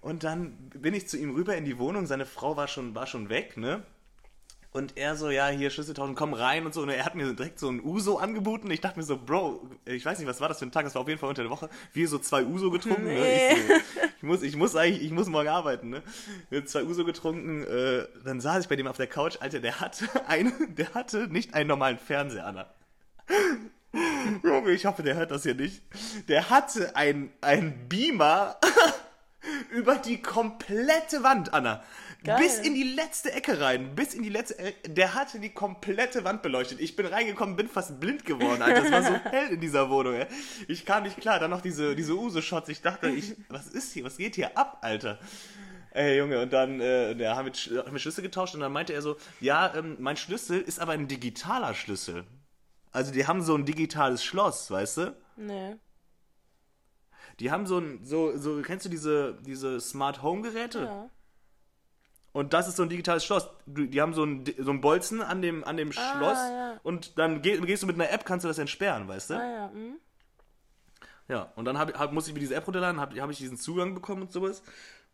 und 0.00 0.24
dann 0.24 0.70
bin 0.70 0.92
ich 0.92 1.08
zu 1.08 1.16
ihm 1.16 1.32
rüber 1.36 1.54
in 1.54 1.64
die 1.64 1.78
Wohnung. 1.78 2.06
Seine 2.06 2.26
Frau 2.26 2.56
war 2.56 2.66
schon, 2.66 2.96
war 2.96 3.06
schon 3.06 3.28
weg, 3.28 3.56
ne? 3.56 3.84
Und 4.70 4.98
er 4.98 5.16
so, 5.16 5.30
ja, 5.30 5.48
hier 5.48 5.70
Schlüssel 5.70 5.94
tauschen, 5.94 6.14
komm 6.14 6.34
rein 6.34 6.66
und 6.66 6.74
so. 6.74 6.82
Und 6.82 6.90
er 6.90 7.04
hat 7.04 7.14
mir 7.14 7.32
direkt 7.32 7.58
so 7.58 7.70
ein 7.70 7.82
Uso 7.82 8.18
angeboten. 8.18 8.70
Ich 8.70 8.82
dachte 8.82 8.98
mir 8.98 9.04
so, 9.04 9.16
Bro, 9.16 9.66
ich 9.86 10.04
weiß 10.04 10.18
nicht, 10.18 10.28
was 10.28 10.40
war 10.40 10.48
das 10.48 10.58
für 10.58 10.66
ein 10.66 10.72
Tag? 10.72 10.84
Das 10.84 10.94
war 10.94 11.02
auf 11.02 11.08
jeden 11.08 11.18
Fall 11.18 11.30
unter 11.30 11.42
der 11.42 11.50
Woche. 11.50 11.70
Wir 11.94 12.06
so 12.06 12.18
zwei 12.18 12.44
Uso 12.44 12.70
getrunken. 12.70 13.04
Ne? 13.04 13.14
Nee. 13.14 13.52
Ich, 13.52 13.66
so, 13.66 13.72
ich 14.18 14.22
muss, 14.22 14.42
ich 14.42 14.56
muss 14.56 14.76
eigentlich, 14.76 15.02
ich 15.02 15.10
muss 15.10 15.28
morgen 15.28 15.48
arbeiten. 15.48 15.88
Ne? 15.88 16.02
Wir 16.50 16.66
zwei 16.66 16.84
Uso 16.84 17.04
getrunken. 17.06 17.64
Äh, 17.64 18.06
dann 18.24 18.40
saß 18.40 18.64
ich 18.64 18.68
bei 18.68 18.76
dem 18.76 18.86
auf 18.86 18.98
der 18.98 19.06
Couch. 19.06 19.38
Alter, 19.40 19.60
der 19.60 19.80
hatte 19.80 20.06
eine, 20.28 20.52
der 20.68 20.92
hatte 20.92 21.28
nicht 21.28 21.54
einen 21.54 21.68
normalen 21.68 21.98
Fernseher, 21.98 22.46
Anna. 22.46 22.66
Junge, 24.42 24.70
ich 24.72 24.84
hoffe, 24.84 25.02
der 25.02 25.14
hört 25.14 25.30
das 25.30 25.44
hier 25.44 25.54
nicht. 25.54 25.82
Der 26.28 26.50
hatte 26.50 26.94
ein, 26.94 27.30
ein 27.40 27.88
Beamer 27.88 28.56
über 29.70 29.96
die 29.96 30.20
komplette 30.20 31.22
Wand, 31.22 31.54
Anna. 31.54 31.82
Geil. 32.24 32.36
Bis 32.38 32.58
in 32.58 32.74
die 32.74 32.82
letzte 32.82 33.32
Ecke 33.32 33.60
rein. 33.60 33.94
Bis 33.94 34.12
in 34.12 34.24
die 34.24 34.28
letzte 34.28 34.58
Ecke. 34.58 34.90
Der 34.90 35.14
hatte 35.14 35.38
die 35.38 35.50
komplette 35.50 36.24
Wand 36.24 36.42
beleuchtet. 36.42 36.80
Ich 36.80 36.96
bin 36.96 37.06
reingekommen, 37.06 37.54
bin 37.54 37.68
fast 37.68 38.00
blind 38.00 38.24
geworden, 38.24 38.60
Alter. 38.60 38.84
Es 38.84 38.90
war 38.90 39.02
so 39.02 39.14
hell 39.30 39.52
in 39.52 39.60
dieser 39.60 39.88
Wohnung, 39.88 40.14
ey. 40.14 40.26
Ich 40.66 40.84
kam 40.84 41.04
nicht 41.04 41.20
klar. 41.20 41.38
Dann 41.38 41.50
noch 41.50 41.60
diese, 41.60 41.94
diese 41.94 42.16
Uso-Shots. 42.16 42.68
Ich 42.70 42.82
dachte, 42.82 43.08
ich, 43.08 43.36
was 43.48 43.68
ist 43.68 43.92
hier? 43.92 44.04
Was 44.04 44.16
geht 44.16 44.34
hier 44.34 44.58
ab, 44.58 44.78
Alter? 44.80 45.20
Ey, 45.92 46.18
Junge, 46.18 46.42
und 46.42 46.52
dann 46.52 46.80
äh, 46.80 47.14
ja, 47.14 47.36
haben, 47.36 47.46
wir, 47.46 47.84
haben 47.84 47.92
wir 47.92 47.98
Schlüssel 47.98 48.22
getauscht 48.22 48.54
und 48.54 48.60
dann 48.60 48.72
meinte 48.72 48.92
er 48.92 49.02
so, 49.02 49.16
ja, 49.40 49.74
ähm, 49.74 49.96
mein 50.00 50.16
Schlüssel 50.16 50.60
ist 50.60 50.80
aber 50.80 50.92
ein 50.92 51.08
digitaler 51.08 51.74
Schlüssel. 51.74 52.24
Also 52.90 53.12
die 53.12 53.26
haben 53.26 53.42
so 53.42 53.54
ein 53.54 53.64
digitales 53.64 54.24
Schloss, 54.24 54.70
weißt 54.70 54.96
du? 54.98 55.16
Nee. 55.36 55.76
Die 57.40 57.50
haben 57.50 57.66
so 57.66 57.78
ein, 57.78 58.04
so, 58.04 58.36
so, 58.36 58.60
kennst 58.62 58.86
du 58.86 58.90
diese, 58.90 59.38
diese 59.46 59.80
Smart 59.80 60.22
Home 60.22 60.42
Geräte? 60.42 60.80
Ja. 60.80 61.10
Und 62.32 62.52
das 62.52 62.68
ist 62.68 62.76
so 62.76 62.82
ein 62.82 62.88
digitales 62.88 63.24
Schloss. 63.24 63.48
Die 63.66 64.00
haben 64.00 64.14
so 64.14 64.22
einen, 64.22 64.44
so 64.58 64.70
einen 64.70 64.80
Bolzen 64.80 65.22
an 65.22 65.42
dem, 65.42 65.64
an 65.64 65.76
dem 65.76 65.90
Ah, 65.90 65.92
Schloss 65.92 66.38
ja. 66.38 66.80
und 66.82 67.18
dann 67.18 67.42
geh, 67.42 67.58
gehst 67.58 67.82
du 67.82 67.86
mit 67.86 67.96
einer 67.96 68.10
App, 68.10 68.24
kannst 68.24 68.44
du 68.44 68.48
das 68.48 68.58
entsperren, 68.58 69.08
weißt 69.08 69.30
du? 69.30 69.34
Ah 69.34 69.44
ja, 69.50 69.70
hm? 69.72 69.96
Ja, 71.28 71.52
und 71.56 71.64
dann 71.64 71.78
hab, 71.78 71.96
hab, 71.98 72.12
musste 72.12 72.30
ich 72.30 72.34
mir 72.34 72.40
diese 72.40 72.54
App 72.54 72.66
runterladen, 72.66 73.00
habe 73.00 73.20
hab 73.20 73.30
ich 73.30 73.38
diesen 73.38 73.58
Zugang 73.58 73.94
bekommen 73.94 74.22
und 74.22 74.32
sowas. 74.32 74.62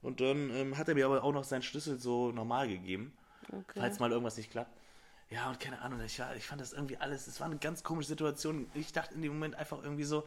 Und 0.02 0.20
dann 0.20 0.50
ähm, 0.50 0.76
hat 0.76 0.88
er 0.88 0.94
mir 0.94 1.06
aber 1.06 1.24
auch 1.24 1.32
noch 1.32 1.44
seinen 1.44 1.62
Schlüssel 1.62 1.98
so 1.98 2.30
normal 2.30 2.68
gegeben, 2.68 3.16
Okay. 3.48 3.80
falls 3.80 3.98
mal 3.98 4.10
irgendwas 4.10 4.36
nicht 4.36 4.50
klappt. 4.50 4.70
Ja, 5.30 5.48
und 5.48 5.58
keine 5.58 5.80
Ahnung, 5.80 6.00
ich, 6.04 6.22
ich 6.36 6.46
fand 6.46 6.60
das 6.60 6.72
irgendwie 6.72 6.98
alles, 6.98 7.26
es 7.26 7.40
war 7.40 7.46
eine 7.46 7.56
ganz 7.58 7.82
komische 7.82 8.08
Situation. 8.08 8.70
Ich 8.74 8.92
dachte 8.92 9.14
in 9.14 9.22
dem 9.22 9.32
Moment 9.32 9.54
einfach 9.56 9.82
irgendwie 9.82 10.04
so, 10.04 10.26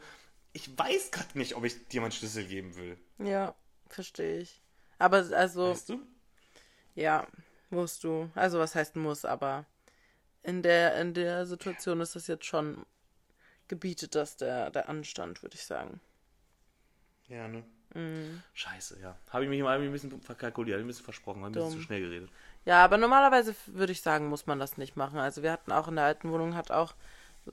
ich 0.52 0.76
weiß 0.76 1.10
gerade 1.10 1.38
nicht, 1.38 1.54
ob 1.56 1.64
ich 1.64 1.88
dir 1.88 2.00
meinen 2.00 2.12
Schlüssel 2.12 2.44
geben 2.44 2.76
will. 2.76 2.98
Ja, 3.18 3.54
verstehe 3.88 4.38
ich. 4.40 4.60
Aber 4.98 5.18
also, 5.18 5.70
Weißt 5.70 5.88
du? 5.90 6.00
Ja, 6.98 7.26
musst 7.70 8.04
du. 8.04 8.30
Also 8.34 8.58
was 8.58 8.74
heißt 8.74 8.96
muss, 8.96 9.24
aber 9.24 9.64
in 10.42 10.62
der, 10.62 11.00
in 11.00 11.14
der 11.14 11.46
Situation 11.46 12.00
ist 12.00 12.16
das 12.16 12.26
jetzt 12.26 12.44
schon 12.44 12.84
gebietet 13.68 14.14
das 14.14 14.36
der, 14.36 14.70
der 14.70 14.88
Anstand, 14.88 15.42
würde 15.42 15.54
ich 15.54 15.64
sagen. 15.64 16.00
Ja, 17.28 17.46
ne? 17.46 17.62
Mhm. 17.94 18.42
Scheiße, 18.54 18.98
ja. 19.00 19.16
Habe 19.30 19.44
ich 19.44 19.50
mich 19.50 19.62
mal 19.62 19.80
ein 19.80 19.92
bisschen 19.92 20.20
verkalkuliert, 20.20 20.80
ein 20.80 20.86
bisschen 20.86 21.04
versprochen, 21.04 21.42
habe 21.42 21.50
ein 21.50 21.52
bisschen 21.52 21.78
zu 21.78 21.80
schnell 21.80 22.00
geredet. 22.00 22.30
Ja, 22.64 22.84
aber 22.84 22.98
normalerweise 22.98 23.54
würde 23.66 23.92
ich 23.92 24.02
sagen, 24.02 24.28
muss 24.28 24.46
man 24.46 24.58
das 24.58 24.76
nicht 24.76 24.96
machen. 24.96 25.18
Also 25.18 25.42
wir 25.42 25.52
hatten 25.52 25.72
auch 25.72 25.88
in 25.88 25.96
der 25.96 26.04
alten 26.04 26.30
Wohnung, 26.30 26.54
hat 26.54 26.70
auch 26.70 26.94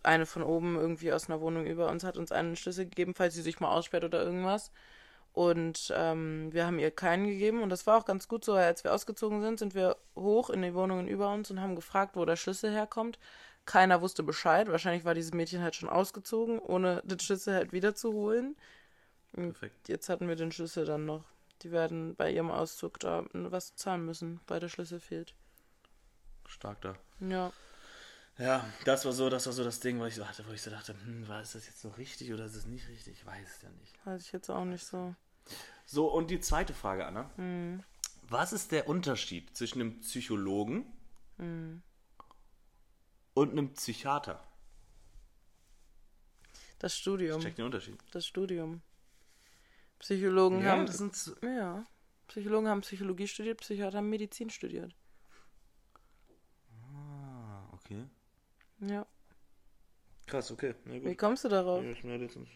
eine 0.03 0.25
von 0.25 0.43
oben 0.43 0.75
irgendwie 0.75 1.13
aus 1.13 1.29
einer 1.29 1.39
Wohnung 1.39 1.65
über 1.65 1.89
uns, 1.89 2.03
hat 2.03 2.17
uns 2.17 2.31
einen 2.31 2.55
Schlüssel 2.55 2.85
gegeben, 2.85 3.13
falls 3.13 3.33
sie 3.33 3.41
sich 3.41 3.59
mal 3.59 3.69
aussperrt 3.69 4.03
oder 4.03 4.21
irgendwas. 4.23 4.71
Und 5.35 5.91
ähm, 5.93 6.47
wir 6.53 6.65
haben 6.65 6.79
ihr 6.79 6.91
keinen 6.91 7.27
gegeben 7.27 7.61
und 7.61 7.69
das 7.69 7.85
war 7.85 7.97
auch 7.97 8.05
ganz 8.05 8.29
gut 8.29 8.45
so. 8.45 8.53
Als 8.53 8.85
wir 8.85 8.93
ausgezogen 8.93 9.41
sind, 9.41 9.59
sind 9.59 9.75
wir 9.75 9.97
hoch 10.15 10.49
in 10.49 10.61
die 10.61 10.73
Wohnungen 10.73 11.09
über 11.09 11.29
uns 11.33 11.51
und 11.51 11.59
haben 11.59 11.75
gefragt, 11.75 12.15
wo 12.15 12.23
der 12.23 12.37
Schlüssel 12.37 12.71
herkommt. 12.71 13.19
Keiner 13.65 14.01
wusste 14.01 14.23
Bescheid. 14.23 14.69
Wahrscheinlich 14.69 15.03
war 15.03 15.13
dieses 15.13 15.33
Mädchen 15.33 15.61
halt 15.61 15.75
schon 15.75 15.89
ausgezogen, 15.89 16.57
ohne 16.57 17.01
den 17.03 17.19
Schlüssel 17.19 17.53
halt 17.53 17.73
wiederzuholen. 17.73 18.55
Perfekt. 19.33 19.89
Jetzt 19.89 20.07
hatten 20.07 20.29
wir 20.29 20.37
den 20.37 20.53
Schlüssel 20.53 20.85
dann 20.85 21.05
noch. 21.05 21.25
Die 21.63 21.71
werden 21.73 22.15
bei 22.15 22.31
ihrem 22.31 22.49
Auszug 22.49 22.97
da 23.01 23.25
was 23.33 23.75
zahlen 23.75 24.05
müssen, 24.05 24.39
weil 24.47 24.61
der 24.61 24.69
Schlüssel 24.69 25.01
fehlt. 25.01 25.33
Stark 26.47 26.79
da. 26.79 26.95
Ja. 27.19 27.51
Ja, 28.37 28.65
das 28.85 29.03
war 29.03 29.11
so, 29.11 29.29
das 29.29 29.47
war 29.47 29.53
so 29.53 29.65
das 29.65 29.81
Ding, 29.81 29.99
wo 29.99 30.05
ich 30.05 30.15
so 30.15 30.21
dachte, 30.21 30.45
wo 30.47 30.53
ich 30.53 30.61
so 30.61 30.71
dachte, 30.71 30.93
hm, 30.93 31.27
war 31.27 31.41
ist 31.41 31.55
das 31.55 31.67
jetzt 31.67 31.81
so 31.81 31.89
richtig 31.89 32.31
oder 32.31 32.45
ist 32.45 32.55
es 32.55 32.65
nicht 32.65 32.87
richtig? 32.87 33.15
Ich 33.19 33.25
weiß 33.25 33.49
es 33.57 33.61
ja 33.61 33.69
nicht. 33.81 34.05
Weiß 34.05 34.21
ich 34.21 34.31
jetzt 34.31 34.49
auch 34.49 34.63
nicht 34.63 34.85
so. 34.85 35.13
So, 35.85 36.07
und 36.11 36.29
die 36.31 36.39
zweite 36.39 36.73
Frage, 36.73 37.05
Anna. 37.05 37.29
Hm. 37.35 37.83
Was 38.23 38.53
ist 38.53 38.71
der 38.71 38.87
Unterschied 38.87 39.55
zwischen 39.55 39.81
einem 39.81 39.99
Psychologen 40.01 40.85
Hm. 41.37 41.81
und 43.35 43.51
einem 43.51 43.73
Psychiater? 43.73 44.43
Das 46.79 46.97
Studium. 46.97 47.39
Check 47.41 47.55
den 47.55 47.65
Unterschied. 47.65 47.97
Das 48.11 48.25
Studium. 48.25 48.81
Psychologen 49.99 50.61
Ja, 50.61 50.71
haben. 50.71 50.85
das 50.85 50.97
sind 50.97 51.15
Ja. 51.41 51.85
Psychologen 52.27 52.67
haben 52.67 52.81
Psychologie 52.81 53.27
studiert, 53.27 53.59
Psychiater 53.61 53.97
haben 53.99 54.09
Medizin 54.09 54.49
studiert. 54.49 54.95
Ah, 56.93 57.63
okay. 57.73 58.03
Ja. 58.79 59.05
Krass, 60.25 60.51
okay. 60.51 60.73
Wie 60.85 61.15
kommst 61.15 61.43
du 61.43 61.49
darauf? 61.49 61.83
Ja, 61.83 61.91
ich, 61.91 62.03
mir 62.03 62.17
letztens, 62.17 62.49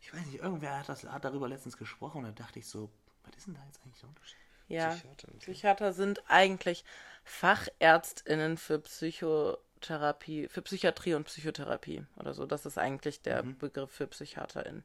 ich 0.00 0.12
weiß 0.14 0.26
nicht, 0.26 0.40
irgendwer 0.40 0.78
hat, 0.78 0.88
das, 0.88 1.04
hat 1.04 1.24
darüber 1.24 1.48
letztens 1.48 1.76
gesprochen 1.76 2.18
und 2.18 2.24
da 2.24 2.44
dachte 2.44 2.58
ich 2.58 2.68
so, 2.68 2.90
was 3.24 3.36
ist 3.36 3.46
denn 3.46 3.54
da 3.54 3.64
jetzt 3.66 3.80
eigentlich 3.82 4.00
der 4.00 4.08
Unterschied? 4.08 4.36
Ja. 4.68 4.88
Psychiater, 4.90 5.28
okay. 5.28 5.38
Psychiater 5.38 5.92
sind 5.92 6.22
eigentlich 6.28 6.84
FachärztInnen 7.24 8.56
für 8.56 8.78
Psychotherapie, 8.80 10.48
für 10.48 10.62
Psychiatrie 10.62 11.14
und 11.14 11.24
Psychotherapie 11.24 12.04
oder 12.16 12.34
so. 12.34 12.46
Das 12.46 12.66
ist 12.66 12.78
eigentlich 12.78 13.22
der 13.22 13.42
Mhm. 13.42 13.58
Begriff 13.58 13.90
für 13.90 14.06
PsychiaterInnen. 14.06 14.84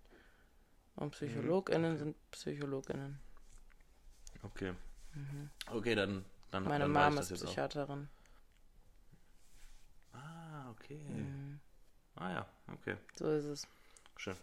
Und 0.96 1.12
PsychologInnen 1.12 1.98
sind 1.98 2.16
PsychologInnen. 2.32 3.20
Okay. 4.44 4.74
Okay, 5.68 5.96
dann, 5.96 6.26
dann, 6.52 6.64
Mhm. 6.64 6.70
Meine 6.70 6.94
dann 6.94 7.14
ich 7.14 7.20
ist 7.20 7.30
jetzt 7.32 7.42
auch. 7.44 7.48
Psychiaterin. 7.48 8.10
Ah, 10.14 10.70
okay. 10.72 11.00
Mhm. 11.08 11.60
Ah 12.16 12.32
ja, 12.32 12.46
okay. 12.74 12.98
So 13.16 13.32
ist 13.32 13.46
es. 13.46 13.68
Schön. 14.18 14.36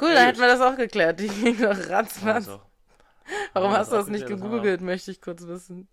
Cool, 0.00 0.14
dann 0.14 0.26
hätten 0.26 0.40
wir 0.40 0.48
das 0.48 0.60
auch 0.60 0.76
geklärt. 0.76 1.20
Die 1.20 1.28
ging 1.28 1.58
doch 1.58 1.88
ratzfatz. 1.88 2.48
Also, 2.48 2.62
Warum 3.54 3.72
hast 3.72 3.90
du 3.90 3.96
das 3.96 4.08
nicht 4.08 4.24
aufgeklärt, 4.24 4.44
das 4.44 4.50
gegoogelt, 4.50 4.80
möchte 4.82 5.10
ich 5.10 5.20
kurz 5.20 5.46
wissen. 5.46 5.88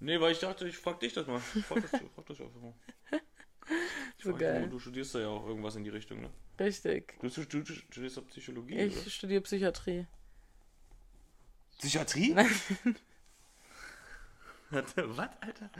Nee, 0.00 0.20
weil 0.20 0.32
ich 0.32 0.38
dachte, 0.38 0.66
ich 0.66 0.76
frag 0.76 0.98
dich 1.00 1.12
das 1.12 1.26
mal. 1.26 1.40
Ich 1.54 1.64
frag 1.64 1.82
das, 1.82 1.90
frag 1.90 2.26
das 2.26 2.40
einfach 2.40 2.60
mal. 2.60 2.74
Ich 4.18 4.24
So 4.24 4.34
geil. 4.34 4.64
Du, 4.64 4.70
du 4.70 4.78
studierst 4.80 5.14
da 5.14 5.20
ja 5.20 5.28
auch 5.28 5.46
irgendwas 5.46 5.76
in 5.76 5.84
die 5.84 5.90
Richtung, 5.90 6.20
ne? 6.20 6.30
Richtig. 6.58 7.14
Du, 7.20 7.28
du, 7.28 7.62
du 7.62 7.72
studierst 7.72 8.16
doch 8.16 8.26
Psychologie, 8.26 8.74
oder? 8.74 8.84
Ich 8.84 9.14
studiere 9.14 9.40
Psychiatrie. 9.42 10.06
Psychiatrie? 11.78 12.34
Was, 14.70 14.96
Alter? 15.40 15.70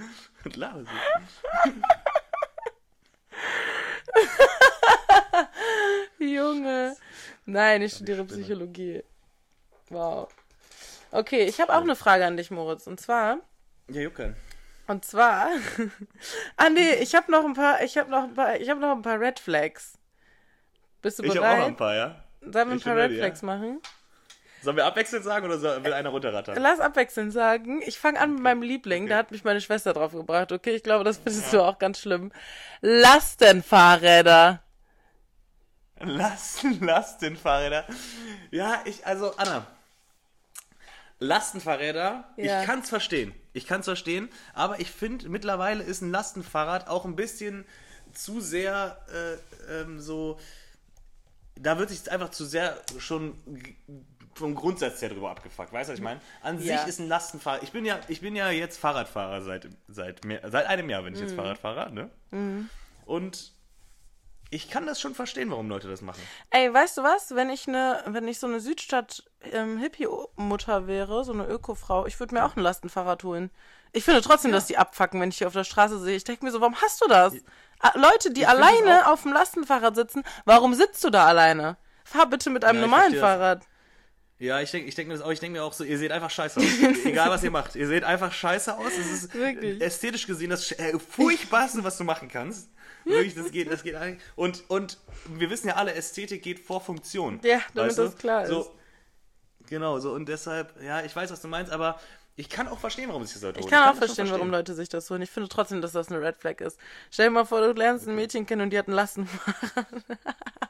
Was 0.43 0.57
laberst 0.57 0.91
Junge. 6.19 6.97
Nein, 7.53 7.83
ich 7.83 7.95
studiere. 7.95 8.25
Psychologie. 8.25 9.03
Wow. 9.89 10.29
Okay, 11.11 11.43
ich 11.45 11.61
habe 11.61 11.73
auch 11.75 11.83
eine 11.83 11.97
Frage 11.97 12.25
an 12.25 12.37
dich, 12.37 12.51
Moritz. 12.51 12.87
Und 12.87 13.01
zwar, 13.01 13.39
Ja, 13.89 14.01
Jucke. 14.03 14.37
und 14.87 15.05
zwar, 15.05 15.49
ah 16.57 16.69
nee, 16.71 16.95
ich 16.95 17.15
habe 17.15 17.31
noch 17.33 17.45
ein 17.45 17.55
paar, 17.55 17.83
ich 17.83 17.99
habe 17.99 18.11
noch 18.11 18.25
ein 18.25 18.35
paar, 18.35 18.57
ich 18.61 18.71
habe 18.71 18.81
noch 18.81 18.93
ein 18.95 19.03
paar 19.03 19.19
Red 19.21 19.41
Flags. 19.41 19.95
Bist 21.03 21.19
du 21.19 21.25
Ich 21.25 21.31
habe 21.37 21.41
auch 21.41 21.43
noch 21.51 21.57
bereit? 21.57 21.69
ein 21.69 21.77
paar, 21.77 21.95
ja? 21.97 22.25
Sollen 22.41 22.69
wir 22.69 22.75
ein 22.75 22.81
paar 22.81 22.95
Red 22.97 23.05
ready, 23.05 23.15
ja. 23.17 23.25
Flags 23.25 23.43
machen? 23.43 23.81
Sollen 24.63 24.77
wir 24.77 24.85
abwechselnd 24.85 25.25
sagen 25.25 25.47
oder 25.47 25.59
soll, 25.59 25.83
will 25.83 25.93
einer 25.95 26.11
runterrattern? 26.11 26.55
Lass 26.61 26.81
abwechselnd 26.81 27.33
sagen. 27.33 27.81
Ich 27.87 27.99
fange 27.99 28.21
an 28.21 28.35
mit 28.35 28.43
meinem 28.43 28.61
Liebling. 28.63 29.07
Da 29.09 29.17
hat 29.17 29.31
mich 29.31 29.43
meine 29.43 29.61
Schwester 29.63 29.95
drauf 29.95 30.13
gebracht. 30.13 30.53
Okay, 30.53 30.73
ich 30.75 30.83
glaube, 30.83 31.03
das 31.03 31.17
findest 31.17 31.51
du 31.53 31.63
auch 31.63 31.79
ganz 31.79 31.99
schlimm. 31.99 32.31
Lastenfahrräder. 32.83 34.63
Lasten, 36.01 36.81
Lastenfahrräder. 36.85 37.85
Ja, 38.51 38.83
ich, 38.85 39.07
also, 39.07 39.37
Anna. 39.37 39.67
Lastenfahrräder, 41.19 42.25
Ja. 42.37 42.61
ich 42.61 42.67
kann's 42.67 42.89
verstehen. 42.89 43.35
Ich 43.53 43.67
kann's 43.67 43.85
verstehen, 43.87 44.31
aber 44.55 44.81
ich 44.81 44.91
finde, 44.91 45.29
mittlerweile 45.29 45.83
ist 45.85 46.01
ein 46.01 46.11
Lastenfahrrad 46.11 46.89
auch 46.89 47.05
ein 47.05 47.17
bisschen 47.17 47.67
zu 48.15 48.41
sehr 48.41 48.99
äh, 49.69 49.81
ähm, 49.83 50.01
so. 50.01 50.39
Da 51.57 51.79
wird 51.79 51.91
sich 51.91 52.11
einfach 52.11 52.31
zu 52.31 52.47
sehr 52.47 52.81
schon 52.99 53.35
vom 54.35 54.55
Grundsatz 54.55 55.03
her 55.03 55.11
drüber 55.11 55.31
abgefuckt. 55.31 55.73
Weißt 55.73 55.91
du, 55.91 55.93
was 55.93 55.99
ich 55.99 56.05
meine? 56.05 56.21
An 56.41 56.59
Ja. 56.63 56.79
sich 56.79 56.89
ist 56.89 57.01
ein 57.01 57.09
Lastenfahrrad. 57.09 57.63
Ich 57.65 57.73
bin 57.73 57.85
ja, 57.85 58.01
ich 58.09 58.23
bin 58.23 58.35
ja 58.35 58.49
jetzt 58.51 58.79
Fahrradfahrer 58.79 59.43
seit, 59.43 59.69
seit, 59.89 60.25
mehr, 60.25 60.41
seit 60.51 60.67
einem 60.67 60.89
Jahr, 60.89 61.03
bin 61.03 61.13
ich 61.13 61.21
Mhm. 61.21 61.27
jetzt 61.27 61.37
Fahrradfahrer, 61.37 61.91
ne? 61.91 62.09
Und 63.05 63.53
ich 64.51 64.69
kann 64.69 64.87
das 64.87 65.01
schon 65.01 65.15
verstehen, 65.15 65.51
warum 65.51 65.69
Leute 65.69 65.89
das 65.89 66.03
machen. 66.03 66.21
Ey, 66.51 66.73
weißt 66.73 66.99
du 66.99 67.03
was? 67.03 67.35
Wenn 67.35 67.51
ich 67.51 67.69
eine, 67.69 68.03
wenn 68.07 68.27
ich 68.27 68.39
so 68.41 68.47
eine 68.47 68.61
Südstadt 68.61 69.25
ähm, 69.53 69.81
wäre, 69.81 71.25
so 71.25 71.33
eine 71.33 71.47
Ökofrau, 71.47 72.07
ich 72.07 72.19
würde 72.19 72.35
mir 72.35 72.45
auch 72.45 72.57
ein 72.57 72.63
Lastenfahrrad 72.63 73.23
holen. 73.23 73.51
Ich 73.93 74.05
finde 74.05 74.21
trotzdem, 74.21 74.53
dass 74.53 74.67
die 74.67 74.77
abfacken, 74.77 75.21
wenn 75.21 75.31
ich 75.31 75.39
die 75.39 75.47
auf 75.47 75.53
der 75.53 75.65
Straße 75.65 75.99
sehe. 76.01 76.17
Ich 76.17 76.25
denke 76.25 76.45
mir 76.45 76.51
so, 76.51 76.61
warum 76.61 76.81
hast 76.81 77.01
du 77.03 77.09
das? 77.09 77.35
Ah, 77.81 77.93
Leute, 77.97 78.33
die 78.33 78.43
Ich 78.43 78.49
alleine 78.49 79.11
auf 79.11 79.23
dem 79.23 79.33
Lastenfahrrad 79.33 79.95
sitzen, 79.95 80.23
warum 80.45 80.75
sitzt 80.75 81.03
du 81.03 81.11
da 81.11 81.27
alleine? 81.27 81.77
Fahr 82.05 82.27
bitte 82.27 82.51
mit 82.51 82.65
einem 82.65 82.81
Ja, 82.81 82.85
ich 82.85 82.91
normalen. 82.91 83.15
Fahrrad. 83.17 83.63
Ja, 84.39 84.61
ich 84.61 84.71
denke 84.71 84.89
ich 84.89 84.95
denk 84.95 85.09
mir 85.09 85.15
das 85.15 85.23
auch. 85.23 85.31
Ich 85.31 85.39
denke 85.39 85.59
mir 85.59 85.65
auch 85.65 85.73
so, 85.75 85.85
ihr 85.85 85.99
seht 85.99 86.13
einfach 86.13 86.31
scheiße 86.31 86.61
aus. 86.61 86.67
Egal, 87.05 87.31
was 87.31 87.43
ihr 87.43 87.51
macht. 87.51 87.77
Ihr 87.77 87.87
seht 87.87 88.05
einfach 88.05 88.33
scheiße 88.33 88.77
aus. 88.77 88.93
Es 88.99 89.11
ist 89.11 89.35
Wirklich. 89.35 89.81
ästhetisch 89.83 90.27
gesehen 90.27 90.51
das 90.51 90.73
äh, 90.73 90.99
furchtbarste, 90.99 91.85
was 91.85 91.99
du 91.99 92.05
machen 92.05 92.29
kannst. 92.29 92.71
Wirklich, 93.05 93.35
das 93.35 93.51
geht, 93.51 93.71
das 93.71 93.83
geht 93.83 93.95
eigentlich. 93.95 94.23
Und, 94.37 94.65
und 94.69 94.99
wir 95.27 95.51
wissen 95.51 95.69
ja 95.69 95.75
alle, 95.75 95.95
Ästhetik 95.95 96.43
geht 96.43 96.61
vor 96.61 96.81
Funktion. 96.81 97.41
Ja, 97.43 97.61
damit 97.75 97.91
Weißt 97.91 97.99
du? 97.99 98.03
das 98.05 98.17
klar 98.17 98.47
so, 98.47 98.61
ist. 98.61 98.71
Genau, 99.69 99.99
so 100.01 100.13
und 100.13 100.29
deshalb, 100.29 100.83
ja, 100.83 101.03
ich 101.05 101.15
weiß, 101.15 101.31
was 101.31 101.41
du 101.41 101.49
meinst, 101.49 101.73
aber 101.73 102.01
ich 102.41 102.49
kann 102.49 102.69
auch 102.69 102.79
verstehen, 102.79 103.09
warum 103.09 103.25
sich 103.25 103.35
das 103.35 103.43
Leute 103.43 103.61
Ich 103.61 103.67
holen. 103.67 103.71
kann 103.71 103.83
auch 103.85 103.89
schon 103.91 103.99
verstehen, 103.99 104.31
warum 104.31 104.51
Leute 104.51 104.75
sich 104.75 104.89
das 104.89 105.09
holen. 105.11 105.21
Ich 105.23 105.31
finde 105.31 105.49
trotzdem, 105.49 105.81
dass 105.83 105.93
das 105.93 106.09
eine 106.09 106.21
Red 106.23 106.37
Flag 106.39 106.61
ist. 106.61 106.79
Stell 107.11 107.27
dir 107.27 107.33
mal 107.33 107.45
vor, 107.45 107.61
du 107.61 107.73
lernst 107.73 108.09
ein 108.09 108.15
Mädchen 108.15 108.47
kennen 108.47 108.63
und 108.63 108.71
die 108.71 108.79
hat 108.79 108.89
ein 108.89 108.93
Lastenfahrrad. 108.93 109.87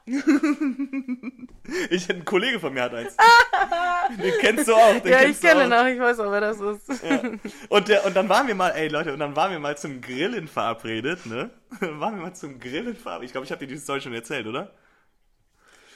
Ich, 1.90 2.10
ein 2.10 2.24
Kollege 2.24 2.58
von 2.58 2.74
mir 2.74 2.82
hat 2.82 2.94
eins. 2.94 3.16
den 4.22 4.34
kennst 4.40 4.66
du 4.66 4.74
auch. 4.74 4.98
Den 5.00 5.12
Ja, 5.12 5.22
ich 5.22 5.40
kenne 5.40 5.66
ihn 5.66 5.72
auch, 5.72 5.86
ich 5.86 6.00
weiß 6.00 6.18
auch, 6.18 6.32
wer 6.32 6.40
das 6.40 6.58
ist. 6.58 6.88
Ja. 7.04 7.22
Und, 7.68 7.86
der, 7.88 8.04
und 8.06 8.16
dann 8.16 8.28
waren 8.28 8.48
wir 8.48 8.56
mal, 8.56 8.70
ey 8.70 8.88
Leute, 8.88 9.12
und 9.12 9.20
dann 9.20 9.36
waren 9.36 9.52
wir 9.52 9.60
mal 9.60 9.78
zum 9.78 10.00
Grillen 10.00 10.48
verabredet, 10.48 11.26
ne? 11.26 11.50
Dann 11.80 12.00
waren 12.00 12.16
wir 12.16 12.22
mal 12.22 12.34
zum 12.34 12.58
Grillen 12.58 12.96
verabredet. 12.96 13.26
Ich 13.26 13.32
glaube, 13.32 13.44
ich 13.44 13.52
habe 13.52 13.60
dir 13.60 13.68
diese 13.68 13.82
Story 13.84 14.00
schon 14.00 14.12
erzählt, 14.14 14.48
oder? 14.48 14.72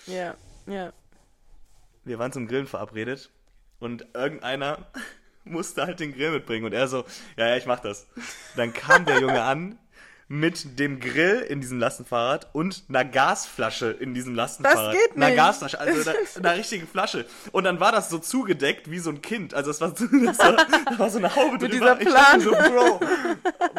Ja, 0.06 0.36
ja. 0.66 0.92
Wir 2.04 2.18
waren 2.20 2.30
zum 2.30 2.46
Grillen 2.46 2.68
verabredet 2.68 3.30
und 3.80 4.06
irgendeiner 4.14 4.78
musste 5.44 5.86
halt 5.86 6.00
den 6.00 6.14
Grill 6.14 6.32
mitbringen 6.32 6.64
und 6.66 6.72
er 6.72 6.88
so, 6.88 7.04
ja, 7.36 7.48
ja, 7.48 7.56
ich 7.56 7.66
mach 7.66 7.80
das. 7.80 8.06
Dann 8.56 8.72
kam 8.72 9.04
der 9.04 9.20
Junge 9.20 9.42
an 9.42 9.78
mit 10.26 10.78
dem 10.78 11.00
Grill 11.00 11.40
in 11.40 11.60
diesem 11.60 11.78
Lastenfahrrad 11.78 12.48
und 12.54 12.84
einer 12.88 13.04
Gasflasche 13.04 13.90
in 13.90 14.14
diesem 14.14 14.34
Lastenfahrrad. 14.34 14.94
Das 14.94 15.02
geht 15.02 15.16
Einer 15.16 15.26
nicht. 15.26 15.36
Gasflasche, 15.36 15.78
also 15.78 16.10
einer, 16.10 16.18
einer 16.36 16.56
richtigen 16.58 16.86
Flasche. 16.88 17.26
Und 17.52 17.64
dann 17.64 17.78
war 17.78 17.92
das 17.92 18.08
so 18.08 18.18
zugedeckt 18.18 18.90
wie 18.90 19.00
so 19.00 19.10
ein 19.10 19.20
Kind. 19.20 19.52
Also 19.52 19.70
es 19.70 19.82
war 19.82 19.94
so, 19.94 20.06
das 20.24 20.38
war, 20.38 20.52
da 20.56 20.98
war 20.98 21.10
so 21.10 21.18
eine 21.18 21.36
Haube 21.36 21.58
Mit 21.58 21.74
drüber. 21.74 21.94
dieser 21.96 22.00
Ich 22.00 22.08
dachte 22.08 22.40
Plan. 22.40 22.40
so, 22.40 22.50
Bro, 22.72 23.00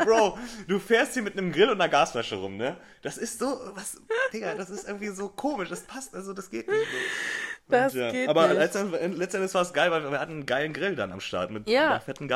Bro, 0.05 0.37
du 0.67 0.79
fährst 0.79 1.13
hier 1.15 1.23
mit 1.23 1.35
einem 1.35 1.51
Grill 1.51 1.69
und 1.69 1.81
einer 1.81 1.89
Gasflasche 1.89 2.35
rum, 2.35 2.57
ne? 2.57 2.77
Das 3.01 3.17
ist 3.17 3.39
so, 3.39 3.59
was, 3.73 3.97
Digga, 4.31 4.53
das 4.53 4.69
ist 4.69 4.87
irgendwie 4.87 5.09
so 5.09 5.29
komisch. 5.29 5.69
Das 5.69 5.81
passt, 5.81 6.13
also 6.13 6.31
das 6.33 6.51
geht 6.51 6.67
nicht. 6.67 6.79
So. 6.79 6.97
Das 7.67 7.93
Ja, 7.95 8.11
geht 8.11 8.29
aber 8.29 8.47
nicht. 8.47 8.57
letztendlich, 8.59 9.17
letztendlich 9.17 9.53
war 9.55 9.63
es 9.63 9.73
geil, 9.73 9.89
weil 9.89 10.03
wir 10.11 10.19
hatten 10.19 10.31
einen 10.33 10.45
geilen 10.45 10.71
Grill 10.71 10.95
dann 10.95 11.11
am 11.11 11.19
Start 11.19 11.49
mit 11.49 11.67
Ja. 11.67 11.91
einer 11.91 11.99
fetten 12.01 12.27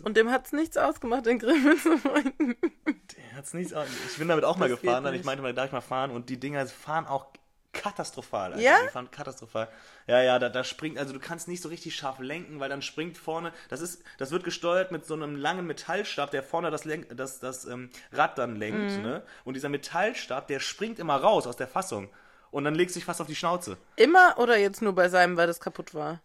du? 0.00 0.04
Und 0.04 0.16
dem 0.16 0.30
hat's 0.30 0.52
nichts 0.52 0.76
ausgemacht, 0.76 1.26
den 1.26 1.38
Grill 1.40 1.58
mitzubringen. 1.58 2.56
Der 2.86 3.36
hat's 3.36 3.54
nicht, 3.54 3.74
au- 3.74 3.84
ich 4.08 4.18
bin 4.18 4.28
damit 4.28 4.44
auch 4.44 4.56
mal 4.56 4.68
Das 4.68 4.80
gefahren, 4.80 5.02
geht 5.02 5.06
dann 5.12 5.14
ich 5.20 5.24
meinte 5.24 5.42
mal, 5.42 5.52
darf 5.52 5.66
ich 5.66 5.72
mal 5.72 5.80
fahren 5.80 6.10
und 6.12 6.28
die 6.28 6.38
Dinger 6.38 6.64
fahren 6.66 7.06
auch 7.06 7.26
katastrophal. 7.72 8.52
Alter. 8.52 8.62
Ja? 8.62 8.76
Die 8.84 8.88
fahren 8.90 9.10
katastrophal. 9.10 9.68
Ja, 10.06 10.22
ja, 10.22 10.38
da, 10.38 10.48
da 10.48 10.64
springt, 10.64 10.98
also 10.98 11.12
du 11.12 11.20
kannst 11.20 11.48
nicht 11.48 11.62
so 11.62 11.68
richtig 11.68 11.94
scharf 11.94 12.18
lenken, 12.18 12.60
weil 12.60 12.68
dann 12.68 12.82
springt 12.82 13.18
vorne, 13.18 13.52
das 13.68 13.80
ist, 13.80 14.02
das 14.18 14.30
wird 14.30 14.44
gesteuert 14.44 14.90
mit 14.90 15.04
so 15.06 15.14
einem 15.14 15.36
langen 15.36 15.66
Metallstab, 15.66 16.30
der 16.30 16.42
vorne 16.42 16.70
das, 16.70 16.84
Lenk, 16.84 17.16
das, 17.16 17.40
das 17.40 17.66
ähm, 17.66 17.90
Rad 18.12 18.38
dann 18.38 18.56
lenkt, 18.56 18.96
Mhm. 18.96 19.02
ne? 19.02 19.22
Und 19.44 19.54
dieser 19.54 19.68
Metallstab, 19.68 20.46
der 20.48 20.60
springt 20.60 20.98
immer 20.98 21.16
raus 21.16 21.46
aus 21.46 21.56
der 21.56 21.68
Fassung. 21.68 22.08
Und 22.50 22.64
dann 22.64 22.74
legt 22.74 22.90
sich 22.92 23.04
fast 23.04 23.20
auf 23.20 23.26
die 23.26 23.34
Schnauze. 23.36 23.76
Immer 23.96 24.34
oder 24.38 24.56
jetzt 24.58 24.80
nur 24.82 24.94
bei 24.94 25.08
seinem, 25.08 25.36
weil 25.36 25.46
das 25.46 25.60
kaputt 25.60 25.94
war? 25.94 26.20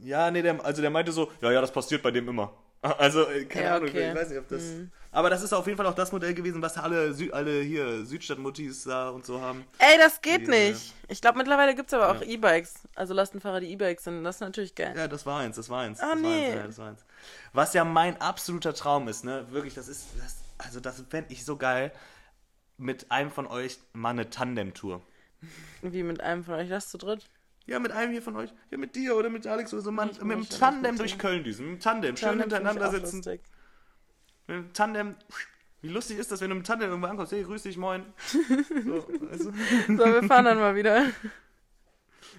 Ja, 0.00 0.30
nee, 0.30 0.42
der, 0.42 0.62
also 0.64 0.82
der 0.82 0.90
meinte 0.90 1.12
so, 1.12 1.30
ja, 1.40 1.50
ja, 1.52 1.60
das 1.60 1.72
passiert 1.72 2.02
bei 2.02 2.10
dem 2.10 2.28
immer. 2.28 2.52
Also, 2.82 3.26
äh, 3.28 3.46
keine 3.46 3.64
Ja, 3.64 3.76
Ahnung, 3.76 3.88
okay. 3.88 4.10
ich 4.10 4.14
weiß 4.14 4.28
nicht, 4.28 4.38
ob 4.38 4.48
das. 4.48 4.62
Aber 5.10 5.30
das 5.30 5.42
ist 5.42 5.52
auf 5.52 5.66
jeden 5.66 5.76
Fall 5.78 5.86
auch 5.86 5.94
das 5.94 6.12
Modell 6.12 6.34
gewesen, 6.34 6.60
was 6.62 6.76
alle, 6.76 7.14
Sü 7.14 7.30
alle 7.32 7.62
hier 7.62 8.04
Südstadtmuttis 8.04 8.84
da 8.84 9.08
und 9.08 9.24
so 9.24 9.40
haben. 9.40 9.64
Ey, 9.78 9.96
das 9.98 10.20
geht 10.20 10.42
Diese- 10.42 10.50
nicht. 10.52 10.94
Ich 11.08 11.20
glaube, 11.20 11.38
mittlerweile 11.38 11.74
gibt's 11.74 11.94
aber 11.94 12.10
auch 12.10 12.20
Ja. 12.20 12.26
E-Bikes. 12.26 12.74
Also 12.94 13.14
Lastenfahrer, 13.14 13.60
die 13.60 13.72
E-Bikes 13.72 14.04
sind. 14.04 14.22
Das 14.22 14.36
ist 14.36 14.40
natürlich 14.40 14.74
geil. 14.74 14.94
Ja, 14.96 15.08
das 15.08 15.24
war 15.26 15.40
eins, 15.40 15.56
das 15.56 15.68
war 15.70 15.80
eins. 15.80 16.00
Ah, 16.00 16.12
das 16.14 16.22
war 16.22 16.30
nee. 16.30 16.46
eins, 16.46 16.54
ja, 16.54 16.66
das 16.66 16.78
war 16.78 16.88
eins. 16.90 17.04
Was 17.54 17.72
ja 17.74 17.84
mein 17.84 18.20
absoluter 18.20 18.74
Traum 18.74 19.08
ist, 19.08 19.24
ne? 19.24 19.46
Wirklich, 19.50 19.74
das 19.74 19.88
ist. 19.88 20.04
Das, 20.22 20.36
also, 20.58 20.78
das 20.78 21.02
fände 21.08 21.32
ich 21.32 21.44
so 21.44 21.56
geil, 21.56 21.92
mit 22.76 23.10
einem 23.10 23.30
von 23.32 23.46
euch 23.46 23.78
mal 23.94 24.10
eine 24.10 24.28
Tandem-Tour. 24.30 25.00
Wie 25.82 26.02
mit 26.02 26.20
einem 26.20 26.44
von 26.44 26.54
euch. 26.54 26.68
Das 26.68 26.88
zu 26.88 26.98
dritt? 26.98 27.28
Ja, 27.66 27.78
mit 27.80 27.92
einem 27.92 28.12
hier 28.12 28.22
von 28.22 28.36
euch. 28.36 28.50
Ja, 28.70 28.78
mit 28.78 28.94
dir 28.94 29.16
oder 29.16 29.28
mit 29.28 29.46
Alex 29.46 29.72
oder 29.72 29.82
so. 29.82 29.90
Man, 29.90 30.08
mit 30.08 30.20
dem 30.20 30.48
das 30.48 30.58
Tandem 30.58 30.96
durch. 30.96 31.18
Köln 31.18 31.42
düsen. 31.44 31.66
Mit 31.66 31.74
dem 31.76 31.80
Tandem. 31.80 32.16
Schön 32.16 32.28
Tandem 32.28 32.38
ich 32.48 32.54
hintereinander 32.54 32.90
sitzen. 32.90 33.16
lustig. 33.16 33.40
Mit 34.46 34.56
dem 34.56 34.72
Tandem. 34.72 35.16
Wie 35.82 35.88
lustig 35.88 36.18
ist 36.18 36.30
das, 36.32 36.40
wenn 36.40 36.48
du 36.50 36.54
mit 36.56 36.64
dem 36.64 36.66
Tandem 36.68 36.90
irgendwo 36.90 37.08
ankommst? 37.08 37.32
Hey, 37.32 37.42
grüß 37.42 37.62
dich, 37.64 37.76
moin. 37.76 38.04
So, 38.84 39.06
also, 39.30 39.50
So, 39.88 40.04
wir 40.04 40.22
fahren 40.24 40.44
dann 40.46 40.58
mal 40.58 40.74
wieder. 40.74 41.06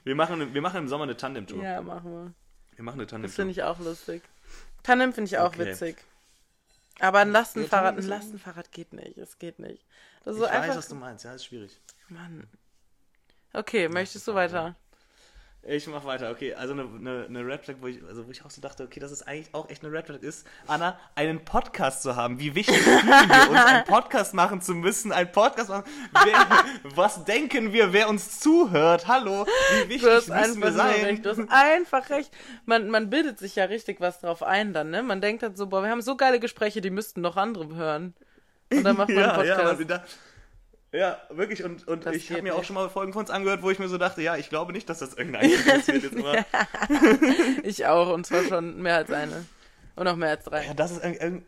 wir, 0.03 0.15
machen, 0.15 0.53
wir 0.53 0.61
machen 0.61 0.77
im 0.77 0.87
Sommer 0.87 1.03
eine 1.03 1.17
Tandem-Tour. 1.17 1.61
Ja, 1.63 1.81
machen 1.81 2.11
wir. 2.11 2.33
Wir 2.75 2.83
machen 2.83 2.95
eine 2.95 3.05
Das 3.05 3.11
Tandem-Tour. 3.11 3.35
finde 3.35 3.51
ich 3.51 3.63
auch 3.63 3.79
lustig. 3.79 4.23
Tandem 4.83 5.11
finde 5.13 5.27
ich 5.27 5.37
auch 5.37 5.47
Okay. 5.53 5.65
witzig. 5.65 5.97
Aber 6.99 7.19
ein 7.19 7.31
Lastenfahrrad, 7.31 7.97
ein 7.97 8.07
Lastenfahrrad 8.07 8.71
geht 8.71 8.93
nicht. 8.93 9.17
Es 9.17 9.37
geht 9.37 9.59
nicht. 9.59 9.85
Das 10.23 10.35
ist 10.35 10.41
Ich 10.41 10.47
so 10.47 10.53
weiß, 10.53 10.61
einfach. 10.63 10.77
was 10.77 10.87
du 10.87 10.95
meinst. 10.95 11.25
Ja, 11.25 11.33
ist 11.33 11.45
schwierig. 11.45 11.79
Mann. 12.09 12.47
Okay, 13.53 13.89
möchtest 13.89 14.27
du 14.27 14.33
weiter? 14.33 14.75
Ich 15.69 15.85
mach 15.87 16.05
weiter, 16.05 16.31
okay. 16.31 16.53
Also 16.53 16.71
eine, 16.73 16.83
eine, 16.83 17.25
eine 17.25 17.45
Red 17.45 17.65
Flag, 17.65 17.75
wo 17.81 17.87
ich, 17.87 18.01
also 18.07 18.25
wo 18.25 18.31
ich 18.31 18.45
auch 18.45 18.49
so 18.49 18.61
dachte, 18.61 18.83
okay, 18.85 19.01
das 19.01 19.11
ist 19.11 19.23
eigentlich 19.27 19.53
auch 19.53 19.69
echt 19.69 19.83
eine 19.83 19.91
Red 19.91 20.05
Flag 20.05 20.21
ist, 20.21 20.47
Anna, 20.65 20.97
einen 21.13 21.43
Podcast 21.43 22.03
zu 22.03 22.15
haben. 22.15 22.39
Wie 22.39 22.55
wichtig 22.55 22.77
fühlen 22.77 23.05
wir 23.05 23.49
uns, 23.49 23.65
einen 23.65 23.83
Podcast 23.83 24.33
machen 24.33 24.61
zu 24.61 24.73
müssen, 24.75 25.11
einen 25.11 25.29
Podcast 25.29 25.69
machen. 25.69 25.83
Wer, 26.23 26.63
was 26.95 27.25
denken 27.25 27.73
wir, 27.73 27.91
wer 27.91 28.07
uns 28.07 28.39
zuhört? 28.39 29.07
Hallo, 29.07 29.45
wie 29.83 29.89
wichtig 29.89 30.29
müssen 30.29 30.61
wir 30.61 30.71
sein? 30.71 31.03
recht. 31.03 31.25
Du 31.25 31.31
hast 31.31 31.41
einfach 31.49 32.09
recht. 32.11 32.31
Man, 32.65 32.89
man 32.89 33.09
bildet 33.09 33.37
sich 33.37 33.57
ja 33.57 33.65
richtig 33.65 33.99
was 33.99 34.21
drauf 34.21 34.43
ein 34.43 34.71
dann, 34.71 34.89
ne? 34.89 35.03
Man 35.03 35.19
denkt 35.19 35.43
dann 35.43 35.57
so, 35.57 35.67
boah, 35.67 35.83
wir 35.83 35.89
haben 35.89 36.01
so 36.01 36.15
geile 36.15 36.39
Gespräche, 36.39 36.79
die 36.79 36.91
müssten 36.91 37.23
doch 37.23 37.35
andere 37.35 37.75
hören. 37.75 38.13
Und 38.71 38.83
dann 38.83 38.95
macht 38.95 39.09
man 39.09 39.17
einen 39.17 39.39
Ja, 39.45 39.59
ja, 39.59 39.73
Podcast. 39.73 39.89
da, 39.89 40.03
ja, 40.97 41.21
wirklich. 41.29 41.63
Und, 41.63 41.87
und 41.87 42.05
Das 42.05 42.15
ich 42.15 42.29
habe 42.31 42.41
mir 42.41 42.55
auch 42.55 42.63
schon 42.63 42.73
mal 42.75 42.89
Folgen 42.89 43.13
von 43.13 43.21
uns 43.21 43.29
angehört, 43.29 43.61
wo 43.61 43.69
ich 43.71 43.79
mir 43.79 43.87
so 43.87 43.97
dachte, 43.97 44.21
ja, 44.21 44.35
ich 44.37 44.49
glaube 44.49 44.73
nicht, 44.73 44.89
dass 44.89 44.99
das 44.99 45.13
irgendein 45.13 45.49
interessiert 45.51 46.03
jetzt 46.03 46.15
immer. 46.15 46.45
ich 47.63 47.85
auch, 47.85 48.13
und 48.13 48.25
zwar 48.25 48.43
schon 48.43 48.81
mehr 48.81 48.95
als 48.97 49.11
eine. 49.11 49.45
Und 49.95 50.07
auch 50.07 50.15
mehr 50.15 50.29
als 50.29 50.43
drei. 50.43 50.65
Ja, 50.65 50.73
das 50.73 50.91
ist 50.91 51.03
irgend- 51.03 51.21
irgend- 51.21 51.43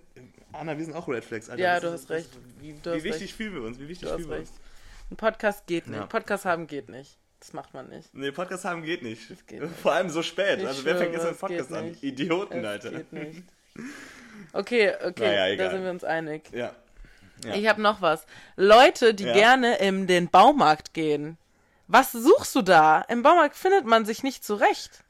Anna, 0.51 0.75
wir 0.77 0.83
sind 0.83 0.95
auch 0.95 1.07
Red 1.07 1.23
Flags, 1.23 1.49
Alter. 1.49 1.61
Ja, 1.61 1.79
Das 1.79 1.81
du 1.81 1.87
ist- 1.87 1.93
hast 1.93 2.09
das- 2.09 2.17
recht. 2.17 2.29
Wie, 2.59 2.73
Du 2.81 2.89
hast 2.89 2.97
wie 2.99 3.03
wichtig 3.03 3.21
recht. 3.23 3.35
fühlen 3.35 3.53
wir 3.53 3.61
uns? 3.63 3.79
Wie 3.79 3.87
wichtig 3.87 4.07
Du 4.07 4.13
hast 4.13 4.15
fühlen 4.21 4.29
wir 4.31 4.37
recht. 4.39 4.49
uns? 4.51 5.11
Ein 5.11 5.15
Podcast 5.17 5.67
geht 5.67 5.87
nicht. 5.87 5.99
Ja. 5.99 6.05
Podcast 6.07 6.45
haben 6.45 6.67
geht 6.67 6.89
nicht. 6.89 7.17
Das 7.39 7.53
macht 7.53 7.73
man 7.73 7.87
nicht. 7.89 8.13
Nee, 8.13 8.31
Podcast 8.31 8.65
haben 8.65 8.83
geht 8.83 9.01
nicht. 9.03 9.27
geht 9.47 9.61
nicht. 9.61 9.75
Vor 9.81 9.93
allem 9.93 10.09
so 10.09 10.21
spät. 10.23 10.59
Ich 10.59 10.67
also 10.67 10.83
wer 10.83 10.97
fängt 10.97 11.13
jetzt 11.13 11.25
einen 11.25 11.37
Podcast 11.37 11.71
an? 11.73 11.95
Idioten, 12.01 12.59
Es 12.59 12.65
Alter. 12.65 12.89
geht 12.91 13.13
nicht. 13.13 13.43
Okay, 14.53 14.93
okay, 15.05 15.23
Naja, 15.25 15.55
da 15.55 15.69
sind 15.71 15.83
wir 15.83 15.91
uns 15.91 16.03
einig. 16.03 16.43
Ja. 16.51 16.73
Ja. 17.45 17.53
Ich 17.55 17.67
habe 17.67 17.81
noch 17.81 18.01
was. 18.01 18.25
Leute, 18.55 19.13
die 19.13 19.23
Ja. 19.25 19.33
gerne 19.33 19.77
in 19.77 20.07
den 20.07 20.29
Baumarkt 20.29 20.93
gehen. 20.93 21.37
Was 21.87 22.11
suchst 22.11 22.53
du 22.55 22.61
da? 22.61 23.01
Im 23.07 23.23
Baumarkt 23.23 23.55
findet 23.55 23.85
man 23.85 24.05
sich 24.05 24.23
nicht 24.23 24.43
zurecht. 24.43 25.03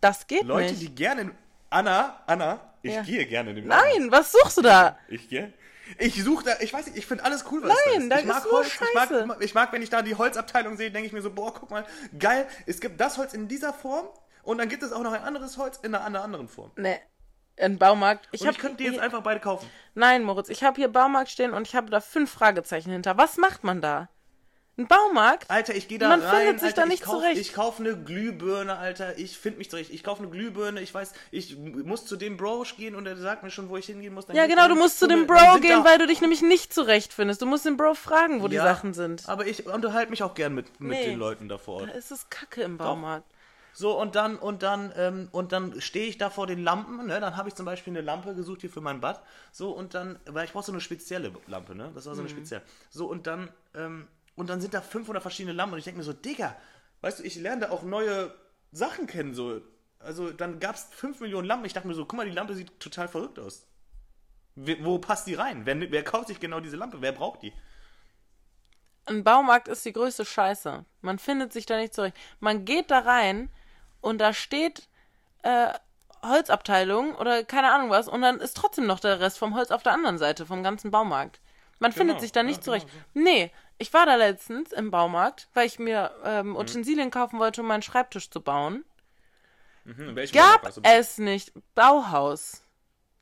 Das 0.00 0.26
geht 0.26 0.44
Leute, 0.44 0.70
nicht. 0.72 0.82
die 0.82 0.94
gerne. 0.94 1.30
Anna, 1.70 2.20
Anna, 2.26 2.60
ich 2.82 2.94
Ja. 2.94 3.02
gehe 3.02 3.26
gerne 3.26 3.50
in 3.50 3.56
den 3.56 3.68
Baumarkt. 3.68 3.88
Nein, 3.98 4.12
was 4.12 4.32
suchst 4.32 4.58
du 4.58 4.62
da? 4.62 4.98
Ich 5.08 5.28
gehe. 5.28 5.52
Ich 5.96 6.22
suche 6.22 6.44
da, 6.44 6.52
ich 6.60 6.72
weiß 6.72 6.84
nicht, 6.86 6.98
ich 6.98 7.06
finde 7.06 7.24
alles 7.24 7.46
cool, 7.50 7.62
was 7.62 7.74
Nein, 7.86 8.10
da 8.10 8.16
ist. 8.16 8.22
Ich 8.22 8.28
mag 8.28 8.44
ist 8.44 8.52
Holz, 8.52 8.66
ich 8.66 8.94
mag, 9.26 9.36
ich 9.42 9.54
mag, 9.54 9.72
wenn 9.72 9.80
ich 9.80 9.88
da 9.88 10.02
die 10.02 10.14
Holzabteilung 10.14 10.76
sehe, 10.76 10.90
denke 10.90 11.06
ich 11.06 11.12
mir 11.14 11.22
so, 11.22 11.30
boah, 11.30 11.54
guck 11.54 11.70
mal, 11.70 11.86
geil, 12.18 12.46
es 12.66 12.80
gibt 12.80 13.00
das 13.00 13.16
Holz 13.16 13.32
in 13.32 13.48
dieser 13.48 13.72
Form 13.72 14.06
und 14.42 14.58
dann 14.58 14.68
gibt 14.68 14.82
es 14.82 14.92
auch 14.92 15.02
noch 15.02 15.12
ein 15.12 15.22
anderes 15.22 15.56
Holz 15.56 15.78
in 15.82 15.94
einer, 15.94 16.04
einer 16.04 16.22
anderen 16.22 16.46
Form. 16.48 16.72
Nee. 16.76 17.00
Ein 17.60 17.78
Baumarkt. 17.78 18.28
Ich 18.32 18.42
Und 18.42 18.48
hab, 18.48 18.54
ich 18.54 18.60
könnte 18.60 18.76
die 18.78 18.84
jetzt 18.84 18.98
einfach 19.00 19.22
beide 19.22 19.40
kaufen. 19.40 19.68
Nein, 19.94 20.22
Moritz, 20.24 20.48
ich 20.48 20.62
habe 20.62 20.76
hier 20.76 20.88
Baumarkt 20.88 21.30
stehen 21.30 21.52
und 21.52 21.66
ich 21.66 21.74
habe 21.74 21.90
da 21.90 22.00
fünf 22.00 22.30
Fragezeichen 22.30 22.90
hinter. 22.90 23.16
Was 23.18 23.36
macht 23.36 23.64
man 23.64 23.80
da? 23.80 24.08
Ein 24.78 24.86
Baumarkt? 24.86 25.50
Alter, 25.50 25.74
ich 25.74 25.88
gehe 25.88 25.98
da 25.98 26.08
Man 26.08 26.22
rein, 26.22 26.36
findet 26.36 26.60
sich 26.60 26.68
Alter, 26.68 26.82
da 26.82 26.86
nicht 26.86 27.00
ich 27.00 27.04
kauf, 27.04 27.14
zurecht. 27.16 27.40
Ich 27.40 27.52
kaufe 27.52 27.82
eine 27.82 27.96
Glühbirne, 27.96 28.76
Alter, 28.78 29.18
ich 29.18 29.36
finde 29.36 29.58
mich 29.58 29.70
zurecht. 29.70 29.90
Ich 29.90 30.04
kaufe 30.04 30.22
eine 30.22 30.30
Glühbirne, 30.30 30.80
ich 30.80 30.94
weiß, 30.94 31.14
ich 31.32 31.56
muss 31.58 32.06
zu 32.06 32.14
dem 32.14 32.36
Bro 32.36 32.64
gehen 32.76 32.94
und 32.94 33.04
er 33.04 33.16
sagt 33.16 33.42
mir 33.42 33.50
schon, 33.50 33.68
wo 33.70 33.76
ich 33.76 33.86
hingehen 33.86 34.14
muss. 34.14 34.26
Dann 34.26 34.36
Ja, 34.36 34.46
genau, 34.46 34.68
du 34.68 34.76
musst 34.76 35.00
zu 35.00 35.08
dem 35.08 35.26
Bro 35.26 35.58
gehen, 35.60 35.82
weil 35.82 35.98
du 35.98 36.06
dich 36.06 36.20
nämlich 36.20 36.42
nicht 36.42 36.72
zurechtfindest. 36.72 37.42
Du 37.42 37.46
musst 37.46 37.64
den 37.64 37.76
Bro 37.76 37.94
fragen, 37.94 38.40
wo 38.40 38.46
die 38.46 38.54
Ja, 38.54 38.62
Sachen 38.62 38.94
sind. 38.94 39.28
Aber 39.28 39.48
ich 39.48 39.66
unterhalte 39.66 40.10
mich 40.10 40.22
auch 40.22 40.34
gern 40.34 40.54
mit, 40.54 40.78
mit 40.78 40.90
Nee. 40.96 41.06
den 41.06 41.18
Leuten 41.18 41.48
da 41.48 41.58
vor 41.58 41.80
Ort. 41.80 41.90
Da 41.90 41.94
ist 41.94 42.12
es 42.12 42.30
kacke 42.30 42.62
im 42.62 42.78
Baumarkt. 42.78 43.26
So, 43.78 43.96
und 43.96 44.16
dann, 44.16 44.36
und 44.36 44.64
dann, 44.64 44.92
ähm, 44.96 45.28
und 45.30 45.52
dann 45.52 45.80
stehe 45.80 46.08
ich 46.08 46.18
da 46.18 46.30
vor 46.30 46.48
den 46.48 46.58
Lampen, 46.64 47.06
ne? 47.06 47.20
Dann 47.20 47.36
habe 47.36 47.48
ich 47.48 47.54
zum 47.54 47.64
Beispiel 47.64 47.92
eine 47.92 48.00
Lampe 48.00 48.34
gesucht 48.34 48.60
hier 48.62 48.70
für 48.70 48.80
mein 48.80 49.00
Bad. 49.00 49.22
So, 49.52 49.70
und 49.70 49.94
dann, 49.94 50.18
weil 50.26 50.46
ich 50.46 50.52
brauche 50.52 50.64
so 50.64 50.72
eine 50.72 50.80
spezielle 50.80 51.32
Lampe, 51.46 51.76
ne? 51.76 51.92
Das 51.94 52.06
war 52.06 52.14
Mhm. 52.14 52.16
so 52.16 52.22
eine 52.22 52.28
spezielle. 52.28 52.62
So, 52.90 53.06
und 53.06 53.28
dann, 53.28 53.52
ähm, 53.76 54.08
und 54.34 54.50
dann 54.50 54.60
sind 54.60 54.74
da 54.74 54.80
500 54.80 55.22
verschiedene 55.22 55.52
Lampen 55.52 55.74
und 55.74 55.78
ich 55.78 55.84
denke 55.84 55.98
mir 55.98 56.04
so, 56.04 56.12
Digga, 56.12 56.56
weißt 57.02 57.20
du, 57.20 57.22
ich 57.22 57.36
lerne 57.36 57.66
da 57.66 57.70
auch 57.70 57.84
neue 57.84 58.34
Sachen 58.72 59.06
kennen, 59.06 59.32
so. 59.32 59.60
Also, 60.00 60.32
dann 60.32 60.58
gab 60.58 60.74
es 60.74 60.88
5 60.90 61.20
Millionen 61.20 61.46
Lampen. 61.46 61.64
Ich 61.66 61.72
dachte 61.72 61.86
mir 61.86 61.94
so, 61.94 62.04
guck 62.04 62.16
mal, 62.16 62.26
die 62.26 62.34
Lampe 62.34 62.56
sieht 62.56 62.80
total 62.80 63.06
verrückt 63.06 63.38
aus. 63.38 63.64
Wo 64.56 64.72
wo 64.84 64.98
passt 64.98 65.26
die 65.28 65.34
rein? 65.34 65.66
Wer, 65.66 65.90
wer 65.92 66.04
kauft 66.04 66.28
sich 66.28 66.40
genau 66.40 66.60
diese 66.60 66.76
Lampe? 66.76 67.00
Wer 67.02 67.12
braucht 67.12 67.42
die? 67.42 67.52
Ein 69.06 69.24
Baumarkt 69.24 69.68
ist 69.68 69.84
die 69.84 69.92
größte 69.92 70.24
Scheiße. 70.24 70.84
Man 71.00 71.18
findet 71.18 71.52
sich 71.52 71.66
da 71.66 71.76
nicht 71.78 71.94
zurecht. 71.94 72.16
Man 72.40 72.64
geht 72.64 72.90
da 72.90 73.00
rein 73.00 73.50
und 74.00 74.18
da 74.18 74.32
steht 74.32 74.88
äh, 75.42 75.72
Holzabteilung 76.22 77.14
oder 77.14 77.44
keine 77.44 77.72
Ahnung 77.72 77.90
was 77.90 78.08
und 78.08 78.22
dann 78.22 78.40
ist 78.40 78.56
trotzdem 78.56 78.86
noch 78.86 79.00
der 79.00 79.20
Rest 79.20 79.38
vom 79.38 79.54
Holz 79.54 79.70
auf 79.70 79.82
der 79.82 79.92
anderen 79.92 80.18
Seite, 80.18 80.46
vom 80.46 80.62
ganzen 80.62 80.90
Baumarkt. 80.90 81.40
Man 81.78 81.92
findet 81.92 82.20
sich 82.20 82.32
da 82.32 82.42
nicht 82.42 82.56
ja, 82.58 82.62
zurecht. 82.62 82.88
genau 83.14 83.28
Nee, 83.30 83.52
ich 83.78 83.92
war 83.94 84.04
da 84.04 84.16
letztens 84.16 84.72
im 84.72 84.90
Baumarkt, 84.90 85.48
weil 85.54 85.66
ich 85.66 85.78
mir 85.78 86.10
Mhm. 86.18 86.28
ähm, 86.28 86.56
Utensilien 86.56 87.10
kaufen 87.12 87.38
wollte, 87.38 87.60
um 87.60 87.68
meinen 87.68 87.82
Schreibtisch 87.82 88.30
zu 88.30 88.40
bauen. 88.40 88.84
Hm, 89.84 90.16
welchen 90.16 90.36
Gab 90.36 90.62
Baumarkt 90.62 90.80
es 90.84 91.18
nicht. 91.18 91.52
Bauhaus. 91.76 92.62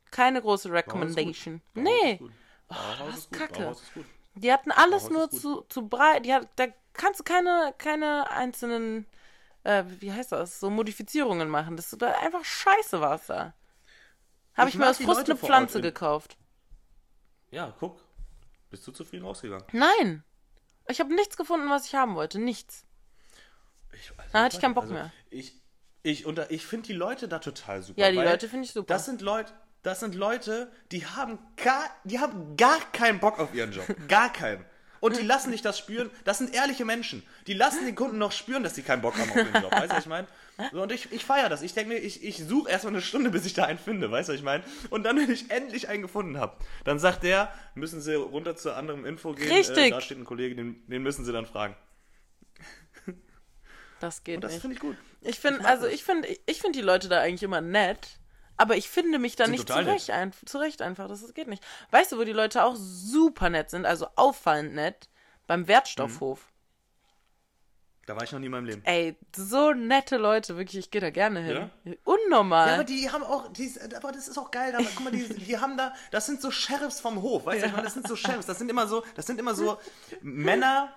Keine 0.09 0.41
große. 0.41 0.71
Recommendation. 0.71 1.61
Bauhaus 1.75 1.89
Nee. 2.03 2.13
ist. 2.13 2.67
Bauhaus 2.67 2.99
was 3.07 3.17
ist. 3.17 3.31
Kacke. 3.31 3.59
Bauhaus 3.61 3.81
ist 3.83 3.93
gut. 3.93 4.05
Die 4.35 4.51
hatten 4.51 4.71
alles 4.71 5.03
Bauhaus 5.09 5.11
nur 5.11 5.29
zu, 5.29 5.61
zu 5.69 5.87
breit. 5.87 6.27
Hat, 6.27 6.47
da 6.55 6.65
kannst 6.93 7.19
du 7.19 7.23
keine, 7.23 7.73
keine 7.77 8.29
einzelnen, 8.31 9.05
äh, 9.67 9.83
wie 9.99 10.11
heißt 10.11 10.31
das, 10.31 10.59
so 10.59 10.69
Modifizierungen 10.69 11.49
machen. 11.49 11.75
Das 11.75 11.99
war 11.99 12.17
einfach 12.19 12.43
scheiße 12.45 13.01
war 13.01 13.15
es 13.15 13.27
da. 13.27 13.53
Habe 14.55 14.69
Ich 14.69 14.75
ich, 14.75 14.79
mir 14.79 14.85
mag 14.85 14.91
aus 14.91 14.97
Frust 14.97 15.19
Leute 15.27 15.31
eine 15.31 15.39
Pflanze 15.39 15.81
gekauft. 15.81 16.37
Ja, 17.51 17.73
guck. 17.79 18.01
Bist 18.69 18.87
du 18.87 18.91
zufrieden 18.91 19.25
rausgegangen? 19.25 19.65
Nein. 19.71 20.23
Ich 20.87 20.99
habe 20.99 21.13
nichts 21.13 21.37
gefunden, 21.37 21.69
was 21.69 21.85
ich 21.85 21.95
haben 21.95 22.15
wollte. 22.15 22.39
Nichts. 22.39 22.85
Ich, 23.93 24.11
also, 24.17 24.31
Da 24.31 24.43
hatte 24.43 24.55
ich 24.55 24.61
keinen 24.61 24.73
Bock 24.73 24.89
mehr. 24.89 25.11
Ich, 25.29 25.61
ich, 26.03 26.25
unter- 26.25 26.49
ich 26.51 26.65
finde 26.65 26.87
die 26.87 26.93
Leute 26.93 27.27
da 27.27 27.39
total 27.39 27.81
super. 27.81 27.99
Ja, 28.01 28.11
die 28.11 28.17
Leute 28.17 28.47
finde 28.47 28.65
ich 28.65 28.71
super. 28.71 28.93
Das 28.93 29.05
sind 29.05 29.21
Leute, 29.21 29.53
das 29.83 29.99
sind 29.99 30.15
Leute, 30.15 30.71
die 30.91 31.05
haben 31.05 31.39
gar, 31.57 31.89
die 32.05 32.19
haben 32.19 32.55
gar 32.57 32.79
keinen 32.91 33.19
Bock 33.19 33.39
auf 33.39 33.53
ihren 33.53 33.71
Job. 33.71 33.85
Gar 34.07 34.31
keinen. 34.31 34.65
Und 34.99 35.17
die 35.17 35.23
lassen 35.23 35.51
dich 35.51 35.61
das 35.61 35.77
spüren. 35.77 36.09
Das 36.25 36.37
sind 36.37 36.53
ehrliche 36.53 36.85
Menschen. 36.85 37.23
Die 37.47 37.53
lassen 37.53 37.85
den 37.85 37.95
Kunden 37.95 38.17
noch 38.17 38.31
spüren, 38.31 38.63
dass 38.63 38.75
sie 38.75 38.81
keinen 38.81 39.01
Bock 39.01 39.17
haben 39.17 39.29
auf 39.29 39.35
ihren 39.37 39.61
Job. 39.61 39.71
Weißt 39.71 39.91
du, 39.91 39.95
was 39.95 40.03
ich 40.03 40.09
meine? 40.09 40.27
So, 40.71 40.81
und 40.81 40.91
ich, 40.91 41.11
ich 41.11 41.23
feiere 41.23 41.49
das. 41.49 41.61
Ich 41.61 41.73
denke 41.73 41.93
mir, 41.93 41.99
ich, 41.99 42.23
ich 42.23 42.37
suche 42.37 42.69
erstmal 42.69 42.93
eine 42.93 43.01
Stunde, 43.01 43.29
bis 43.29 43.45
ich 43.45 43.53
da 43.53 43.65
einen 43.65 43.77
finde. 43.77 44.09
Weißt 44.09 44.27
du, 44.29 44.33
was 44.33 44.39
ich 44.39 44.45
meine? 44.45 44.63
Und 44.89 45.03
dann, 45.03 45.17
wenn 45.17 45.31
ich 45.31 45.51
endlich 45.51 45.87
einen 45.87 46.01
gefunden 46.01 46.39
habe, 46.39 46.57
dann 46.83 46.99
sagt 46.99 47.23
der, 47.23 47.53
müssen 47.75 48.01
Sie 48.01 48.15
runter 48.15 48.55
zu 48.55 48.73
anderem 48.73 49.05
Info 49.05 49.33
gehen. 49.33 49.49
Äh, 49.49 49.55
Richtig. 49.55 49.91
da 49.91 50.01
steht 50.01 50.17
ein 50.17 50.25
Kollege, 50.25 50.55
den, 50.55 50.83
den 50.87 51.03
müssen 51.03 51.25
Sie 51.25 51.31
dann 51.31 51.45
fragen. 51.45 51.75
Das 53.99 54.23
geht 54.23 54.35
Und 54.35 54.43
das 54.43 54.51
nicht. 54.53 54.61
finde 54.61 54.75
ich 54.75 54.79
gut. 54.79 54.95
Ich 55.21 55.39
finde, 55.39 55.65
also 55.65 55.85
das. 55.85 55.93
ich 55.93 56.03
finde, 56.03 56.27
ich 56.45 56.61
finde 56.61 56.77
die 56.79 56.85
Leute 56.85 57.09
da 57.09 57.19
eigentlich 57.19 57.43
immer 57.43 57.61
nett. 57.61 58.19
Aber 58.57 58.75
ich 58.75 58.89
finde 58.89 59.19
mich 59.19 59.35
da 59.35 59.45
Sind 59.45 59.53
nicht 59.53 59.69
zurecht, 59.69 60.09
ein, 60.09 60.33
zurecht 60.45 60.81
einfach. 60.81 61.07
Das 61.07 61.33
geht 61.33 61.47
nicht. 61.47 61.63
Weißt 61.91 62.11
du, 62.11 62.17
wo 62.17 62.23
die 62.23 62.33
Leute 62.33 62.63
auch 62.63 62.75
super 62.75 63.49
nett 63.49 63.69
sind, 63.69 63.85
also 63.85 64.07
auffallend 64.15 64.73
nett? 64.73 65.09
Beim 65.45 65.67
Wertstoffhof. 65.67 66.51
Da 68.07 68.15
war 68.15 68.23
ich 68.23 68.31
noch 68.31 68.39
nie 68.39 68.45
in 68.45 68.53
meinem 68.53 68.65
Leben. 68.65 68.81
Ey, 68.85 69.17
so 69.35 69.73
nette 69.73 70.15
Leute, 70.15 70.55
wirklich, 70.55 70.77
ich 70.77 70.91
gehe 70.91 71.01
da 71.01 71.09
gerne 71.09 71.41
hin. 71.41 71.69
Ja? 71.85 71.93
Unnormal. 72.05 72.67
Ja, 72.67 72.73
aber 72.75 72.83
die 72.85 73.11
haben 73.11 73.23
auch, 73.23 73.51
die, 73.51 73.69
aber 73.97 74.13
das 74.13 74.29
ist 74.29 74.37
auch 74.37 74.49
geil, 74.49 74.73
aber 74.73 74.85
guck 74.95 75.03
mal, 75.03 75.11
die, 75.11 75.27
die 75.27 75.57
haben 75.57 75.75
da, 75.75 75.93
das 76.09 76.25
sind 76.25 76.41
so 76.41 76.49
Sheriffs 76.49 77.01
vom 77.01 77.21
Hof, 77.21 77.45
weißt 77.45 77.63
du, 77.63 77.67
ich 77.67 77.71
meine, 77.73 77.83
das 77.83 77.95
sind 77.95 78.07
so 78.07 78.15
Sheriffs, 78.15 78.45
das 78.45 78.59
sind 78.59 78.71
immer 78.71 78.87
so, 78.87 79.03
das 79.15 79.25
sind 79.25 79.39
immer 79.41 79.53
so 79.53 79.77
Männer 80.21 80.93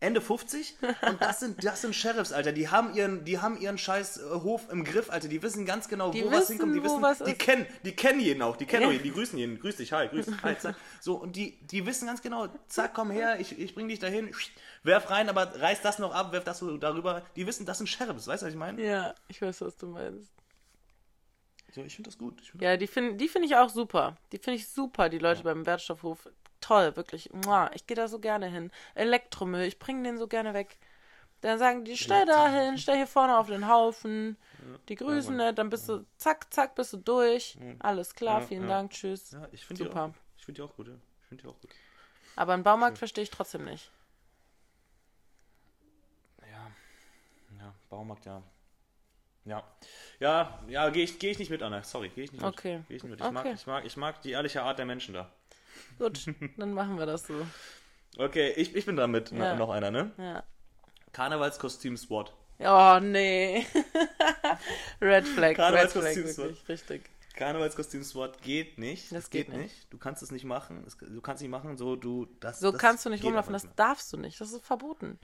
Ende 0.00 0.20
50 0.20 0.76
und 1.06 1.22
das 1.22 1.40
sind, 1.40 1.64
das 1.64 1.80
sind 1.80 1.94
Sheriffs, 1.94 2.32
Alter, 2.32 2.52
die 2.52 2.68
haben 2.68 2.94
ihren, 2.94 3.24
die 3.24 3.38
haben 3.38 3.58
ihren 3.58 3.78
scheiß 3.78 4.18
äh, 4.18 4.30
Hof 4.42 4.70
im 4.70 4.84
Griff, 4.84 5.08
Alter, 5.10 5.28
die 5.28 5.42
wissen 5.42 5.64
ganz 5.64 5.88
genau, 5.88 6.12
Die 6.12 6.22
wo 6.22 6.30
was 6.30 6.40
wissen, 6.40 6.52
hinkommt, 6.52 6.74
die 6.74 6.80
wo 6.80 6.84
wissen, 6.84 7.02
was 7.02 7.20
die 7.20 7.32
ist. 7.32 7.38
kennen, 7.38 7.66
die 7.84 7.96
kennen 7.96 8.20
jeden 8.20 8.42
auch, 8.42 8.56
die 8.56 8.66
kennen 8.66 8.84
Ja. 8.84 8.90
jeden, 8.90 9.04
die 9.04 9.12
grüßen 9.12 9.38
jeden, 9.38 9.58
grüß 9.58 9.76
dich, 9.76 9.92
hi, 9.92 10.08
grüß, 10.08 10.26
hi, 10.42 10.58
zack, 10.58 10.76
so, 11.00 11.14
und 11.16 11.36
die, 11.36 11.58
die 11.66 11.86
wissen 11.86 12.06
ganz 12.06 12.20
genau, 12.20 12.48
zack, 12.68 12.92
komm 12.94 13.10
her, 13.10 13.40
ich, 13.40 13.58
ich 13.58 13.74
bring 13.74 13.88
dich 13.88 13.98
dahin, 13.98 14.30
werf 14.82 15.08
rein, 15.10 15.28
aber 15.30 15.58
reiß 15.60 15.80
das 15.80 15.98
noch 15.98 16.14
ab, 16.14 16.32
werf 16.32 16.44
das 16.44 16.58
so 16.58 16.76
darüber, 16.76 17.22
die 17.36 17.46
wissen, 17.46 17.64
das 17.64 17.78
sind 17.78 17.86
Sheriffs, 17.86 18.26
weißt 18.26 18.42
du, 18.42 18.46
was 18.46 18.52
ich 18.52 18.58
meine? 18.58 18.82
ja, 18.82 19.14
ich 19.28 19.40
weiß, 19.40 19.60
was 19.62 19.76
du 19.76 19.86
meinst. 19.86 20.30
So, 21.72 21.82
ich 21.82 21.94
finde 21.96 22.10
das 22.10 22.18
gut, 22.18 22.40
find 22.40 22.62
Ja, 22.62 22.76
die 22.76 22.86
finde 22.86 23.16
die 23.16 23.28
find 23.28 23.44
ich 23.44 23.56
auch 23.56 23.68
super. 23.68 24.16
Die 24.32 24.38
finde 24.38 24.58
ich 24.58 24.68
super, 24.68 25.08
die 25.08 25.18
Leute 25.18 25.42
beim 25.42 25.66
Wertstoffhof. 25.66 26.28
Toll, 26.64 26.96
wirklich. 26.96 27.28
Ich 27.74 27.86
gehe 27.86 27.94
da 27.94 28.08
so 28.08 28.18
gerne 28.18 28.46
hin. 28.46 28.70
Elektromüll, 28.94 29.64
ich 29.64 29.78
bringe 29.78 30.02
den 30.02 30.16
so 30.16 30.26
gerne 30.26 30.54
weg. 30.54 30.78
Dann 31.42 31.58
sagen 31.58 31.84
die, 31.84 31.94
stell 31.98 32.24
da 32.24 32.48
hin, 32.48 32.78
stell 32.78 32.96
hier 32.96 33.06
vorne 33.06 33.36
auf 33.36 33.48
den 33.48 33.68
Haufen. 33.68 34.38
Die 34.88 34.94
grüßen 34.94 35.36
nicht, 35.36 35.58
dann 35.58 35.68
bist 35.68 35.90
du, 35.90 36.06
zack, 36.16 36.50
zack, 36.54 36.74
bist 36.74 36.94
du 36.94 36.96
durch. 36.96 37.58
Alles 37.80 38.14
klar, 38.14 38.40
Ja, 38.40 38.46
vielen 38.46 38.62
ja. 38.62 38.68
Dank, 38.68 38.92
tschüss. 38.92 39.32
Ja, 39.32 39.46
ich 39.52 39.66
finde 39.66 39.84
die, 39.84 39.90
auch- 39.90 40.10
ich 40.38 40.44
find 40.46 40.56
die 40.56 40.62
auch 40.62 40.74
gut. 40.74 40.88
Ja. 40.88 40.94
Ich 41.20 41.28
finde 41.28 41.42
die 41.42 41.48
auch 41.50 41.60
gut. 41.60 41.70
Aber 42.36 42.54
einen 42.54 42.62
Baumarkt 42.62 42.96
verstehe 42.96 43.24
ich 43.24 43.30
trotzdem 43.30 43.66
nicht. 43.66 43.90
Ja, 46.50 46.70
ja, 47.58 47.74
Baumarkt, 47.90 48.24
ja. 48.24 48.42
Ja, 49.44 49.62
ja, 50.18 50.58
ja, 50.68 50.88
gehe 50.88 51.04
ich, 51.04 51.18
geh 51.18 51.30
ich 51.30 51.38
nicht 51.38 51.50
mit, 51.50 51.62
Anna. 51.62 51.82
Sorry, 51.82 52.08
gehe 52.08 52.24
ich 52.24 52.32
nicht 52.32 52.40
mit. 52.42 52.50
Okay. 52.54 52.82
Geh 52.88 52.96
ich 52.96 53.02
nicht 53.02 53.10
mit. 53.10 53.20
Ich, 53.20 53.30
mag, 53.30 53.44
Okay. 53.44 53.54
ich, 53.54 53.66
mag, 53.66 53.84
ich 53.84 53.96
mag 53.98 54.22
die 54.22 54.30
ehrliche 54.30 54.62
Art 54.62 54.78
der 54.78 54.86
Menschen 54.86 55.12
da. 55.12 55.30
Gut, 55.98 56.26
dann 56.56 56.72
machen 56.74 56.98
wir 56.98 57.06
das 57.06 57.26
so. 57.26 57.34
Okay, 58.16 58.52
ich, 58.56 58.74
ich 58.76 58.86
bin 58.86 58.96
dran 58.96 59.10
mit 59.10 59.30
Ja. 59.32 59.56
noch 59.56 59.70
einer, 59.70 59.90
ne? 59.90 60.12
Ja. 60.18 60.42
Karnevalskostüm 61.12 61.96
SWAT. 61.96 62.32
Oh, 62.60 62.98
nee. 63.00 63.66
Red 65.00 65.26
Flag, 65.26 65.58
Red 65.58 65.90
Flag, 65.90 66.14
wirklich, 66.16 66.68
richtig. 66.68 67.10
Karnevalskostüm 67.36 68.04
SWAT 68.04 68.40
geht 68.42 68.78
nicht. 68.78 69.10
Das 69.10 69.24
Das 69.24 69.30
geht 69.30 69.48
geht, 69.50 69.56
nicht. 69.56 69.92
Du 69.92 69.98
kannst 69.98 70.22
es 70.22 70.30
nicht 70.30 70.44
machen. 70.44 70.84
Es- 70.86 70.96
Du 70.96 71.20
kannst 71.20 71.42
nicht 71.42 71.50
machen, 71.50 71.76
so 71.76 71.96
du 71.96 72.26
das. 72.40 72.60
So 72.60 72.70
das 72.70 72.80
kannst 72.80 73.04
du 73.04 73.10
nicht 73.10 73.24
rumlaufen, 73.24 73.52
das 73.52 73.66
darfst 73.74 74.12
du 74.12 74.16
nicht, 74.16 74.40
das 74.40 74.52
ist 74.52 74.64
verboten. 74.64 75.18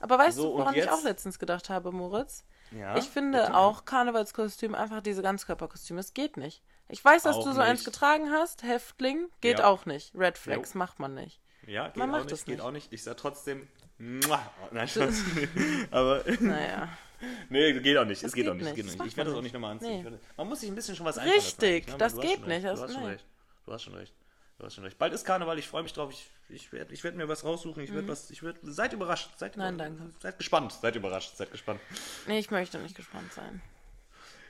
Aber 0.00 0.16
weißt 0.18 0.36
So, 0.36 0.52
du, 0.52 0.58
woran 0.58 0.74
ich 0.76 0.88
auch 0.88 1.02
letztens 1.02 1.40
gedacht 1.40 1.68
habe, 1.70 1.90
Moritz? 1.90 2.44
Ja, 2.70 2.96
ich 2.96 3.06
finde 3.06 3.40
bitte. 3.40 3.56
auch 3.56 3.84
Karnevalskostüm, 3.84 4.74
einfach 4.76 5.00
diese 5.02 5.22
Ganzkörperkostüme, 5.22 5.98
es 5.98 6.14
geht 6.14 6.36
nicht. 6.36 6.62
Ich 6.88 7.04
weiß, 7.04 7.22
dass 7.24 7.36
Auch 7.36 7.44
du 7.44 7.52
so 7.52 7.60
eins 7.60 7.80
nicht. 7.80 7.84
getragen 7.86 8.30
hast, 8.30 8.62
Häftling, 8.62 9.28
geht 9.40 9.58
Ja. 9.58 9.66
auch 9.66 9.84
nicht. 9.86 10.12
Red 10.14 10.38
Flags 10.38 10.74
macht 10.74 10.98
man 10.98 11.14
nicht. 11.14 11.40
Ja, 11.66 11.88
geht 11.88 11.96
Man 11.96 12.08
auch 12.08 12.12
macht 12.12 12.22
nicht, 12.24 12.32
das 12.32 12.44
geht 12.46 12.56
nicht. 12.56 12.64
auch 12.64 12.70
nicht. 12.70 12.92
Ich 12.92 13.02
sag 13.02 13.16
trotzdem. 13.18 13.68
Nein, 13.98 14.88
Spaß. 14.88 15.22
Aber 15.90 16.22
Naja. 16.40 16.88
nee, 17.50 17.72
geht 17.80 17.98
auch 17.98 18.04
nicht. 18.04 18.18
Es 18.18 18.22
Das 18.22 18.32
geht, 18.32 18.44
geht 18.44 18.50
auch 18.52 18.54
nicht. 18.54 18.64
nicht. 18.64 18.78
Es 18.78 18.92
geht 18.92 18.98
nicht. 19.00 19.06
Ich 19.08 19.16
werde 19.16 19.30
das 19.30 19.38
auch 19.38 19.42
nicht 19.42 19.52
nochmal 19.52 19.72
anziehen. 19.72 20.02
Nee. 20.04 20.18
Man 20.36 20.48
muss 20.48 20.60
sich 20.60 20.70
ein 20.70 20.74
bisschen 20.76 20.96
schon 20.96 21.04
was 21.04 21.18
einfallen 21.18 21.36
Richtig, 21.38 21.68
eigentlich, 21.88 21.92
ne? 21.92 21.98
das 21.98 22.18
geht 22.20 22.46
nicht, 22.46 22.64
Du 22.64 22.70
hast 22.70 22.92
schon 22.94 23.04
recht. 23.04 23.24
Du 23.66 23.72
hast 23.72 23.82
schon 23.82 23.94
recht. 23.94 24.14
Du 24.58 24.64
hast 24.64 24.74
schon 24.74 24.84
recht. 24.84 24.98
Bald 24.98 25.12
ist 25.12 25.24
Karneval, 25.24 25.58
ich 25.58 25.68
freue 25.68 25.82
mich 25.82 25.92
drauf. 25.92 26.10
Ich, 26.12 26.26
ich 26.48 26.72
werde 26.72 26.92
ich 26.94 27.04
werd 27.04 27.16
mir 27.16 27.28
was 27.28 27.44
raussuchen. 27.44 27.82
Ich 27.82 27.92
werde 27.92 28.08
was. 28.08 28.30
Ich 28.30 28.42
werd, 28.42 28.56
seid 28.62 28.92
überrascht. 28.92 29.30
Seid 29.36 29.56
Mhm. 29.56 29.62
Nein, 29.62 29.74
über- 29.74 29.84
danke. 29.84 30.02
Seid 30.20 30.38
gespannt. 30.38 30.72
Seid 30.72 30.96
überrascht. 30.96 31.36
Seid 31.36 31.50
gespannt. 31.52 31.80
Nee, 32.26 32.38
ich 32.38 32.50
möchte 32.50 32.78
nicht 32.78 32.96
gespannt 32.96 33.32
sein. 33.32 33.60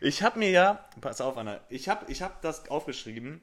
Ich 0.01 0.22
habe 0.22 0.38
mir 0.38 0.51
ja, 0.51 0.88
pass 1.01 1.20
auf, 1.20 1.36
Anna, 1.36 1.61
ich 1.68 1.88
habe 1.88 2.11
ich 2.11 2.22
hab 2.22 2.40
das 2.42 2.68
aufgeschrieben, 2.70 3.40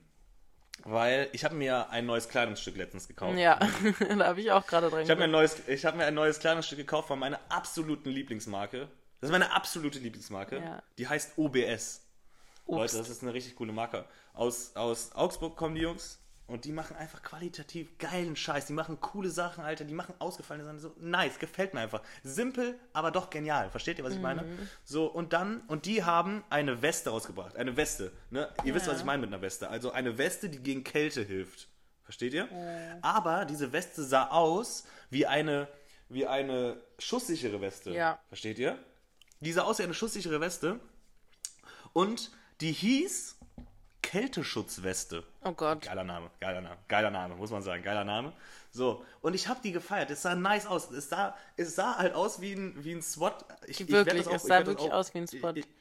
weil 0.83 1.29
ich 1.33 1.43
habe 1.45 1.55
mir 1.55 1.89
ein 1.89 2.05
neues 2.05 2.29
Kleidungsstück 2.29 2.75
letztens 2.77 3.07
gekauft. 3.07 3.37
Ja, 3.37 3.59
da 4.17 4.25
habe 4.27 4.41
ich 4.41 4.51
auch 4.51 4.65
gerade 4.65 4.89
dran 4.89 5.01
Ich 5.03 5.09
habe 5.09 5.19
mir, 5.19 5.25
ein 5.25 5.31
neues- 5.31 5.67
ich 5.67 5.85
hab 5.85 5.95
mir 5.95 6.05
ein 6.05 6.13
neues 6.13 6.39
Kleidungsstück 6.39 6.77
gekauft 6.77 7.07
von 7.07 7.19
meiner 7.19 7.39
absoluten 7.49 8.09
Lieblingsmarke. 8.09 8.87
Das 9.21 9.29
ist 9.29 9.31
meine 9.31 9.51
absolute 9.51 9.99
Lieblingsmarke. 9.99 10.57
Ja. 10.57 10.83
Die 10.97 11.07
heißt 11.07 11.37
OBS. 11.37 12.01
Leute, 12.67 12.81
Obst. 12.83 12.99
das 12.99 13.09
ist 13.09 13.21
eine 13.23 13.33
richtig 13.33 13.55
coole 13.55 13.71
Marke. 13.71 14.05
Aus, 14.33 14.75
aus 14.75 15.11
Augsburg 15.13 15.55
kommen 15.55 15.75
die 15.75 15.81
Jungs 15.81 16.19
und 16.47 16.65
die 16.65 16.71
machen 16.71 16.95
einfach 16.95 17.23
qualitativ 17.23 17.97
geilen 17.97 18.35
Scheiß. 18.35 18.67
Die 18.67 18.73
machen 18.73 18.99
coole 19.01 19.29
Sachen, 19.29 19.63
Alter. 19.63 19.83
Die 19.83 19.93
machen 19.95 20.13
ausgefallene 20.19 20.63
Sachen. 20.63 20.79
So 20.79 20.93
nice, 20.99 21.39
gefällt 21.39 21.73
mir 21.73 21.79
einfach. 21.79 22.01
Simpel, 22.23 22.77
aber 22.93 23.09
doch 23.11 23.29
genial. 23.31 23.71
Versteht 23.71 23.97
ihr, 23.97 24.03
was 24.03 24.13
ich 24.13 24.19
meine? 24.21 24.43
Mhm. 24.43 24.69
So, 24.83 25.07
und 25.07 25.33
dann, 25.33 25.61
und 25.61 25.85
die 25.87 26.03
haben 26.03 26.43
eine 26.51 26.81
Weste 26.83 27.09
rausgebracht. 27.09 27.55
Eine 27.55 27.75
Weste. 27.77 28.11
Ne? 28.29 28.53
Ihr 28.63 28.75
wisst, 28.75 28.85
Ja. 28.85 28.91
was 28.93 28.99
ich 28.99 29.05
meine 29.05 29.21
mit 29.21 29.33
einer 29.33 29.41
Weste. 29.41 29.69
Also 29.69 29.91
eine 29.91 30.17
Weste, 30.19 30.49
die 30.49 30.59
gegen 30.59 30.83
Kälte 30.83 31.23
hilft. 31.23 31.67
Versteht 32.03 32.33
ihr? 32.35 32.47
Aber 33.01 33.45
diese 33.45 33.71
Weste 33.71 34.03
sah 34.03 34.27
aus 34.29 34.85
wie 35.09 35.25
eine, 35.25 35.67
wie 36.09 36.27
eine 36.27 36.79
schusssichere 36.99 37.59
Weste. 37.61 37.89
Ja. 37.91 38.19
Versteht 38.27 38.59
ihr? 38.59 38.77
Die 39.39 39.51
sah 39.51 39.63
aus 39.63 39.79
wie 39.79 39.83
eine 39.83 39.95
schusssichere 39.95 40.39
Weste. 40.39 40.79
Und 41.93 42.31
die 42.61 42.71
hieß 42.71 43.37
Kälteschutzweste. 44.03 45.23
Oh 45.47 45.51
Gott. 45.53 45.83
Geiler 45.83 46.03
Name, 46.03 46.29
geiler 46.39 46.59
Name, 46.61 46.77
geiler 46.87 47.11
Name, 47.11 47.35
muss 47.35 47.51
man 47.51 47.61
sagen, 47.61 47.83
geiler 47.83 48.03
Name. 48.03 48.33
So, 48.71 49.05
und 49.21 49.35
ich 49.35 49.47
habe 49.47 49.59
die 49.63 49.71
gefeiert. 49.71 50.09
Es 50.09 50.23
sah 50.23 50.33
nice 50.35 50.65
aus. 50.65 50.89
Es 50.91 51.07
sah, 51.07 51.37
es 51.55 51.75
sah 51.75 51.97
halt 51.97 52.13
aus 52.15 52.41
wie 52.41 52.53
ein, 52.53 52.83
wie 52.83 52.93
ein 52.93 53.01
SWAT. 53.03 53.45
Ich, 53.67 53.79
ich 53.79 53.89
Wirklich, 53.89 54.23
das 54.23 54.27
auch- 54.27 54.33
es 54.35 54.43
ich 54.43 54.47
sah 54.49 54.65
wirklich 54.65 54.89
auch- 54.91 54.95
aus 54.95 55.13
wie 55.13 55.19
ein 55.19 55.27
SWAT. 55.27 55.57
Ich, 55.57 55.65
ich, 55.65 55.71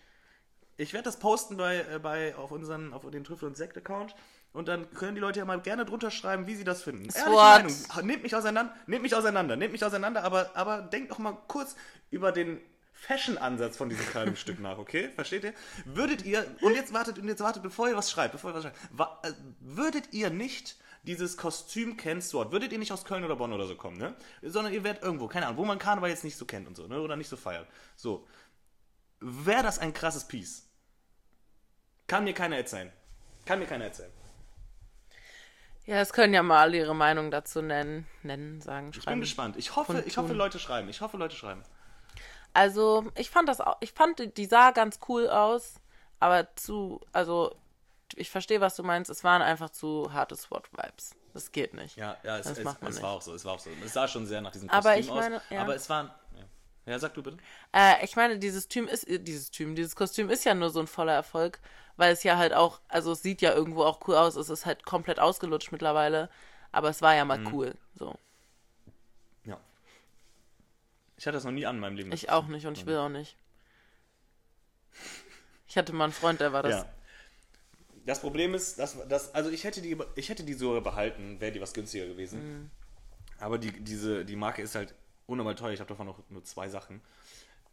ich 0.77 0.93
werde 0.93 1.05
das 1.07 1.17
posten 1.19 1.57
bei, 1.57 1.79
äh, 1.79 1.99
bei 1.99 2.37
auf 2.37 2.51
unseren, 2.53 2.93
auf 2.93 3.09
den 3.11 3.25
Trüffel 3.25 3.49
und 3.49 3.57
Sekt 3.57 3.77
Account. 3.79 4.15
Und 4.53 4.69
dann 4.69 4.89
können 4.93 5.15
die 5.17 5.21
Leute 5.21 5.41
ja 5.41 5.45
mal 5.47 5.61
gerne 5.61 5.85
drunter 5.87 6.11
schreiben, 6.11 6.47
wie 6.47 6.55
sie 6.55 6.63
das 6.65 6.83
finden. 6.83 7.11
SWAT. 7.11 7.65
Nehmt 8.05 8.23
mich 8.23 8.37
auseinander, 8.37 8.75
nehmt 8.87 9.03
mich 9.03 9.15
auseinander, 9.17 9.57
nehmt 9.57 9.73
mich 9.73 9.85
auseinander, 9.85 10.23
aber, 10.23 10.51
aber 10.55 10.83
denkt 10.83 11.11
doch 11.11 11.19
mal 11.19 11.37
kurz 11.49 11.75
über 12.11 12.31
den 12.33 12.61
Fashion-Ansatz 12.95 13.77
von 13.77 13.89
diesem 13.89 14.07
kleinen 14.07 14.37
Stück 14.43 14.61
nach, 14.61 14.79
okay? 14.79 15.11
Versteht 15.11 15.45
ihr? 15.45 15.53
Würdet 15.85 16.25
ihr, 16.25 16.47
und 16.63 16.75
jetzt 16.75 16.93
wartet, 16.95 17.19
und 17.19 17.29
jetzt 17.29 17.41
wartet, 17.43 17.63
bevor 17.63 17.89
ihr 17.89 17.97
was 17.97 18.11
schreibt, 18.11 18.33
bevor 18.33 18.51
ihr 18.51 18.55
was 18.55 18.63
schreibt, 18.63 18.79
äh, 19.27 19.33
würdet 19.61 20.13
ihr 20.13 20.31
nicht 20.31 20.77
dieses 21.03 21.37
Kostüm 21.37 21.99
kennen, 21.99 22.23
SWAT, 22.23 22.51
würdet 22.51 22.73
ihr 22.73 22.79
nicht 22.79 22.93
aus 22.93 23.05
Köln 23.05 23.25
oder 23.25 23.37
Bonn 23.37 23.53
oder 23.53 23.67
so 23.67 23.77
kommen, 23.77 23.99
ne? 23.99 24.15
Sondern 24.41 24.73
ihr 24.73 24.85
werdet 24.85 25.03
irgendwo, 25.03 25.29
keine 25.29 25.47
Ahnung, 25.47 25.59
wo 25.59 25.65
man 25.67 25.79
Karneval 25.79 26.09
jetzt 26.09 26.25
nicht 26.25 26.37
so 26.39 26.47
kennt 26.47 26.67
und 26.67 26.77
so, 26.77 26.87
ne? 26.87 26.99
Oder 27.01 27.17
nicht 27.17 27.29
so 27.29 27.37
feiert. 27.37 27.69
So. 27.95 28.27
Wäre 29.21 29.63
das 29.63 29.79
ein 29.79 29.93
krasses 29.93 30.27
Piece? 30.27 30.67
Kann 32.07 32.25
mir 32.25 32.33
keiner 32.33 32.57
erzählen. 32.57 32.91
Kann 33.45 33.59
mir 33.59 33.67
keiner 33.67 33.85
erzählen. 33.85 34.11
Ja, 35.87 35.97
es 36.01 36.15
können 36.15 36.33
ja 36.33 36.43
mal 36.43 36.61
alle 36.63 36.79
ihre 36.79 36.95
Meinung 36.95 37.31
dazu 37.31 37.61
nennen, 37.61 38.07
nennen, 38.23 38.63
sagen, 38.63 38.89
Ich 38.89 38.95
bin 38.97 39.03
schreiben. 39.03 39.21
gespannt. 39.21 39.57
Ich 39.59 39.77
hoffe, 39.77 40.03
ich 40.07 40.17
hoffe. 40.17 40.33
Leute 40.33 40.59
schreiben. 40.59 40.89
Ich 40.89 41.03
hoffe, 41.03 41.19
Leute 41.19 41.37
schreiben. 41.37 41.63
Also, 42.55 43.05
ich 43.17 43.31
fand 43.31 43.49
das 43.49 43.61
auch, 43.61 43.77
ich 43.81 43.93
fand, 43.93 44.37
die 44.39 44.47
sah 44.47 44.71
ganz 44.71 45.01
cool 45.09 45.29
aus, 45.29 45.75
aber 46.21 46.55
zu, 46.57 47.01
also, 47.13 47.55
ich 48.17 48.31
verstehe, 48.31 48.61
was 48.61 48.77
du 48.77 48.83
meinst, 48.85 49.11
es 49.11 49.25
waren 49.25 49.43
einfach 49.43 49.71
zu 49.71 50.13
harte 50.13 50.37
SWAT-Vibes. 50.37 51.17
Das 51.33 51.51
geht 51.51 51.75
nicht. 51.75 51.97
Ja, 51.97 52.17
ja, 52.23 52.39
es, 52.39 52.47
Das 52.47 52.59
es, 52.59 52.65
macht 52.65 52.81
man 52.81 52.93
es 52.93 53.03
war 53.03 53.11
auch 53.11 53.23
so, 53.23 53.35
es 53.35 53.45
war 53.45 53.55
auch 53.55 53.59
so. 53.59 53.69
Es 53.85 53.93
sah 53.93 54.07
schon 54.07 54.25
sehr 54.25 54.41
nach 54.41 54.53
diesem 54.53 54.71
Aber 54.71 54.95
Kostüm 54.95 55.01
ich 55.01 55.13
meine, 55.13 55.37
aus. 55.39 55.43
ja. 55.51 55.61
Aber 55.63 55.75
es 55.75 55.91
waren. 55.91 56.11
Ja. 56.87 56.93
ja, 56.93 56.99
sag 57.01 57.13
du 57.15 57.25
bitte. 57.25 57.39
Äh, 57.73 58.05
ich 58.05 58.15
meine, 58.15 58.39
dieses 58.39 58.69
Tüm 58.69 58.87
ist, 58.87 59.05
dieses 59.09 59.51
Tüm, 59.51 59.75
dieses 59.75 59.97
Kostüm 59.97 60.31
ist 60.31 60.45
ja 60.45 60.55
nur 60.55 60.71
so 60.71 60.79
ein 60.79 60.87
voller 60.87 61.13
Erfolg, 61.15 61.59
weil 61.97 62.13
es 62.13 62.23
ja 62.23 62.37
halt 62.37 62.53
auch, 62.55 62.81
also 62.89 63.11
es 63.13 63.23
sieht 63.23 63.43
ja 63.43 63.53
irgendwo 63.53 63.83
auch 63.83 63.99
cool 64.07 64.15
aus, 64.15 64.37
es 64.37 64.49
ist 64.49 64.65
halt 64.65 64.87
komplett 64.87 65.19
ausgelutscht 65.19 65.73
mittlerweile, 65.73 66.31
aber 66.71 66.89
es 66.91 67.03
war 67.03 67.15
ja 67.17 67.25
mal 67.25 67.39
Mhm. 67.39 67.53
cool, 67.53 67.75
so. 67.97 68.15
Ich 71.25 71.27
hatte 71.27 71.39
das 71.39 71.45
noch 71.45 71.53
nie 71.53 71.65
an 71.65 71.77
in 71.77 71.81
meinem 71.81 71.97
Leben. 71.97 72.13
Ich 72.13 72.29
auch 72.29 72.49
nicht 72.49 72.67
und 72.67 72.77
ich 72.77 72.85
will 72.85 72.99
auch 72.99 73.09
nicht. 73.09 73.35
Ich 75.67 75.79
hatte 75.79 75.95
mal 75.95 76.05
einen 76.05 76.13
Freund, 76.13 76.39
der 76.39 76.53
war 76.53 76.63
das. 76.63 76.83
Ja. 76.83 76.89
Das 78.05 78.21
Problem 78.21 78.53
ist, 78.53 78.79
dass, 78.79 79.09
dass 79.09 79.35
also 79.35 79.49
ich 79.49 79.65
hätte 79.65 79.81
die, 79.81 79.97
ich 80.17 80.29
hätte 80.29 80.45
die 80.45 80.53
so 80.53 80.79
behalten, 80.83 81.41
wäre 81.41 81.51
die 81.51 81.63
was 81.63 81.73
günstiger 81.73 82.05
gewesen. 82.05 82.43
Mhm. 82.43 82.71
Aber 83.39 83.57
die, 83.57 83.73
diese, 83.73 84.27
die 84.27 84.37
Marke 84.37 84.61
ist 84.61 84.75
halt 84.75 84.95
unnormal 85.25 85.55
teuer. 85.55 85.73
Ich 85.73 85.81
habe 85.81 85.89
davon 85.89 86.09
noch 86.09 86.19
nur 86.29 86.45
zwei 86.45 86.69
Sachen. 86.69 87.01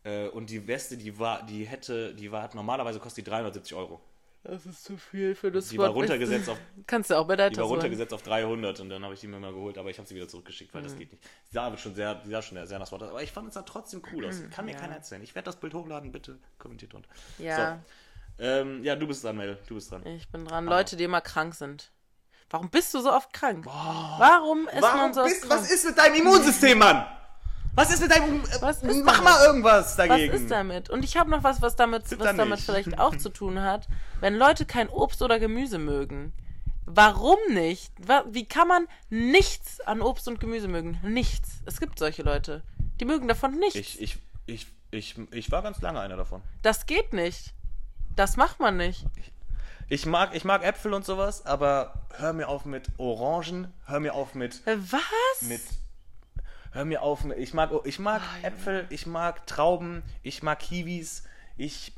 Äh, 0.05 0.29
Und 0.29 0.49
die 0.49 0.65
Weste, 0.65 0.95
die 0.95 1.19
war, 1.19 1.45
die 1.45 1.65
hätte, 1.65 2.15
die 2.15 2.31
war 2.31 2.55
normalerweise 2.55 2.99
kostet 3.01 3.25
die 3.25 3.29
370 3.31 3.75
Euro. 3.75 3.99
Das 4.43 4.65
ist 4.65 4.83
zu 4.83 4.97
viel 4.97 5.35
für 5.35 5.51
das 5.51 5.69
Die 5.69 5.77
war 5.77 5.89
runtergesetzt 5.89 6.49
auf, 6.49 6.57
Kannst 6.87 7.11
du 7.11 7.15
auch 7.15 7.27
bei 7.27 7.35
der 7.35 7.51
die 7.51 7.57
war 7.57 7.65
runtergesetzt 7.65 8.11
auf 8.13 8.23
300 8.23 8.79
und 8.79 8.89
dann 8.89 9.03
habe 9.03 9.13
ich 9.13 9.19
die 9.19 9.27
mir 9.27 9.39
mal 9.39 9.53
geholt, 9.53 9.77
aber 9.77 9.89
ich 9.91 9.97
habe 9.99 10.07
sie 10.07 10.15
wieder 10.15 10.27
zurückgeschickt, 10.27 10.73
weil 10.73 10.81
Mhm. 10.81 10.85
das 10.87 10.97
geht 10.97 11.11
nicht. 11.11 11.23
Die 11.23 11.53
sah 11.53 11.77
schon 11.77 11.93
sehr, 11.93 12.15
die 12.15 12.29
sah 12.31 12.41
schon 12.41 12.65
sehr 12.65 12.79
nach 12.79 12.87
SWAT 12.87 13.03
aus. 13.03 13.09
Aber 13.09 13.21
ich 13.21 13.31
fand 13.31 13.49
es 13.49 13.53
sah 13.53 13.61
trotzdem 13.61 14.01
cool 14.11 14.25
aus. 14.25 14.41
Kann 14.49 14.65
mir 14.65 14.71
Mhm, 14.71 14.75
ja. 14.77 14.81
keiner 14.81 14.95
erzählen. 14.95 15.21
Ich 15.21 15.35
werde 15.35 15.45
das 15.45 15.57
Bild 15.57 15.73
hochladen, 15.75 16.11
bitte 16.11 16.39
kommentiert 16.57 16.93
drunter. 16.93 17.09
Ja, 17.37 17.79
So. 18.37 18.43
Ähm, 18.43 18.83
ja, 18.83 18.95
du 18.95 19.05
bist 19.05 19.23
dran, 19.23 19.37
Mel. 19.37 19.59
Du 19.67 19.75
bist 19.75 19.91
dran. 19.91 20.03
ich 20.07 20.27
bin 20.29 20.45
dran. 20.45 20.65
Leute, 20.65 20.95
die 20.95 21.03
immer 21.03 21.21
krank 21.21 21.53
sind. 21.53 21.91
Warum 22.49 22.69
bist 22.71 22.93
du 22.95 22.99
so 22.99 23.11
oft 23.13 23.31
krank? 23.33 23.65
Warum 23.65 24.67
ist 24.69 24.81
man 24.81 25.13
so 25.13 25.21
oft 25.21 25.29
bist, 25.29 25.47
krank? 25.47 25.61
was 25.61 25.71
ist 25.71 25.85
mit 25.85 25.97
deinem 25.97 26.15
Immunsystem, 26.15 26.79
Mann? 26.79 27.05
Was 27.73 27.91
ist 27.93 28.01
mit 28.01 28.11
deinem. 28.11 28.41
Äh, 28.41 28.47
Was 28.61 28.83
ist 28.83 29.03
mach 29.05 29.13
damit? 29.19 29.23
mal 29.23 29.45
irgendwas 29.45 29.85
Was 29.97 30.07
dagegen. 30.07 30.33
ist 30.33 30.51
damit? 30.51 30.89
Und 30.89 31.03
ich 31.05 31.15
habe 31.17 31.29
noch 31.29 31.43
was, 31.43 31.61
was 31.61 31.75
damit, 31.75 32.05
Stimmt 32.05 32.21
was 32.21 32.27
da 32.27 32.33
damit 32.33 32.55
nicht. 32.59 32.65
vielleicht 32.65 32.99
auch 32.99 33.15
zu 33.15 33.29
tun 33.29 33.61
hat. 33.61 33.87
Wenn 34.19 34.35
Leute 34.35 34.65
kein 34.65 34.89
Obst 34.89 35.21
oder 35.21 35.39
Gemüse 35.39 35.77
mögen, 35.77 36.33
warum 36.85 37.37
nicht? 37.53 37.93
Wie 38.31 38.45
kann 38.45 38.67
man 38.67 38.87
nichts 39.09 39.79
an 39.81 40.01
Obst 40.01 40.27
und 40.27 40.39
Gemüse 40.39 40.67
mögen? 40.67 40.99
Nichts. 41.03 41.61
Es 41.65 41.79
gibt 41.79 41.97
solche 41.97 42.23
Leute. 42.23 42.63
Die 42.99 43.05
mögen 43.05 43.27
davon 43.27 43.57
nichts. 43.57 43.75
Ich, 43.75 44.01
ich, 44.01 44.17
ich, 44.45 44.67
ich, 44.91 45.15
ich 45.31 45.51
war 45.51 45.61
ganz 45.61 45.81
lange 45.81 45.99
einer 46.01 46.17
davon. 46.17 46.41
Das 46.63 46.85
geht 46.85 47.13
nicht. 47.13 47.53
Das 48.15 48.35
macht 48.35 48.59
man 48.59 48.75
nicht. 48.77 49.05
Ich 49.87 50.05
mag, 50.05 50.35
ich 50.35 50.43
mag 50.43 50.63
Äpfel 50.63 50.93
und 50.93 51.05
sowas, 51.05 51.45
aber 51.45 51.93
hör 52.17 52.33
mir 52.33 52.47
auf 52.49 52.65
mit 52.65 52.87
Orangen, 52.97 53.73
hör 53.85 53.99
mir 54.01 54.13
auf 54.13 54.35
mit 54.35 54.65
Äh, 54.67 54.77
Was? 54.91 55.41
mit. 55.47 55.61
Hör 56.71 56.85
mir 56.85 57.01
auf, 57.01 57.19
ich 57.37 57.53
mag, 57.53 57.69
ich 57.83 57.99
mag 57.99 58.21
Ah, 58.21 58.47
Äpfel, 58.47 58.85
ich 58.89 59.05
mag 59.05 59.45
Trauben, 59.45 60.03
ich 60.23 60.41
mag 60.41 60.59
Kiwis, 60.59 61.23
ich. 61.57 61.93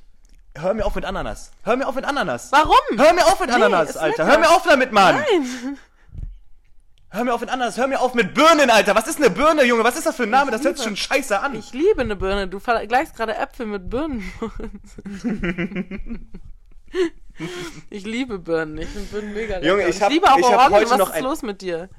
Hör 0.55 0.73
mir 0.73 0.85
auf 0.85 0.95
mit 0.95 1.05
Ananas. 1.05 1.51
Hör 1.63 1.75
mir 1.77 1.87
auf 1.87 1.95
mit 1.95 2.05
Ananas. 2.05 2.51
Warum? 2.51 2.75
Hör 2.97 3.13
mir 3.13 3.25
auf 3.25 3.39
mit 3.39 3.49
Nee, 3.49 3.55
Ananas, 3.55 3.91
ist 3.91 3.97
Alter. 3.97 4.25
Hör 4.25 4.39
mir 4.39 4.49
auf 4.49 4.63
damit, 4.63 4.91
Mann. 4.91 5.15
Nein. 5.15 5.77
Hör 7.09 7.23
mir 7.23 7.33
auf 7.33 7.41
mit 7.41 7.49
Ananas. 7.51 7.77
Hör 7.77 7.87
mir 7.87 7.99
auf 8.01 8.13
mit 8.15 8.33
Birnen, 8.33 8.69
Alter. 8.71 8.95
Was 8.95 9.07
ist 9.07 9.17
eine 9.17 9.29
Birne, 9.29 9.63
Junge? 9.63 9.83
Was 9.83 9.95
ist 9.95 10.05
das 10.07 10.15
für 10.15 10.23
ein 10.23 10.29
Name? 10.31 10.49
Das 10.51 10.63
hört 10.63 10.77
sich 10.77 10.85
schon 10.85 10.95
scheiße 10.95 11.39
an. 11.39 11.53
Ich 11.55 11.71
liebe 11.73 12.01
eine 12.01 12.15
Birne. 12.15 12.47
Du 12.47 12.59
vergleichst 12.59 13.15
gerade 13.15 13.35
Äpfel 13.35 13.65
mit 13.67 13.89
Birnen. 13.89 14.23
ich 17.89 18.05
liebe 18.05 18.39
Birnen. 18.39 18.77
Ich 18.79 18.89
finde 18.89 19.07
Birnen 19.11 19.33
mega 19.33 19.55
lecker. 19.57 19.67
Junge, 19.67 19.87
ich 19.87 20.01
hab- 20.01 20.11
liebe 20.11 20.31
auch 20.31 20.37
ich 20.37 20.45
Orangen. 20.45 20.89
Was 20.89 20.97
noch 20.97 21.09
ist 21.09 21.15
ein- 21.15 21.23
los 21.23 21.41
mit 21.43 21.61
dir? 21.61 21.89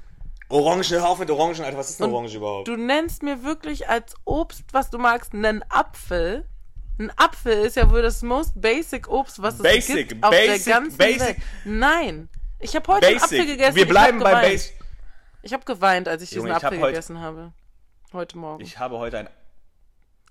Orange, 0.49 0.91
hör 0.91 1.09
auf 1.09 1.19
mit 1.19 1.31
Orangen, 1.31 1.61
Alter. 1.63 1.79
Was 1.79 1.91
ist 1.91 2.03
eine 2.03 2.13
Orange 2.13 2.37
überhaupt? 2.37 2.69
Du 2.69 2.77
nennst 2.77 3.23
mir 3.23 3.43
wirklich 3.43 3.89
als 3.89 4.15
Obst, 4.25 4.65
was 4.73 4.91
du 4.91 4.99
magst, 4.99 5.33
einen 5.35 5.63
Apfel. 5.71 6.47
Ein 6.99 7.11
Apfel 7.17 7.65
ist 7.65 7.77
ja 7.77 7.91
wohl 7.91 8.03
das 8.03 8.23
most 8.23 8.53
basic 8.61 9.09
Obst, 9.09 9.43
was 9.43 9.55
es 9.55 9.63
Basic, 9.63 10.09
gibt 10.11 10.25
auf 10.25 10.31
basic, 10.31 10.65
der 10.65 10.75
ganzen 10.75 10.97
basic. 10.99 11.21
Welt. 11.21 11.37
Nein. 11.65 12.29
Ich 12.61 12.77
habe 12.77 12.93
heute 12.93 13.07
einen 13.07 13.17
Apfel 13.17 13.39
Basic. 13.39 13.53
gegessen. 13.57 13.75
Wir 13.77 13.83
ich 13.83 13.89
bleiben 13.89 14.19
hab 14.19 14.25
bei 14.25 14.31
geweint. 14.31 14.53
Basic. 14.53 14.75
Ich 15.43 15.53
habe 15.53 15.65
geweint, 15.65 16.09
als 16.09 16.23
ich 16.23 16.29
diesen 16.29 16.43
Junge, 16.43 16.51
ich 16.51 16.57
hab 16.57 16.65
Apfel 16.65 16.81
heute- 16.81 16.93
gegessen 16.93 17.21
habe. 17.21 17.53
Heute 18.13 18.39
Morgen. 18.39 18.63
Ich, 18.63 18.69
Ich 18.69 18.79
habe 18.79 18.99
heute 18.99 19.19
ein. 19.19 19.27
habe 19.27 19.35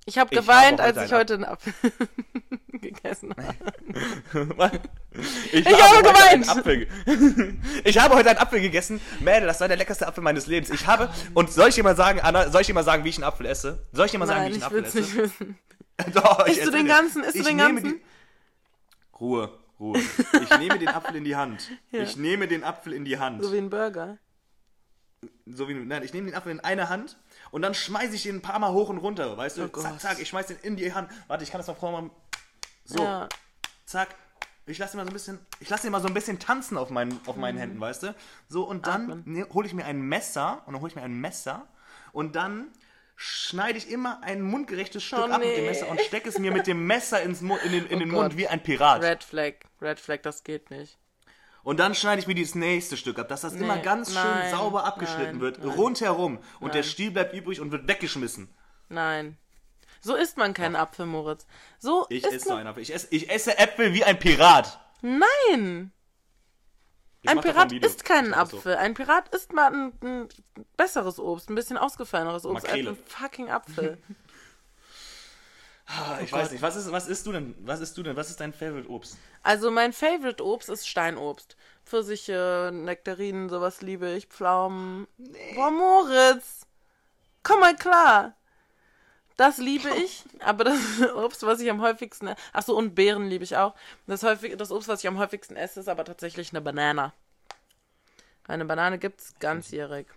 ich 0.05 0.17
habe 0.17 0.33
geweint, 0.35 0.79
als 0.79 0.97
ich 0.97 1.11
heute 1.11 1.33
einen 1.33 1.45
Apfel 1.45 1.73
gegessen 2.83 3.33
habe. 4.33 4.79
Ich, 5.51 5.65
habe 5.65 5.97
heute 5.97 6.03
geweint. 6.13 6.31
einen 6.33 6.49
Apfel. 6.49 6.87
ich 7.83 7.97
habe 7.99 8.15
heute 8.15 8.29
einen 8.29 8.39
Apfel 8.39 8.61
gegessen. 8.61 9.01
Mädel, 9.21 9.47
das 9.47 9.59
war 9.61 9.67
der 9.67 9.77
leckerste 9.77 10.07
Apfel 10.07 10.23
meines 10.23 10.47
Lebens. 10.47 10.69
Ich 10.69 10.85
habe. 10.87 11.09
Und 11.33 11.51
soll 11.51 11.69
ich 11.69 11.75
dir 11.75 11.83
mal 11.83 11.95
sagen, 11.95 12.19
Anna, 12.21 12.49
soll 12.49 12.61
ich 12.61 12.67
dir 12.67 12.73
mal 12.73 12.83
sagen, 12.83 13.03
wie 13.03 13.09
ich 13.09 13.17
einen 13.17 13.23
Apfel 13.25 13.45
esse? 13.47 13.85
Soll 13.91 14.05
ich 14.05 14.11
dir 14.11 14.19
mal 14.19 14.27
sagen, 14.27 14.41
Nein, 14.41 14.51
wie 14.53 14.57
ich 14.57 14.61
ich 14.61 14.63
einen 14.65 14.73
will 14.75 14.85
Apfel 14.85 15.01
es 15.01 15.09
esse? 15.09 15.21
nicht 15.21 15.39
wissen. 15.39 15.59
Doch, 16.13 16.47
ich 16.47 16.57
Isst 16.57 16.67
du 16.67 16.71
den 16.71 16.87
ganzen? 16.87 17.23
Isst 17.23 17.35
du 17.35 17.39
Ich 17.39 17.45
den 17.47 17.57
ganzen? 17.57 18.01
Ruhe, 19.19 19.57
Ruhe. 19.79 19.99
Ich 19.99 20.57
nehme 20.59 20.79
den 20.79 20.89
Apfel 20.89 21.15
in 21.15 21.23
die 21.23 21.35
Hand. 21.35 21.69
Ich 21.91 22.17
nehme 22.17 22.47
den 22.47 22.63
Apfel 22.63 22.93
in 22.93 23.05
die 23.05 23.19
Hand. 23.19 23.43
So 23.43 23.53
wie 23.53 23.57
ein 23.57 23.69
Burger. 23.69 24.17
so 25.45 25.69
wie 25.69 25.75
nein, 25.75 26.03
ich 26.03 26.13
nehme 26.13 26.27
den 26.31 26.35
Apfel 26.35 26.51
in 26.51 26.59
eine 26.59 26.89
Hand 26.89 27.17
und 27.51 27.61
dann 27.61 27.73
schmeiße 27.75 28.15
ich 28.15 28.23
den 28.23 28.37
ein 28.37 28.41
paar 28.41 28.57
Mal 28.59 28.71
hoch 28.73 28.89
und 28.89 28.97
runter, 28.97 29.37
weißt 29.37 29.57
du? 29.59 29.63
Oh 29.71 29.79
zack, 29.81 30.01
zack, 30.01 30.19
ich 30.19 30.27
schmeiß 30.29 30.47
den 30.47 30.57
in 30.63 30.75
die 30.75 30.93
Hand. 30.93 31.09
Warte, 31.27 31.43
ich 31.43 31.51
kann 31.51 31.59
das 31.59 31.67
mal 31.67 31.75
vorher 31.75 32.01
mal 32.01 32.09
so, 32.85 33.03
Ja. 33.03 33.29
zack. 33.85 34.15
Ich 34.65 34.77
lasse 34.77 34.95
ihn 34.95 34.97
mal 34.99 35.03
so 35.05 35.09
ein 35.09 35.13
bisschen, 35.13 35.39
ich 35.59 35.69
lasse 35.69 35.89
mal 35.89 36.01
so 36.01 36.07
ein 36.07 36.13
bisschen 36.13 36.39
tanzen 36.39 36.77
auf 36.77 36.89
meinen, 36.89 37.19
auf 37.25 37.35
meinen 37.35 37.57
Händen, 37.57 37.81
weißt 37.81 38.03
du? 38.03 38.15
So 38.47 38.63
und 38.63 38.87
dann 38.87 39.07
Mhm. 39.07 39.23
Ne, 39.25 39.47
hole 39.53 39.67
ich 39.67 39.73
mir 39.73 39.83
ein 39.85 39.99
Messer 40.01 40.63
und 40.65 40.73
dann 40.73 40.81
hole 40.81 40.89
ich 40.89 40.95
mir 40.95 41.01
ein 41.01 41.19
Messer 41.19 41.67
und 42.13 42.35
dann 42.37 42.67
schneide 43.17 43.77
ich 43.77 43.89
immer 43.91 44.23
ein 44.23 44.41
mundgerechtes 44.41 45.03
Stück 45.03 45.19
Oh, 45.19 45.23
ab 45.23 45.39
mit 45.41 45.49
dem 45.49 45.63
nee. 45.63 45.69
Messer 45.69 45.89
und 45.89 45.99
stecke 46.01 46.29
es 46.29 46.39
mir 46.39 46.51
mit 46.51 46.65
dem 46.65 46.87
Messer 46.87 47.21
ins 47.21 47.41
Mu 47.41 47.57
in 47.57 47.71
den, 47.73 47.85
in 47.87 47.95
Oh 47.97 47.99
den 47.99 48.09
Gott. 48.09 48.21
Mund 48.21 48.37
wie 48.37 48.47
ein 48.47 48.63
Pirat. 48.63 49.01
Red 49.03 49.23
Flag. 49.23 49.53
Red 49.81 49.99
Flag, 49.99 50.21
das 50.23 50.43
geht 50.45 50.71
nicht. 50.71 50.97
Und 51.63 51.79
dann 51.79 51.93
schneide 51.93 52.21
ich 52.21 52.27
mir 52.27 52.35
dieses 52.35 52.55
nächste 52.55 52.95
Stück 52.97 53.19
ab, 53.19 53.27
dass 53.29 53.41
das 53.41 53.53
immer 53.53 53.77
ganz 53.77 54.13
schön 54.13 54.21
nein, 54.21 54.51
sauber 54.51 54.85
abgeschnitten 54.85 55.33
nein, 55.33 55.39
wird, 55.41 55.59
nein. 55.59 55.69
rundherum. 55.69 56.39
Und 56.61 56.73
der. 56.73 56.83
Stiel 56.83 57.11
bleibt 57.11 57.33
übrig 57.33 57.59
und 57.61 57.71
wird 57.71 57.87
weggeschmissen. 57.87 58.53
Nein. 58.89 59.37
So 60.03 60.15
isst 60.15 60.37
man 60.37 60.53
keinen 60.53 60.75
Apfel, 60.75 61.05
Moritz. 61.05 61.45
So 61.79 62.05
Ich 62.09 62.23
isst 62.23 62.33
esse 62.33 62.49
man... 62.49 62.59
einen 62.59 62.67
Apfel. 62.67 62.83
Ich 62.83 62.93
esse, 62.93 63.07
ich 63.09 63.29
esse 63.29 63.57
Äpfel 63.57 63.93
wie 63.93 64.03
ein 64.03 64.19
Pirat. 64.19 64.79
Nein! 65.01 65.91
Ich 67.21 67.29
Ein 67.29 67.39
Pirat 67.39 67.71
isst 67.71 68.03
keinen. 68.03 68.33
Apfel. 68.33 68.75
Ein 68.75 68.95
Pirat 68.95 69.33
isst 69.33 69.53
mal 69.53 69.71
ein, 69.73 69.93
ein 70.03 70.29
besseres 70.75 71.19
Obst, 71.19 71.49
ein 71.49 71.55
bisschen 71.55 71.77
ausgefalleneres 71.77 72.45
Obst 72.45 72.65
Makrele. 72.67 72.89
als 72.91 72.99
ein 72.99 73.05
fucking 73.05 73.49
Apfel. 73.49 73.97
Ah, 75.85 76.19
ich 76.23 76.31
weiß 76.31 76.51
nicht. 76.51 76.61
Was, 76.61 76.75
ist, 76.75 76.91
was 76.91 77.07
isst 77.07 77.25
du 77.27 77.33
denn? 77.33 77.55
Was 77.59 77.81
isst 77.81 77.97
du 77.97 78.03
denn? 78.03 78.15
Was 78.15 78.29
ist 78.29 78.39
dein 78.39 78.53
Favorite 78.53 78.89
Obst? 78.89 79.17
Also 79.43 79.69
mein 79.69 79.91
Favorite 79.91 80.43
Obst 80.43 80.69
ist 80.69 80.87
Steinobst. 80.87 81.57
Pfirsiche, 81.85 82.71
Nektarinen, 82.73 83.49
sowas 83.49 83.81
liebe 83.81 84.13
ich. 84.13 84.27
Pflaumen. 84.27 85.07
Boah, 85.55 85.71
Moritz! 85.71 86.65
Komm 87.43 87.59
mal 87.59 87.75
klar! 87.75 88.37
Das 89.37 89.57
liebe 89.57 89.89
ich, 90.03 90.23
aber 90.39 90.63
das 90.65 90.77
Obst, 91.15 91.43
was 91.43 91.59
ich 91.59 91.69
am 91.69 91.81
häufigsten. 91.81 92.29
Ach 92.53 92.61
so, 92.63 92.77
und 92.77 92.93
Beeren 92.95 93.27
liebe 93.27 93.43
ich 93.43 93.57
auch. 93.57 93.73
Das, 94.07 94.23
häufig, 94.23 94.55
das 94.57 94.71
Obst, 94.71 94.87
was 94.87 94.99
ich 95.01 95.07
am 95.07 95.17
häufigsten 95.17 95.55
esse, 95.55 95.79
ist 95.79 95.89
aber 95.89 96.05
tatsächlich 96.05 96.51
eine 96.51 96.61
Banane. 96.61 97.11
Eine 98.47 98.65
Banane 98.65 98.99
gibt's 98.99 99.33
ganzjährig. 99.39 100.07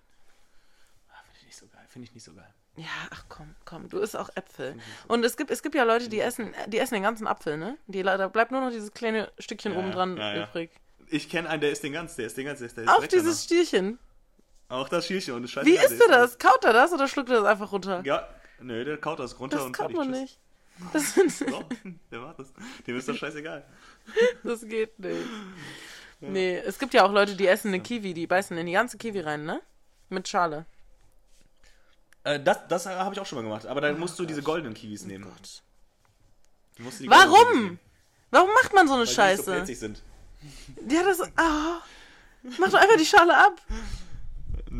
Ah, 1.10 1.14
Finde 1.24 1.38
ich 1.40 1.46
nicht 1.46 1.56
so 1.56 1.66
geil. 1.66 1.84
Finde 1.88 2.08
ich 2.08 2.14
nicht 2.14 2.24
so 2.24 2.34
geil. 2.34 2.52
Ja, 2.76 2.84
ach 3.10 3.24
komm, 3.30 3.54
komm, 3.64 3.88
du 3.88 3.98
isst 3.98 4.16
auch 4.16 4.28
Äpfel. 4.34 4.76
Und 5.08 5.24
es 5.24 5.38
gibt, 5.38 5.50
es 5.50 5.62
gibt 5.62 5.74
ja 5.74 5.84
Leute, 5.84 6.10
die 6.10 6.20
essen, 6.20 6.54
die 6.66 6.78
essen 6.78 6.92
den 6.94 7.02
ganzen 7.02 7.26
Apfel, 7.26 7.56
ne? 7.56 7.78
Die, 7.86 8.02
da 8.02 8.28
bleibt 8.28 8.50
nur 8.50 8.60
noch 8.60 8.70
dieses 8.70 8.92
kleine 8.92 9.32
Stückchen 9.38 9.72
Ja, 9.72 9.78
oben 9.78 9.92
dran 9.92 10.16
ja, 10.18 10.34
ja. 10.34 10.44
übrig. 10.44 10.70
Ich 11.08 11.30
kenne 11.30 11.48
einen, 11.48 11.62
der 11.62 11.70
ist 11.70 11.82
den 11.82 11.94
ganzen, 11.94 12.16
der 12.18 12.26
ist 12.26 12.36
den 12.36 12.44
ganzen, 12.44 12.68
der 12.74 12.84
ist 12.84 12.90
Auch 12.90 13.06
dieses 13.06 13.44
Stierchen. 13.44 13.98
danach. 14.68 14.82
Auch 14.82 14.88
das 14.88 15.06
Schierchen 15.06 15.34
und 15.34 15.42
das 15.42 15.52
Scheiße. 15.52 15.66
Wie 15.66 15.76
isst 15.76 16.00
du 16.02 16.08
das? 16.08 16.38
Kaut 16.38 16.64
er 16.64 16.72
das 16.72 16.92
oder 16.92 17.06
schluckt 17.08 17.30
er 17.30 17.36
das 17.36 17.44
einfach 17.46 17.70
runter? 17.72 18.02
Ja, 18.04 18.28
nö, 18.60 18.84
der 18.84 18.96
kaut 18.98 19.18
das 19.18 19.38
runter 19.38 19.56
das 19.58 19.66
und 19.66 19.76
fertig. 19.76 19.96
man 19.96 20.10
nicht. 20.10 20.38
Das, 20.92 21.14
So, 21.38 21.64
der 22.10 22.20
macht 22.20 22.38
das. 22.38 22.52
Dem 22.86 22.96
ist 22.98 23.08
das 23.08 23.16
scheißegal. 23.16 23.64
das 24.44 24.60
geht 24.68 24.98
nicht. 24.98 25.26
Nee, 26.20 26.56
es 26.58 26.78
gibt 26.78 26.94
ja 26.94 27.04
auch 27.04 27.12
Leute, 27.12 27.36
die 27.36 27.46
essen 27.46 27.68
eine 27.68 27.80
Kiwi, 27.80 28.14
die 28.14 28.26
beißen 28.26 28.56
in 28.56 28.66
die 28.66 28.72
ganze 28.72 28.96
Kiwi 28.98 29.20
rein, 29.20 29.44
ne? 29.44 29.60
Mit 30.08 30.28
Schale. 30.28 30.64
Äh, 32.24 32.40
das 32.40 32.66
das 32.68 32.86
habe 32.86 33.14
ich 33.14 33.20
auch 33.20 33.26
schon 33.26 33.36
mal 33.36 33.42
gemacht. 33.42 33.66
Aber 33.66 33.80
dann 33.80 33.98
musst 33.98 34.18
du 34.18 34.24
diese 34.24 34.42
goldenen 34.42 34.74
Kiwis 34.74 35.04
nehmen. 35.04 35.24
Gott. 35.24 35.62
Du 36.76 36.82
musst 36.84 37.00
die 37.00 37.08
Warum? 37.10 37.62
nehmen, 37.64 37.78
Warum 38.30 38.50
macht 38.62 38.72
man 38.74 38.88
so 38.88 38.94
eine 38.94 39.06
weil 39.06 39.06
die 39.06 39.10
nicht 39.10 39.36
so 39.38 39.52
Scheiße? 39.52 39.74
sind. 39.76 40.02
ja, 40.90 41.02
das. 41.02 41.20
Ah. 41.36 41.80
Mach 42.58 42.70
doch 42.70 42.78
einfach 42.78 42.96
die 42.98 43.06
Schale 43.06 43.36
ab. 43.36 43.60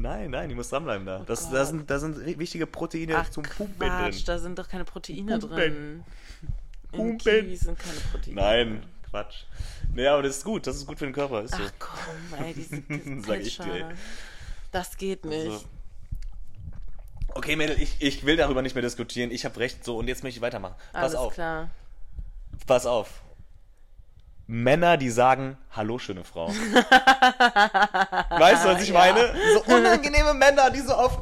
Nein, 0.00 0.30
nein, 0.30 0.48
die 0.48 0.54
muss 0.54 0.68
dranbleiben 0.68 1.06
da. 1.06 1.20
Das, 1.20 1.50
da, 1.50 1.64
sind, 1.64 1.90
da 1.90 1.98
sind 1.98 2.24
wichtige 2.38 2.66
Proteine 2.66 3.16
Ach, 3.16 3.30
zum 3.30 3.44
Pumpen 3.44 3.88
Quatsch, 3.88 4.16
drin. 4.16 4.22
da 4.26 4.38
sind 4.38 4.58
doch 4.58 4.68
keine 4.68 4.84
Proteine 4.84 5.38
Pumpen. 5.38 5.50
drin. 5.56 6.04
In 6.92 6.98
Pumpen. 6.98 7.18
Kiwis 7.18 7.60
sind 7.60 7.78
keine 7.78 8.00
Proteine. 8.12 8.34
Nein, 8.36 8.82
Quatsch. 9.10 9.44
Nee, 9.94 10.06
aber 10.06 10.22
das 10.22 10.38
ist 10.38 10.44
gut. 10.44 10.66
Das 10.66 10.76
ist 10.76 10.86
gut 10.86 10.98
für 10.98 11.06
den 11.06 11.14
Körper. 11.14 11.42
Ist 11.42 11.54
so. 11.54 11.62
Ach 11.64 11.72
komm, 11.78 12.44
ey, 12.44 12.52
diese, 12.52 12.82
Sag 13.26 13.40
ich 13.40 13.58
dir, 13.58 13.74
ey. 13.74 13.94
Das 14.70 14.96
geht 14.96 15.24
nicht. 15.24 15.46
So. 15.50 15.64
Okay, 17.34 17.56
Mädel, 17.56 17.80
ich, 17.80 17.96
ich 18.00 18.24
will 18.24 18.36
darüber 18.36 18.62
nicht 18.62 18.74
mehr 18.74 18.82
diskutieren. 18.82 19.30
Ich 19.30 19.44
habe 19.44 19.58
recht. 19.58 19.84
So, 19.84 19.96
und 19.98 20.08
jetzt 20.08 20.22
möchte 20.22 20.38
ich 20.38 20.42
weitermachen. 20.42 20.74
Pass 20.92 21.02
Alles 21.02 21.14
auf. 21.14 21.34
klar. 21.34 21.70
Pass 22.66 22.86
auf. 22.86 23.22
Männer, 24.48 24.96
die 24.96 25.10
sagen, 25.10 25.56
hallo, 25.72 25.98
schöne 25.98 26.22
Frau. 26.22 26.48
weißt 28.30 28.64
du, 28.64 28.68
was 28.68 28.82
ich 28.82 28.88
Ja. 28.90 28.94
meine? 28.94 29.32
So 29.52 29.62
unangenehme 29.74 30.34
Männer, 30.34 30.70
die 30.70 30.80
so 30.80 30.92
auf, 30.94 31.20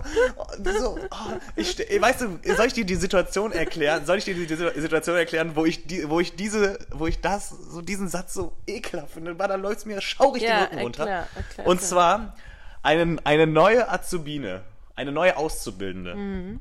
die 0.58 0.70
so, 0.72 0.98
oh, 1.10 1.16
ich, 1.56 1.78
weißt 1.78 2.20
du, 2.20 2.38
soll 2.54 2.66
ich 2.66 2.74
dir 2.74 2.84
die 2.84 2.96
Situation 2.96 3.52
erklären? 3.52 4.04
Soll 4.04 4.18
ich 4.18 4.24
dir 4.24 4.34
die, 4.34 4.46
Situation 4.80 5.16
erklären, 5.16 5.52
wo 5.56 5.64
ich, 5.64 5.86
die, 5.86 6.08
wo 6.10 6.20
ich 6.20 6.36
diese, 6.36 6.78
wo 6.90 7.06
ich 7.06 7.20
das, 7.22 7.48
so 7.48 7.80
diesen 7.80 8.08
Satz 8.08 8.34
so 8.34 8.52
ekelhaft 8.66 9.14
finde, 9.14 9.38
weil 9.38 9.48
da 9.48 9.54
läuft 9.54 9.86
mir 9.86 10.00
schaurig 10.02 10.42
den 10.42 10.50
Ja, 10.50 10.62
Rücken 10.64 10.78
runter. 10.80 11.06
erklär, 11.08 11.28
erklär, 11.34 11.66
Und 11.66 11.80
zwar 11.80 12.34
eine, 12.82 13.16
eine 13.24 13.46
neue 13.46 13.88
Azubine, 13.90 14.60
eine 14.96 15.12
neue 15.12 15.36
Auszubildende, 15.38 16.14
Mhm. 16.14 16.60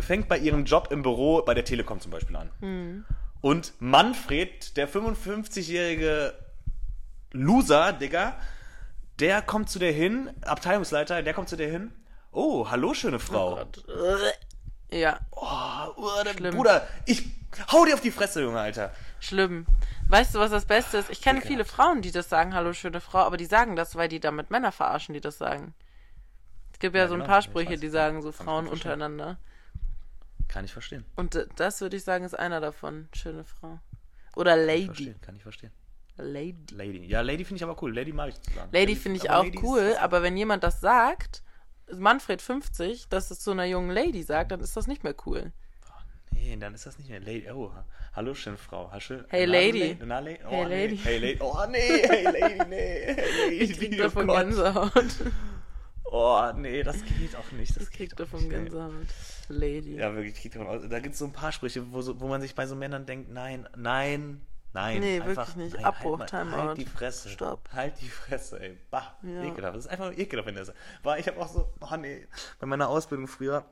fängt 0.00 0.28
bei 0.28 0.36
ihrem 0.38 0.64
Job 0.66 0.88
im 0.90 1.02
Büro 1.02 1.42
bei 1.42 1.54
der 1.54 1.64
Telekom 1.64 1.98
zum 2.00 2.10
Beispiel 2.12 2.36
an. 2.36 2.50
Mhm. 2.60 3.04
Und 3.42 3.74
Manfred, 3.80 4.76
der 4.78 4.88
55-jährige 4.88 6.32
Loser, 7.32 7.92
Digga, 7.92 8.36
der 9.18 9.42
kommt 9.42 9.68
zu 9.68 9.78
der 9.78 9.92
hin, 9.92 10.30
Abteilungsleiter, 10.42 11.22
der 11.22 11.34
kommt 11.34 11.48
zu 11.50 11.56
der 11.56 11.70
hin. 11.70 11.92
Oh, 12.30 12.70
hallo, 12.70 12.94
schöne 12.94 13.18
Frau. 13.18 13.52
Oh 13.52 13.56
Gott. 13.56 13.84
Ja, 14.90 15.20
Oh, 15.32 15.92
oh. 15.96 16.50
Bruder, 16.50 16.86
ich 17.06 17.24
hau 17.70 17.84
dir 17.84 17.94
auf 17.94 18.00
die 18.00 18.10
Fresse, 18.10 18.42
Junge, 18.42 18.60
Alter. 18.60 18.92
schlimm. 19.20 19.66
Weißt 20.08 20.34
du, 20.34 20.38
was 20.38 20.50
das 20.50 20.66
Beste 20.66 20.98
ist? 20.98 21.10
Ich 21.10 21.20
kenne 21.22 21.40
viele 21.40 21.64
Frauen, 21.64 22.02
die 22.02 22.10
das 22.12 22.28
sagen, 22.28 22.54
hallo 22.54 22.72
schöne 22.74 23.00
Frau, 23.00 23.20
aber 23.20 23.36
die 23.38 23.46
sagen 23.46 23.76
das, 23.76 23.96
weil 23.96 24.08
die 24.08 24.20
damit 24.20 24.50
Männer 24.50 24.72
verarschen, 24.72 25.14
die 25.14 25.20
das 25.20 25.38
sagen. 25.38 25.74
Es 26.72 26.78
gibt 26.78 26.94
ja, 26.94 27.02
Ja, 27.02 27.08
so 27.08 27.14
ein 27.14 27.20
genau, 27.20 27.30
paar 27.30 27.42
Sprüche, 27.42 27.76
die 27.78 27.88
sagen 27.88 28.22
so 28.22 28.32
Frauen 28.32 28.66
gut 28.68 28.80
verstehen. 28.80 29.36
Kann 30.52 30.66
ich 30.66 30.72
verstehen. 30.72 31.06
Und 31.16 31.46
das 31.56 31.80
würde 31.80 31.96
ich 31.96 32.04
sagen, 32.04 32.26
ist 32.26 32.38
einer 32.38 32.60
davon. 32.60 33.08
Schöne 33.14 33.42
Frau. 33.44 33.80
Oder 34.36 34.54
Lady. 34.54 34.84
Verstehen, 34.84 35.20
kann 35.22 35.36
ich 35.36 35.42
verstehen. 35.42 35.70
Lady. 36.18 36.74
Lady. 36.74 37.06
Ja, 37.06 37.22
Lady 37.22 37.42
finde 37.46 37.56
ich 37.56 37.64
aber 37.64 37.82
cool. 37.82 37.94
Lady 37.94 38.12
mag 38.12 38.28
ich 38.28 38.40
zu 38.42 38.52
sagen. 38.52 38.68
Lady 38.70 38.94
finde 38.94 39.16
ich 39.18 39.30
aber 39.30 39.40
auch 39.40 39.44
Lady 39.44 39.56
ist- 39.56 39.64
cool, 39.64 39.96
aber 39.98 40.22
wenn 40.22 40.36
jemand 40.36 40.62
das 40.62 40.80
sagt, 40.82 41.42
Manfred 41.90 42.42
50, 42.42 43.08
dass 43.08 43.30
es 43.30 43.40
zu 43.40 43.52
einer 43.52 43.64
jungen 43.64 43.90
Lady 43.90 44.22
sagt, 44.22 44.52
dann 44.52 44.60
ist 44.60 44.76
das 44.76 44.86
nicht 44.86 45.04
mehr 45.04 45.14
cool. 45.24 45.52
Nee, 46.32 46.54
dann 46.58 46.74
ist 46.74 46.84
das 46.84 46.98
nicht 46.98 47.08
mehr 47.08 47.20
Lady. 47.20 47.50
Oh, 47.50 47.72
hallo, 48.14 48.34
schöne 48.34 48.58
Frau. 48.58 48.90
Hallo, 48.90 49.22
Hey, 49.28 49.46
na, 49.46 49.52
Lady. 49.52 49.96
Na, 50.04 50.18
Le 50.18 50.38
oh, 50.44 50.50
Hey, 50.50 50.64
nee. 50.66 50.86
Lady. 50.86 50.96
Hey, 50.98 51.18
Lady. 51.18 51.38
Oh, 51.40 51.56
nee. 51.70 51.78
Hey, 51.78 52.24
Lady, 52.24 52.64
nee. 52.68 53.14
Hey, 53.14 53.30
Lady. 53.44 53.56
Ich 53.56 53.78
krieg 53.78 53.92
oh 53.94 54.02
davon 54.02 54.26
Gott. 54.26 54.38
Gänsehaut. 54.38 55.16
Oh, 56.14 56.52
nee, 56.54 56.82
das 56.82 57.02
geht 57.04 57.34
auch 57.36 57.52
nicht. 57.52 57.74
Das 57.74 57.84
Ich 57.84 57.90
krieg 57.90 58.10
geht 58.10 58.12
auch 58.14 58.16
davon 58.30 58.40
nicht, 58.40 58.50
nee. 58.50 58.64
Gänsehaut. 58.64 58.92
Lady. 59.48 59.96
Ja, 59.96 60.14
wirklich, 60.14 60.34
kriegt 60.34 60.54
davon. 60.56 60.90
Da 60.90 61.00
gibt 61.00 61.14
es 61.14 61.18
so 61.18 61.24
ein 61.24 61.32
paar 61.32 61.52
Sprüche, 61.52 61.90
wo, 61.90 62.02
so, 62.02 62.20
wo 62.20 62.28
man 62.28 62.42
sich 62.42 62.54
bei 62.54 62.66
so 62.66 62.76
Männern 62.76 63.06
denkt, 63.06 63.30
nein, 63.30 63.66
nein, 63.76 64.42
nein. 64.74 65.00
Nee, 65.00 65.20
einfach, 65.22 65.48
wirklich 65.48 65.56
nicht. 65.56 65.74
Nein, 65.76 65.84
Abbruch, 65.86 66.18
halt, 66.20 66.28
Timeout. 66.28 66.56
halt 66.56 66.76
die 66.78 66.84
Fresse. 66.84 67.30
Stopp. 67.30 67.66
Halt 67.72 67.94
die 68.02 68.10
Fresse, 68.10 68.60
ey. 68.60 68.78
Bah, 68.90 69.16
Ja. 69.22 69.42
ekelhaft. 69.42 69.74
Das 69.76 69.86
ist 69.86 69.90
einfach 69.90 70.04
nur 70.10 70.18
ekelhaft, 70.18 70.46
wenn 70.48 70.54
das 70.54 70.72
war. 71.02 71.18
Ich 71.18 71.26
habe 71.28 71.40
auch 71.40 71.48
so, 71.48 71.72
oh 71.80 71.96
nee, 71.96 72.26
bei 72.60 72.66
meiner 72.66 72.90
Ausbildung 72.90 73.26
früher, 73.26 73.64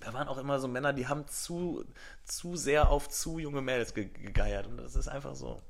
da 0.00 0.12
waren 0.12 0.26
auch 0.26 0.38
immer 0.38 0.58
so 0.58 0.66
Männer, 0.66 0.92
die 0.92 1.06
haben 1.06 1.26
zu, 1.28 1.84
zu 2.24 2.56
sehr 2.56 2.88
auf 2.88 3.08
zu 3.08 3.38
junge 3.38 3.62
Mädels 3.62 3.94
ge 3.94 4.06
gegeiert. 4.06 4.66
Und 4.66 4.78
das 4.78 4.96
ist 4.96 5.06
einfach 5.06 5.36
so. 5.36 5.62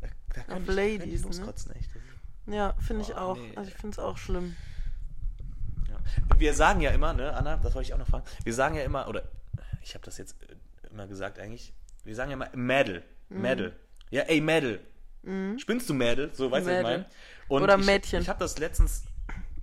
Da, 0.00 0.08
da 0.34 0.40
kann 0.42 0.62
Auf 0.62 0.68
ich, 0.70 0.74
Ladies, 0.74 1.26
ich 1.26 1.40
ne? 1.40 1.54
echt. 1.74 1.90
Ja, 2.46 2.74
finde 2.80 3.02
ich 3.02 3.14
auch. 3.14 3.36
nee. 3.36 3.52
Also 3.54 3.68
ich 3.68 3.76
finde 3.76 3.92
es 3.94 3.98
auch 3.98 4.16
schlimm. 4.16 4.56
Ja. 6.30 6.40
Wir 6.40 6.54
sagen 6.54 6.80
ja 6.80 6.90
immer, 6.90 7.12
ne, 7.12 7.32
Anna, 7.34 7.56
das 7.56 7.74
wollte 7.74 7.88
ich 7.88 7.94
auch 7.94 7.98
noch 7.98 8.06
fragen. 8.08 8.24
Wir 8.44 8.54
sagen 8.54 8.74
ja 8.74 8.82
immer, 8.82 9.08
oder 9.08 9.22
ich 9.82 9.94
habe 9.94 10.04
das 10.04 10.18
jetzt 10.18 10.36
äh, 10.42 10.88
immer 10.90 11.06
gesagt 11.06 11.38
eigentlich, 11.38 11.72
wir 12.04 12.14
sagen 12.14 12.30
ja 12.30 12.36
immer 12.36 12.48
Mädel. 12.54 13.02
Mhm. 13.28 13.40
Mädel. 13.42 13.76
Ja, 14.10 14.22
ey, 14.22 14.40
Mädel. 14.40 14.80
Spinnst 15.58 15.90
du 15.90 15.94
Mädel? 15.94 16.30
So, 16.32 16.50
weißt 16.50 16.66
du, 16.66 16.70
was 16.70 16.78
ich 16.78 16.82
meine? 16.82 17.06
Oder 17.48 17.78
ich, 17.78 17.84
Mädchen. 17.84 18.22
Ich 18.22 18.28
habe 18.28 18.38
das 18.38 18.58
letztens. 18.58 19.02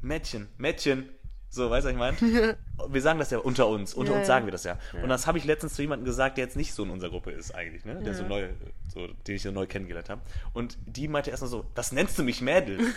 Mädchen. 0.01 0.47
Mädchen. 0.57 1.09
So, 1.49 1.69
weißt 1.69 1.87
du, 1.87 1.97
was 1.97 2.13
ich 2.13 2.21
meine? 2.21 2.57
wir 2.89 3.01
sagen 3.01 3.17
das 3.17 3.31
ja 3.31 3.39
unter 3.39 3.67
uns. 3.67 3.93
Unter 3.93 4.11
Ja, 4.11 4.17
uns 4.19 4.27
ja. 4.27 4.33
sagen 4.33 4.45
wir 4.45 4.51
das 4.51 4.63
ja. 4.63 4.77
Und 5.01 5.09
das 5.09 5.25
habe 5.25 5.37
ich 5.37 5.45
letztens 5.45 5.73
zu 5.73 5.81
jemandem 5.81 6.05
gesagt, 6.05 6.37
der 6.37 6.43
jetzt 6.43 6.57
nicht 6.57 6.73
so 6.73 6.83
in 6.83 6.89
unserer 6.91 7.09
Gruppe 7.09 7.31
ist 7.31 7.55
eigentlich, 7.55 7.85
ne? 7.85 7.95
Der 8.03 8.13
so 8.13 8.23
neu, 8.23 8.49
so, 8.93 9.07
den 9.07 9.35
ich 9.35 9.41
so 9.41 9.51
neu 9.51 9.65
kennengelernt 9.65 10.09
habe. 10.09 10.21
Und 10.53 10.77
die 10.85 11.07
meinte 11.07 11.31
erstmal 11.31 11.49
so, 11.49 11.65
was 11.73 11.91
nennst 11.91 12.19
du 12.19 12.23
mich 12.23 12.41
Mädel? 12.41 12.79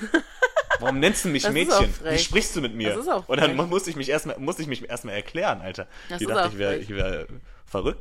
Warum 0.81 0.99
nennst 1.01 1.25
du 1.25 1.29
mich 1.29 1.43
Das 1.43 1.51
ist 1.51 1.55
Mädchen? 1.55 1.89
Wie 1.89 1.93
frech. 1.93 2.23
sprichst 2.25 2.57
du 2.57 2.61
mit 2.61 2.75
mir? 2.75 2.91
Das 2.91 2.99
ist 3.01 3.09
auch 3.09 3.29
Und 3.29 3.41
dann 3.41 3.57
frech. 3.57 3.69
musste 3.69 3.91
ich 3.91 3.97
mich 3.97 4.09
erstmal, 4.09 4.39
musste 4.39 4.63
ich 4.63 4.69
mich 4.69 4.89
erstmal 4.89 5.15
erklären, 5.15 5.61
Alter. 5.61 5.87
Das 6.09 6.19
die 6.19 6.25
ist 6.25 6.31
dachte, 6.31 6.45
auch 6.49 6.53
ich 6.53 6.59
wäre, 6.59 6.75
frech. 6.77 6.89
wäre 6.91 7.27
verrückt. 7.67 8.01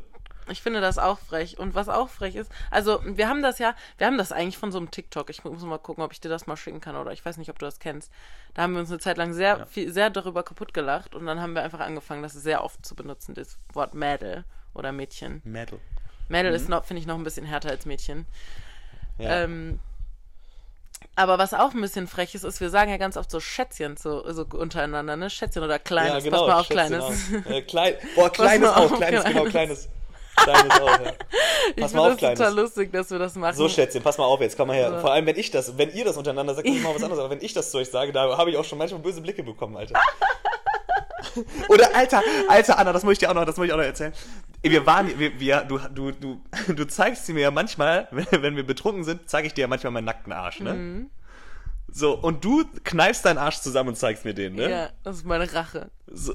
Ich 0.50 0.62
finde 0.62 0.80
das 0.80 0.98
auch 0.98 1.20
frech. 1.20 1.60
Und 1.60 1.76
was 1.76 1.90
auch 1.90 2.08
frech 2.10 2.36
ist, 2.36 2.50
also 2.72 3.02
wir 3.04 3.28
haben 3.28 3.42
das 3.42 3.60
ja, 3.60 3.76
wir 3.98 4.08
haben 4.08 4.18
das 4.18 4.32
eigentlich 4.32 4.58
von 4.58 4.72
so 4.72 4.78
einem 4.78 4.92
TikTok. 4.92 5.30
Ich 5.30 5.44
muss 5.44 5.62
mal 5.64 5.78
gucken, 5.78 6.04
ob 6.04 6.14
ich 6.14 6.22
dir 6.22 6.30
das 6.30 6.48
mal 6.48 6.56
schicken 6.56 6.80
kann 6.80 6.96
oder 6.96 7.12
ich 7.12 7.26
weiß 7.26 7.38
nicht, 7.38 7.50
ob 7.50 7.60
du 7.60 7.66
das 7.66 7.80
kennst. 7.80 8.12
Da 8.54 8.62
haben 8.62 8.74
wir 8.74 8.80
uns 8.80 8.90
eine 8.90 9.00
Zeit 9.00 9.18
lang 9.18 9.34
sehr, 9.34 9.66
viel, 9.68 9.92
sehr 9.92 10.10
darüber 10.10 10.44
kaputt 10.44 10.74
gelacht 10.74 11.16
und 11.16 11.26
dann 11.26 11.42
haben 11.42 11.54
wir 11.54 11.64
einfach 11.64 11.82
angefangen, 11.82 12.24
das 12.24 12.34
sehr 12.34 12.64
oft 12.64 12.86
zu 12.86 12.96
benutzen, 12.96 13.36
das 13.36 13.58
Wort 13.74 13.94
Mädel 13.94 14.46
oder 14.74 14.92
Mädchen. 14.94 15.42
Mädel. 15.44 15.80
Mädel 16.30 16.54
ist 16.54 16.70
noch, 16.70 16.86
finde 16.86 17.02
ich, 17.02 17.08
noch 17.08 17.16
ein 17.18 17.24
bisschen 17.24 17.46
härter 17.46 17.70
als 17.70 17.86
Mädchen. 17.86 18.26
Ja. 19.18 19.44
Ähm, 19.44 19.80
Aber 21.16 21.38
was 21.40 21.54
auch 21.54 21.74
ein 21.74 21.82
bisschen 21.82 22.08
frech 22.08 22.36
ist, 22.36 22.44
ist, 22.44 22.62
wir 22.62 22.70
sagen 22.70 22.92
ja 22.92 22.98
ganz 22.98 23.18
oft 23.18 23.32
so 23.32 23.40
Schätzchen 23.40 23.98
so, 23.98 24.32
so 24.32 24.46
untereinander, 24.54 25.16
ne? 25.16 25.30
Schätzchen 25.30 25.64
oder 25.64 25.80
Kleines. 25.80 26.14
Ja, 26.14 26.20
genau. 26.20 26.46
Pass 26.46 26.48
mal 26.48 26.60
auf, 26.60 26.66
Schätzchen 26.68 26.88
Kleines. 26.88 27.46
auch. 27.48 27.52
Äh, 27.52 27.62
klein, 27.64 27.94
boah, 28.16 28.30
Kleines 28.32 28.70
auch. 28.70 28.78
auf, 28.92 28.94
Kleines, 28.98 29.24
genau, 29.24 29.44
Kleines. 29.46 29.90
Kleines. 30.36 30.72
Auch, 30.80 30.88
ja. 30.88 31.14
Ich 31.76 31.82
Pass 31.82 31.92
finde 31.92 31.96
mal 31.96 32.02
auf, 32.02 32.10
das 32.10 32.18
Kleines. 32.20 32.40
total 32.40 32.56
lustig, 32.56 32.92
dass 32.94 33.10
wir 33.10 33.20
das 33.20 33.36
machen. 33.36 33.56
So, 33.56 33.68
Schätzchen, 33.68 34.04
pass 34.04 34.18
mal 34.20 34.26
auf 34.26 34.40
jetzt, 34.42 34.56
komm 34.58 34.68
mal 34.68 34.76
her. 34.76 34.92
So. 34.92 35.00
Vor 35.00 35.12
allem, 35.12 35.26
wenn 35.26 35.36
ich 35.38 35.50
das, 35.50 35.78
wenn 35.78 35.92
ihr 35.92 36.06
das 36.06 36.18
untereinander 36.18 36.54
sagt, 36.54 36.68
ist 36.68 36.84
mal 36.84 36.94
was 36.94 37.02
anderes. 37.04 37.20
Aber 37.20 37.32
wenn 37.32 37.42
ich 37.42 37.54
das 37.54 37.72
zu 37.72 37.80
euch 37.80 37.90
sage, 37.90 38.12
da 38.12 38.38
habe 38.38 38.52
ich 38.52 38.58
auch 38.58 38.66
schon 38.66 38.78
manchmal 38.78 39.02
böse 39.02 39.22
Blicke 39.22 39.42
bekommen, 39.44 39.76
Alter. 39.76 40.00
Oder, 41.70 41.96
Alter, 41.96 42.22
Alter, 42.48 42.78
Anna, 42.80 42.94
das 42.94 43.04
muss 43.04 43.14
ich 43.14 43.20
dir 43.20 43.30
auch 43.30 43.34
noch, 43.34 43.46
das 43.46 43.58
muss 43.58 43.66
ich 43.68 43.74
auch 43.74 43.78
noch 43.78 43.84
erzählen. 43.84 44.14
Wir 44.64 44.86
waren, 44.86 45.08
wir, 45.20 45.40
wir 45.40 45.62
du, 45.62 45.78
du, 45.94 46.12
du, 46.12 46.42
du 46.74 46.88
zeigst 46.88 47.26
sie 47.26 47.34
mir 47.34 47.42
ja 47.42 47.52
manchmal, 47.52 48.08
wenn, 48.12 48.26
wenn 48.42 48.56
wir 48.56 48.66
betrunken 48.66 49.04
sind, 49.04 49.30
zeige 49.30 49.48
ich 49.48 49.54
dir 49.54 49.62
ja 49.62 49.68
manchmal 49.68 49.92
meinen 49.92 50.06
nackten 50.06 50.34
Arsch, 50.34 50.60
ne? 50.60 50.74
Mhm. 50.74 51.10
So, 51.90 52.14
und 52.16 52.44
du 52.44 52.66
kneifst 52.84 53.24
deinen 53.26 53.38
Arsch 53.38 53.60
zusammen 53.60 53.90
und 53.90 53.96
zeigst 53.96 54.26
mir 54.26 54.34
den, 54.34 54.56
ne? 54.56 54.70
Ja, 54.70 54.90
das 55.04 55.18
ist 55.18 55.26
meine 55.26 55.52
Rache. 55.54 55.90
So, 56.08 56.34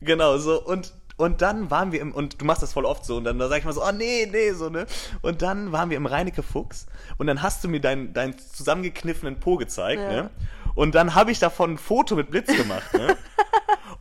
genau, 0.00 0.38
so, 0.38 0.60
und, 0.62 0.92
und 1.16 1.40
dann 1.40 1.70
waren 1.70 1.92
wir 1.92 2.00
im, 2.00 2.12
und 2.12 2.40
du 2.40 2.44
machst 2.44 2.62
das 2.62 2.72
voll 2.72 2.84
oft 2.84 3.04
so, 3.04 3.16
und 3.16 3.24
dann 3.24 3.38
da 3.38 3.48
sag 3.48 3.58
ich 3.58 3.64
mal 3.64 3.72
so, 3.72 3.84
oh 3.84 3.92
nee, 3.92 4.26
nee, 4.30 4.50
so, 4.52 4.68
ne? 4.70 4.86
Und 5.20 5.40
dann 5.42 5.70
waren 5.70 5.88
wir 5.90 5.96
im 5.96 6.06
Reinecke 6.06 6.42
Fuchs, 6.42 6.86
und 7.18 7.28
dann 7.28 7.42
hast 7.42 7.62
du 7.62 7.68
mir 7.68 7.80
deinen, 7.80 8.12
deinen 8.12 8.36
zusammengekniffenen 8.38 9.38
Po 9.38 9.56
gezeigt, 9.56 10.02
Ja. 10.02 10.10
ne? 10.10 10.30
Und 10.74 10.94
dann 10.94 11.14
habe 11.14 11.30
ich 11.30 11.38
davon 11.38 11.72
ein 11.74 11.78
Foto 11.78 12.16
mit 12.16 12.30
Blitz 12.30 12.48
gemacht, 12.48 12.92
ne? 12.94 13.16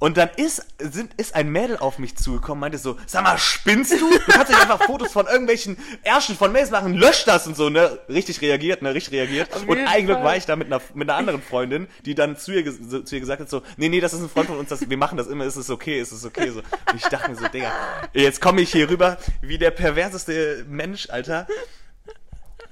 Und 0.02 0.18
dann 0.18 0.32
ist, 0.36 0.66
sind, 0.80 1.14
ist 1.18 1.36
ein 1.36 1.49
Mädel 1.49 1.78
auf 1.78 1.99
mich 1.99 2.18
zugekommen, 2.18 2.60
meinte 2.60 2.80
so, 2.80 2.97
sag 3.06 3.22
mal, 3.24 3.38
spinnst 3.38 3.91
du? 3.93 3.97
Du 4.10 4.32
kannst 4.32 4.49
nicht 4.49 4.60
einfach 4.60 4.82
Fotos 4.84 5.12
von 5.14 5.28
irgendwelchen 5.28 5.78
Ärschen 6.02 6.36
von 6.36 6.52
Mails 6.52 6.72
machen, 6.72 6.95
lösch 6.95 7.24
das 7.26 7.45
und 7.45 7.56
so, 7.56 7.70
ne? 7.70 7.99
Richtig 8.10 8.41
reagiert, 8.41 8.82
ne? 8.82 8.95
Richtig 8.95 9.14
reagiert. 9.14 9.54
Auf 9.54 9.68
Und 9.68 9.78
ein 9.78 10.06
Glück 10.08 10.24
war 10.24 10.36
ich 10.36 10.47
da 10.47 10.56
mit 10.56 10.66
einer, 10.74 10.82
mit 10.95 11.08
einer 11.08 11.20
anderen 11.20 11.39
Freundin, 11.43 11.88
die 12.04 12.16
dann 12.16 12.36
zu 12.36 12.52
ihr, 12.52 12.72
so- 12.72 13.02
zu 13.04 13.14
ihr 13.14 13.22
gesagt 13.22 13.41
hat 13.41 13.49
so, 13.52 13.62
nee, 13.78 13.89
nee, 13.89 13.99
das 13.99 14.14
ist 14.14 14.22
ein 14.22 14.30
Freund 14.30 14.47
von 14.47 14.58
uns, 14.58 14.70
das, 14.70 14.89
wir 14.89 14.97
machen 14.97 15.20
das 15.20 15.28
immer, 15.28 15.45
ist 15.45 15.56
es 15.56 15.70
okay, 15.70 16.02
ist 16.02 16.12
es 16.12 16.26
okay, 16.26 16.49
so. 16.49 16.62
Und 16.62 16.95
ich 16.95 17.04
dachte 17.04 17.30
mir 17.30 17.38
so, 17.38 17.47
Digga, 17.47 17.72
jetzt 18.14 18.41
komme 18.41 18.62
ich 18.62 18.72
hier 18.72 18.89
rüber 18.89 19.20
wie 19.41 19.60
der 19.60 19.70
perverseste 19.70 20.66
Mensch, 20.68 21.12
Alter. 21.12 21.45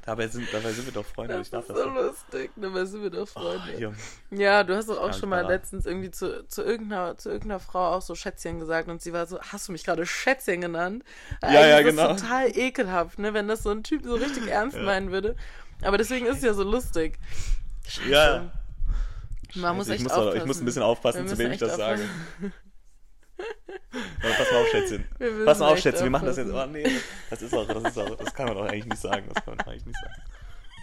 Dabei 0.10 0.28
sind, 0.28 0.51
dabei 0.51 0.72
sind 0.72 0.88
wir 0.88 0.91
doch 0.91 1.05
Freunde, 1.05 1.36
Das 1.36 1.45
ich 1.45 1.51
darf 1.51 1.70
ist 1.70 1.70
das 1.70 1.84
so 1.84 1.88
lustig? 1.88 2.49
Weil 2.55 2.86
sind 2.88 3.03
wir 3.03 3.12
doch 3.12 3.28
Freunde. 3.28 3.78
Junge. 3.78 3.95
Ja, 4.32 4.64
du 4.64 4.76
hast 4.76 4.89
doch 4.89 4.97
auch 4.97 5.07
Ja, 5.07 5.14
schon 5.14 5.30
mal 5.30 5.45
letztens 5.45 5.86
irgendwie 5.86 6.10
zu, 6.10 6.47
zu, 6.47 6.64
irgendeiner, 6.64 7.16
zu 7.16 7.30
irgendeiner 7.30 7.60
Frau 7.60 7.95
auch 7.95 8.01
so 8.01 8.16
Schätzchen 8.16 8.60
gesagt 8.60 8.89
und 8.89 9.03
sie 9.03 9.14
war 9.14 9.28
so, 9.28 9.39
hast 9.39 9.68
du 9.68 9.72
mich 9.72 9.84
gerade 9.84 10.07
Schätzchen 10.07 10.62
genannt? 10.62 11.03
Ja, 11.43 11.51
ja, 11.51 11.60
Eigentlich 11.60 11.93
ist 11.93 11.95
genau. 11.97 12.07
Das 12.14 12.22
total 12.24 12.57
ekelhaft, 12.57 13.20
ne, 13.20 13.36
wenn 13.36 13.47
das 13.47 13.62
so 13.62 13.70
ein 13.70 13.84
Typ 13.84 14.03
so 14.03 14.16
richtig 14.16 14.47
ernst 14.49 14.80
meinen 14.80 15.12
würde. 15.12 15.36
Aber 15.84 15.99
deswegen 15.99 16.26
ist 16.26 16.38
es 16.38 16.43
ja 16.43 16.55
so 16.55 16.64
lustig. 16.64 17.20
Scheiße. 17.88 18.10
Ja. 18.10 18.51
Man 19.53 19.76
muss 19.76 19.89
ich, 19.89 19.93
echt 19.93 20.03
muss 20.03 20.12
auch, 20.12 20.22
ich 20.22 20.28
aufpassen. 20.28 20.47
muss 20.47 20.60
ein 20.60 20.66
bisschen 20.66 20.84
aufpassen, 20.84 21.28
zu 21.28 21.38
wem 21.38 21.51
ich 21.51 21.60
das 21.60 21.70
echt 21.70 21.78
sage. 21.78 22.01
Ja, 24.21 24.29
pass 24.37 24.51
mal 24.51 24.61
auf, 24.61 24.67
Schätzchen. 24.67 25.05
Pass 25.45 25.59
mal 25.59 25.71
auf, 25.71 25.79
Schätzchen, 25.79 26.03
wir 26.03 26.11
machen 26.11 26.25
das 26.27 26.37
jetzt. 26.37 26.51
Oh 26.51 26.65
nee, 26.65 26.85
das 27.29 27.41
ist 27.41 27.53
auch, 27.53 27.65
das 27.65 27.83
ist 27.83 27.97
auch, 27.97 28.15
das 28.15 28.33
kann 28.33 28.45
man 28.47 28.55
doch 28.55 28.65
eigentlich 28.65 28.85
nicht 28.85 29.01
sagen. 29.01 29.25
Das 29.33 29.43
kann 29.43 29.55
man 29.55 29.67
eigentlich 29.67 29.85
nicht 29.85 29.99
sagen. 29.99 30.21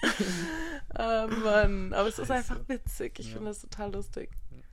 Ah, 0.95 1.27
Mann. 1.27 1.93
Aber 1.93 2.09
es 2.09 2.19
ist 2.19 2.31
einfach 2.31 2.59
witzig. 2.69 3.19
Ich 3.19 3.33
finde 3.33 3.49
das 3.49 3.61
total 3.61 3.93
lustig. 3.93 4.31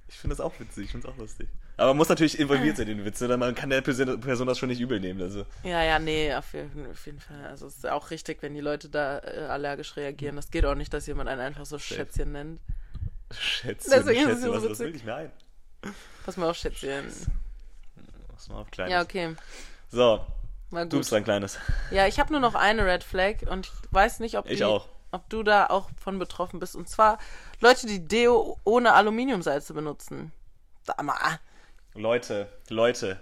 Ich 0.07 0.17
finde 0.17 0.35
das 0.35 0.45
auch 0.45 0.57
witzig, 0.59 0.85
ich 0.85 0.91
finde 0.91 1.07
es 1.07 1.13
auch 1.13 1.17
lustig. 1.17 1.49
Aber 1.75 1.89
man 1.89 1.97
muss 1.97 2.09
natürlich 2.09 2.39
involviert 2.39 2.77
sein 2.77 2.87
in 2.87 2.99
den 2.99 3.05
Witz, 3.05 3.19
ne? 3.21 3.35
Man 3.35 3.55
kann 3.55 3.69
der 3.69 3.81
Person, 3.81 4.47
das 4.47 4.57
schon 4.59 4.69
nicht 4.69 4.79
übel 4.79 4.99
nehmen. 4.99 5.21
Also. 5.21 5.45
Ja, 5.63 5.83
ja, 5.83 5.99
nee, 5.99 6.33
auf 6.33 6.53
jeden, 6.53 6.89
auf 6.89 7.05
jeden 7.05 7.19
Fall. 7.19 7.45
Also 7.47 7.67
es 7.67 7.77
ist 7.77 7.89
auch 7.89 8.11
richtig, 8.11 8.41
wenn 8.41 8.53
die 8.53 8.61
Leute 8.61 8.89
da 8.89 9.19
äh, 9.19 9.47
allergisch 9.49 9.95
reagieren. 9.97 10.35
Das 10.35 10.49
geht 10.51 10.65
auch 10.65 10.75
nicht, 10.75 10.93
dass 10.93 11.07
jemand 11.07 11.29
einen 11.29 11.41
einfach 11.41 11.65
so 11.65 11.77
Schätzchen 11.79 12.31
nennt. 12.31 12.61
Schätzchen, 13.31 13.91
Deswegen 13.91 14.29
ist 14.29 14.37
es 14.37 14.41
Schätzchen, 14.41 14.41
so 14.41 14.53
was, 14.53 14.63
was 14.63 14.69
witzig. 14.71 14.85
will 14.85 14.95
ich 14.95 15.03
mir 15.03 15.15
ein? 15.15 15.31
Pass 16.25 16.37
mal 16.37 16.49
auf, 16.49 16.55
Schätzchen. 16.57 17.05
Pass 18.43 18.49
mal 18.49 18.59
auf, 18.59 18.71
Kleines. 18.71 18.91
Ja, 18.91 19.01
okay. 19.01 19.35
So, 19.89 20.19
du 20.71 20.97
bist 20.97 21.11
dran, 21.13 21.23
Kleines. 21.23 21.57
Ja, 21.91 22.07
ich 22.07 22.19
habe 22.19 22.33
nur 22.33 22.41
noch 22.41 22.55
eine 22.55 22.85
Red 22.85 23.05
Flag 23.05 23.35
und 23.49 23.67
ich 23.67 23.71
weiß 23.91 24.19
nicht, 24.19 24.37
ob, 24.37 24.49
Ich 24.49 24.57
die, 24.57 24.65
auch. 24.65 24.89
ob 25.11 25.29
du 25.29 25.43
da 25.43 25.67
auch 25.67 25.89
von 25.95 26.19
betroffen 26.19 26.59
bist. 26.59 26.75
Und 26.75 26.89
zwar 26.89 27.19
Leute, 27.61 27.87
die 27.87 28.05
Deo 28.05 28.59
ohne 28.65 28.93
Aluminiumsalze 28.95 29.73
benutzen. 29.73 30.33
Da 30.85 31.01
mal. 31.01 31.39
Leute, 31.93 32.49
Leute. 32.67 33.21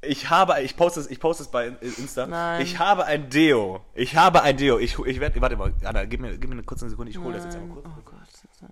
Ich 0.00 0.30
habe, 0.30 0.62
ich 0.62 0.74
poste 0.74 1.00
es, 1.00 1.10
ich 1.10 1.20
poste 1.20 1.42
es 1.42 1.50
bei 1.50 1.66
Insta. 1.66 2.26
Nein. 2.26 2.62
Ich 2.62 2.78
habe 2.78 3.04
ein 3.04 3.28
Deo. 3.28 3.84
Ich 3.92 4.16
habe 4.16 4.40
ein 4.40 4.56
Deo. 4.56 4.78
Ich, 4.78 4.98
ich 4.98 5.20
werde, 5.20 5.38
warte 5.42 5.56
mal, 5.56 5.74
Anna, 5.84 6.06
gib 6.06 6.20
mir, 6.20 6.38
gib 6.38 6.48
mir 6.48 6.54
eine 6.54 6.62
kurze 6.62 6.88
Sekunde. 6.88 7.10
Ich 7.10 7.18
hole 7.18 7.34
das 7.34 7.44
jetzt 7.44 7.56
einmal 7.56 7.76
kurz. 7.82 7.86
Oh 7.86 8.00
Gott. 8.06 8.70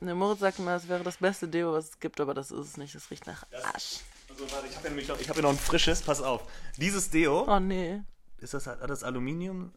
Ne, 0.00 0.14
Moritz 0.14 0.40
sagt 0.40 0.58
immer, 0.58 0.74
es 0.74 0.88
wäre 0.88 1.02
das 1.02 1.16
beste 1.16 1.48
Deo, 1.48 1.72
was 1.72 1.88
es 1.88 2.00
gibt, 2.00 2.20
aber 2.20 2.34
das 2.34 2.50
ist 2.50 2.66
es 2.68 2.76
nicht. 2.76 2.94
Es 2.94 3.10
riecht 3.10 3.26
nach 3.26 3.46
Arsch. 3.72 4.00
Also, 4.38 4.52
warte, 4.52 4.66
ich 4.66 4.72
habe 4.74 4.82
hier 4.82 4.90
nämlich 4.90 5.08
noch, 5.08 5.18
ich 5.20 5.28
habe 5.28 5.34
hier 5.40 5.42
noch 5.42 5.50
ein 5.50 5.58
frisches. 5.58 6.02
Pass 6.02 6.20
auf. 6.20 6.42
Dieses 6.76 7.10
Deo, 7.10 7.44
Oh 7.48 7.60
nee. 7.60 8.02
ist 8.38 8.54
das, 8.54 8.66
hat 8.66 8.88
das 8.90 9.02
Aluminium? 9.04 9.72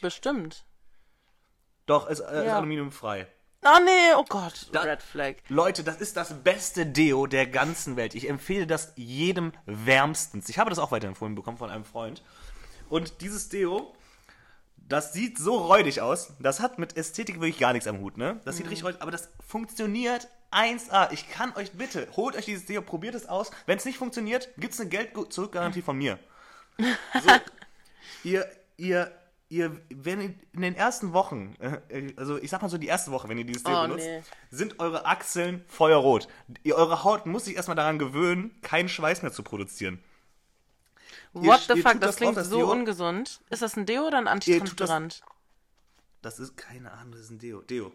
Bestimmt. 0.00 0.64
Doch, 1.86 2.08
ist, 2.08 2.20
äh, 2.20 2.40
ist 2.40 2.46
Ja. 2.46 2.56
aluminiumfrei. 2.56 3.26
Oh 3.64 3.78
nee, 3.84 4.14
oh 4.16 4.24
Gott. 4.28 4.68
Da- 4.72 4.82
Red 4.82 5.02
Flag. 5.02 5.36
Leute, 5.48 5.82
das 5.82 5.96
ist 5.96 6.16
das 6.16 6.32
beste 6.44 6.86
Deo 6.86 7.26
der 7.26 7.46
ganzen 7.46 7.96
Welt. 7.96 8.14
Ich 8.14 8.28
empfehle 8.28 8.66
das 8.66 8.92
jedem 8.96 9.52
wärmstens. 9.66 10.48
Ich 10.48 10.58
habe 10.58 10.70
das 10.70 10.78
auch 10.78 10.92
weiterempfohlen 10.92 11.34
bekommen 11.34 11.58
von 11.58 11.70
einem 11.70 11.84
Freund. 11.84 12.22
Und 12.88 13.20
dieses 13.20 13.48
Deo, 13.48 13.94
das 14.76 15.12
sieht 15.12 15.38
so 15.38 15.56
räudig 15.56 16.00
aus. 16.00 16.32
Das 16.38 16.60
hat 16.60 16.78
mit 16.78 16.96
Ästhetik 16.96 17.36
wirklich 17.40 17.58
gar 17.58 17.72
nichts 17.72 17.88
am 17.88 17.98
Hut, 17.98 18.16
ne? 18.16 18.40
Das 18.44 18.56
sieht 18.56 18.66
richtig 18.66 18.84
räudig, 18.84 19.02
aber 19.02 19.10
das 19.10 19.28
funktioniert 19.46 20.28
1A. 20.50 21.12
Ich 21.12 21.28
kann 21.30 21.54
euch 21.56 21.72
bitte, 21.72 22.08
holt 22.16 22.36
euch 22.36 22.44
dieses 22.46 22.66
Deo, 22.66 22.82
probiert 22.82 23.14
es 23.14 23.26
aus. 23.26 23.50
Wenn 23.66 23.78
es 23.78 23.84
nicht 23.84 23.98
funktioniert, 23.98 24.48
gibt 24.56 24.74
es 24.74 24.80
eine 24.80 24.88
Geld-Zurückgarantie 24.88 25.82
von 25.82 25.96
mir. 25.96 26.18
So, 26.80 27.32
ihr, 28.22 28.48
ihr, 28.76 29.12
ihr, 29.48 29.80
wenn 29.90 30.20
ihr 30.20 30.34
in 30.52 30.60
den 30.62 30.74
ersten 30.76 31.12
Wochen, 31.12 31.56
äh, 31.58 32.12
also 32.16 32.36
ich 32.38 32.50
sag 32.50 32.62
mal 32.62 32.68
so 32.68 32.78
die 32.78 32.86
erste 32.86 33.10
Woche, 33.10 33.28
wenn 33.28 33.36
ihr 33.38 33.44
dieses 33.44 33.64
Deo 33.64 33.76
Oh, 33.78 33.82
benutzt, 33.82 34.06
nee. 34.06 34.22
sind 34.50 34.78
eure 34.78 35.04
Achseln 35.06 35.64
feuerrot. 35.66 36.28
Ihr, 36.62 36.76
eure 36.76 37.02
Haut 37.02 37.26
muss 37.26 37.46
sich 37.46 37.56
erstmal 37.56 37.76
daran 37.76 37.98
gewöhnen, 37.98 38.60
keinen 38.62 38.88
Schweiß 38.88 39.22
mehr 39.22 39.32
zu 39.32 39.42
produzieren. 39.42 40.02
What 41.32 41.62
the 41.68 41.74
ihr 41.78 41.82
fuck, 41.82 41.92
tut 41.94 42.02
das 42.02 42.10
das 42.10 42.16
klingt 42.16 42.36
drauf, 42.36 42.42
das 42.44 42.48
so 42.50 42.56
Deo. 42.58 42.70
ungesund. 42.70 43.40
Ist 43.50 43.62
das 43.62 43.76
ein 43.76 43.84
Deo 43.86 44.06
oder 44.06 44.18
ein 44.18 44.24
tut 44.26 44.30
das- 44.48 44.60
Antitranspirant? 44.60 45.22
Das 46.22 46.38
ist 46.38 46.56
keine 46.56 46.92
Ahnung, 46.92 47.12
das 47.12 47.22
ist 47.22 47.30
ein 47.30 47.38
Deo. 47.38 47.60
Deo. 47.62 47.92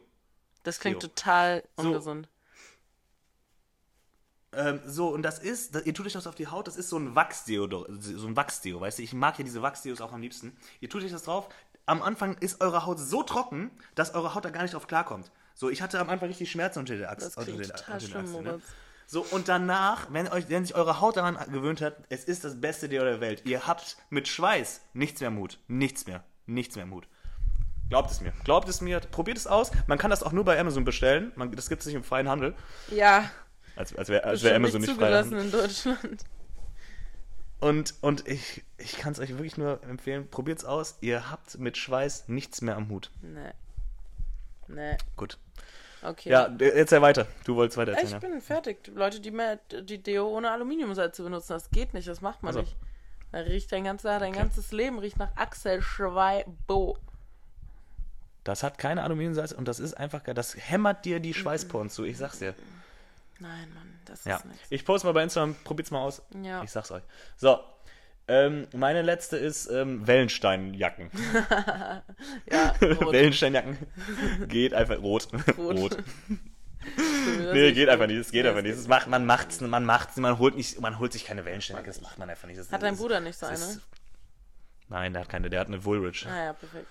Das 0.64 0.80
klingt 0.80 1.02
Deo. 1.02 1.10
total 1.10 1.64
So. 1.78 2.22
Ähm, 4.56 4.82
so, 4.86 5.10
und 5.10 5.22
das 5.24 5.40
ist, 5.40 5.76
ihr 5.86 5.94
tut 5.94 6.06
euch 6.06 6.14
das 6.14 6.28
auf 6.28 6.36
die 6.36 6.48
Haut, 6.48 6.68
das 6.68 6.78
ist 6.78 6.90
so 6.90 6.98
ein 6.98 7.16
Wachsdeo, 7.16 7.68
so 8.00 8.28
ein 8.28 8.36
Wachsdeo, 8.36 8.80
weißt 8.82 9.00
du? 9.00 9.04
Ich 9.04 9.14
mag 9.14 9.38
ja 9.38 9.44
diese 9.44 9.62
Wachsdeos 9.62 10.02
auch 10.02 10.12
am 10.12 10.22
liebsten. 10.22 10.56
Ihr 10.80 10.90
tut 10.90 11.04
euch 11.04 11.12
das 11.12 11.24
drauf, 11.24 11.50
am 11.86 12.02
Anfang 12.02 12.38
ist 12.38 12.62
eure 12.62 12.86
Haut 12.86 13.00
so 13.00 13.24
trocken, 13.24 13.72
dass 13.96 14.14
eure 14.14 14.36
Haut 14.36 14.46
da 14.46 14.50
gar 14.50 14.62
nicht 14.62 14.74
drauf 14.74 14.88
klarkommt. 14.88 15.32
So, 15.56 15.70
ich 15.70 15.82
hatte 15.82 16.00
am 16.00 16.10
Anfang 16.10 16.30
richtig 16.30 16.50
Schmerzen 16.50 16.80
unter 16.80 16.96
der 16.96 17.12
Achse. 17.12 17.26
Das 17.26 17.38
unter 17.38 17.52
der, 17.52 17.68
total 17.68 17.96
unter 17.96 18.00
der 18.00 18.08
schlimm, 18.08 18.26
Achse, 18.26 18.42
ne? 18.42 18.62
So, 19.06 19.26
und 19.32 19.50
danach, 19.50 20.08
wenn, 20.12 20.28
euch, 20.30 20.50
wenn 20.50 20.66
sich 20.66 20.76
eure 20.76 21.02
Haut 21.02 21.18
daran 21.18 21.38
gewöhnt 21.52 21.82
hat, 21.82 21.98
es 22.10 22.24
ist 22.24 22.44
das 22.44 22.60
beste 22.60 22.88
Deo 22.88 23.04
der 23.04 23.20
Welt. 23.20 23.44
Ihr 23.46 23.68
habt 23.68 23.98
mit 24.10 24.28
Schweiß 24.28 24.82
nichts 24.94 25.20
mehr 25.20 25.30
Mut. 25.30 25.60
Nichts 25.68 26.08
mehr. 26.08 26.24
Nichts 26.46 26.76
mehr 26.76 26.86
Mut. 26.86 27.08
Glaubt 27.90 28.10
es 28.10 28.22
mir. 28.22 28.34
Glaubt 28.44 28.70
es 28.70 28.82
mir. 28.82 29.02
Probiert 29.02 29.38
es 29.38 29.46
aus. 29.46 29.72
Man 29.88 29.98
kann 29.98 30.10
das 30.10 30.24
auch 30.24 30.32
nur 30.32 30.46
bei 30.46 30.60
Amazon 30.60 30.86
bestellen. 30.86 31.32
Man, 31.36 31.52
das 31.52 31.70
gibt 31.70 31.82
es 31.82 31.86
nicht 31.86 31.96
im 31.96 32.04
freien 32.04 32.30
Handel. 32.30 32.56
Ja, 32.90 33.30
Als, 33.76 33.96
als 33.96 34.10
wäre 34.10 34.24
als 34.24 34.44
wär 34.44 34.56
Amazon 34.56 34.82
nicht 34.82 34.90
nicht 34.90 35.00
zugelassen 35.00 35.38
in 35.38 35.52
Deutschland. 35.52 36.24
Und, 37.60 37.94
und 38.02 38.28
ich, 38.28 38.64
ich 38.78 38.98
kann 38.98 39.14
es 39.14 39.20
euch 39.20 39.30
wirklich 39.30 39.58
nur 39.58 39.82
empfehlen, 39.84 40.28
probiert 40.30 40.60
es 40.60 40.66
aus. 40.66 40.98
Ihr 41.02 41.32
habt 41.32 41.58
mit 41.60 41.78
Schweiß 41.78 42.28
nichts 42.28 42.62
mehr 42.62 42.76
am 42.76 42.90
Hut. 42.90 43.10
Nee. 43.22 43.52
Nee, 44.68 44.98
Gut. 45.18 45.38
okay. 46.02 46.30
Ja, 46.30 46.46
erzähl 46.60 47.02
weiter. 47.02 47.26
Du 47.46 47.56
wolltest 47.56 47.78
weiter 47.78 47.94
Ich 47.94 48.00
erzählen. 48.00 48.22
ja. 48.22 48.30
bin 48.30 48.42
fertig. 48.42 48.88
Leute, 48.94 49.20
die 49.22 49.32
mehr 49.32 49.60
die 49.82 50.02
Deo 50.02 50.28
ohne 50.28 50.52
Aluminiumsalze 50.52 51.24
benutzen, 51.24 51.54
das 51.54 51.70
geht 51.72 51.94
nicht, 51.94 52.08
das 52.08 52.22
macht 52.22 52.44
man 52.44 52.50
Also. 52.56 52.62
nicht. 52.62 52.76
Da 53.32 53.40
riecht 53.40 53.72
dein, 53.72 53.84
ganzer, 53.86 54.20
dein 54.20 54.30
Okay. 54.34 54.40
ganzes 54.42 54.72
Leben 54.72 55.00
riecht 55.00 55.18
nach 55.18 55.36
Axel 55.36 55.82
Schweibo. 55.82 56.98
Das 58.44 58.62
hat 58.62 58.78
keine 58.78 59.04
Aluminiumsalz 59.04 59.54
und 59.54 59.68
das 59.68 59.80
ist 59.80 59.94
einfach 59.96 60.24
geil. 60.24 60.36
Das 60.36 60.56
hämmert 60.58 61.06
dir 61.06 61.20
die 61.20 61.34
Schweißporen 61.34 61.90
zu. 61.90 62.04
Ich 62.04 62.18
sag's 62.18 62.40
dir. 62.40 62.54
Nein, 63.44 63.74
Mann, 63.74 64.00
das 64.06 64.26
Ja. 64.26 64.38
ist 64.38 64.46
nichts. 64.46 64.68
Ich 64.70 64.86
poste 64.86 65.06
mal 65.08 65.14
bei 65.14 65.24
Instagram, 65.24 65.56
probiert's 65.64 65.92
mal 65.92 66.02
aus. 66.02 66.22
Ja. 66.42 66.64
Ich 66.64 66.72
sag's 66.72 66.92
euch. 66.92 67.04
So. 67.36 67.60
Ähm, 68.28 68.68
meine 68.74 69.02
letzte 69.02 69.36
ist 69.36 69.68
ähm, 69.70 70.08
Wellensteinjacken. 70.08 71.12
Ja. 72.50 72.74
Wellensteinjacken. 72.80 73.78
geht 74.48 74.74
einfach 74.74 74.98
rot. 75.00 75.28
Rot. 75.58 75.78
rot. 75.78 75.98
Nee, 77.54 77.72
geht 77.72 77.88
einfach 77.88 78.08
nicht. 78.08 78.18
Es 78.18 78.32
geht 78.32 78.44
Nee, 78.44 78.50
einfach 78.50 78.62
nicht. 78.62 78.78
Das 78.78 78.90
macht, 78.90 79.08
man 79.08 79.26
macht's, 79.26 79.62
man 79.62 79.86
macht's, 79.86 80.18
man 80.18 80.38
holt 80.38 80.56
nicht, 80.58 80.82
man 80.82 81.00
holt 81.00 81.14
sich 81.14 81.24
keine 81.24 81.46
Wellensteinjacke. 81.46 81.88
Das 81.88 82.02
macht 82.02 82.20
man 82.20 82.30
einfach 82.30 82.46
nicht. 82.48 82.60
Das, 82.60 82.70
Hat 82.74 82.84
dein 82.84 82.98
Bruder 82.98 83.22
nicht 83.22 83.40
so 83.40 83.46
eine? 83.46 83.56
ist- 83.56 83.80
Nein, 84.90 85.14
der 85.14 85.22
hat 85.22 85.30
keine. 85.30 85.50
Der 85.50 85.62
hat 85.62 85.68
eine 85.68 85.84
Woolrich. 85.86 86.28
Ah 86.28 86.44
ja, 86.46 86.54
perfekt. 86.54 86.88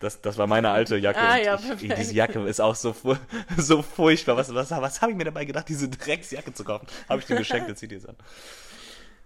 Das, 0.00 0.20
das 0.22 0.38
war 0.38 0.46
meine 0.46 0.70
alte 0.70 0.96
Jacke. 0.96 1.18
Ah, 1.20 1.36
ja, 1.36 1.58
ich, 1.78 1.94
diese 1.94 2.14
Jacke 2.14 2.40
ist 2.46 2.60
auch 2.60 2.74
so, 2.74 2.92
fu- 2.94 3.16
so 3.56 3.82
furchtbar. 3.82 4.36
Was, 4.36 4.52
was, 4.54 4.70
was 4.70 5.02
habe 5.02 5.12
ich 5.12 5.18
mir 5.18 5.24
dabei 5.24 5.44
gedacht, 5.44 5.68
diese 5.68 5.88
Drecksjacke 5.88 6.52
zu 6.54 6.64
kaufen? 6.64 6.86
Habe 7.08 7.20
ich 7.20 7.26
dir 7.26 7.36
geschenkt, 7.36 7.68
jetzt 7.68 7.80
zieh 7.80 7.88
dir 7.88 8.00
an. 8.08 8.16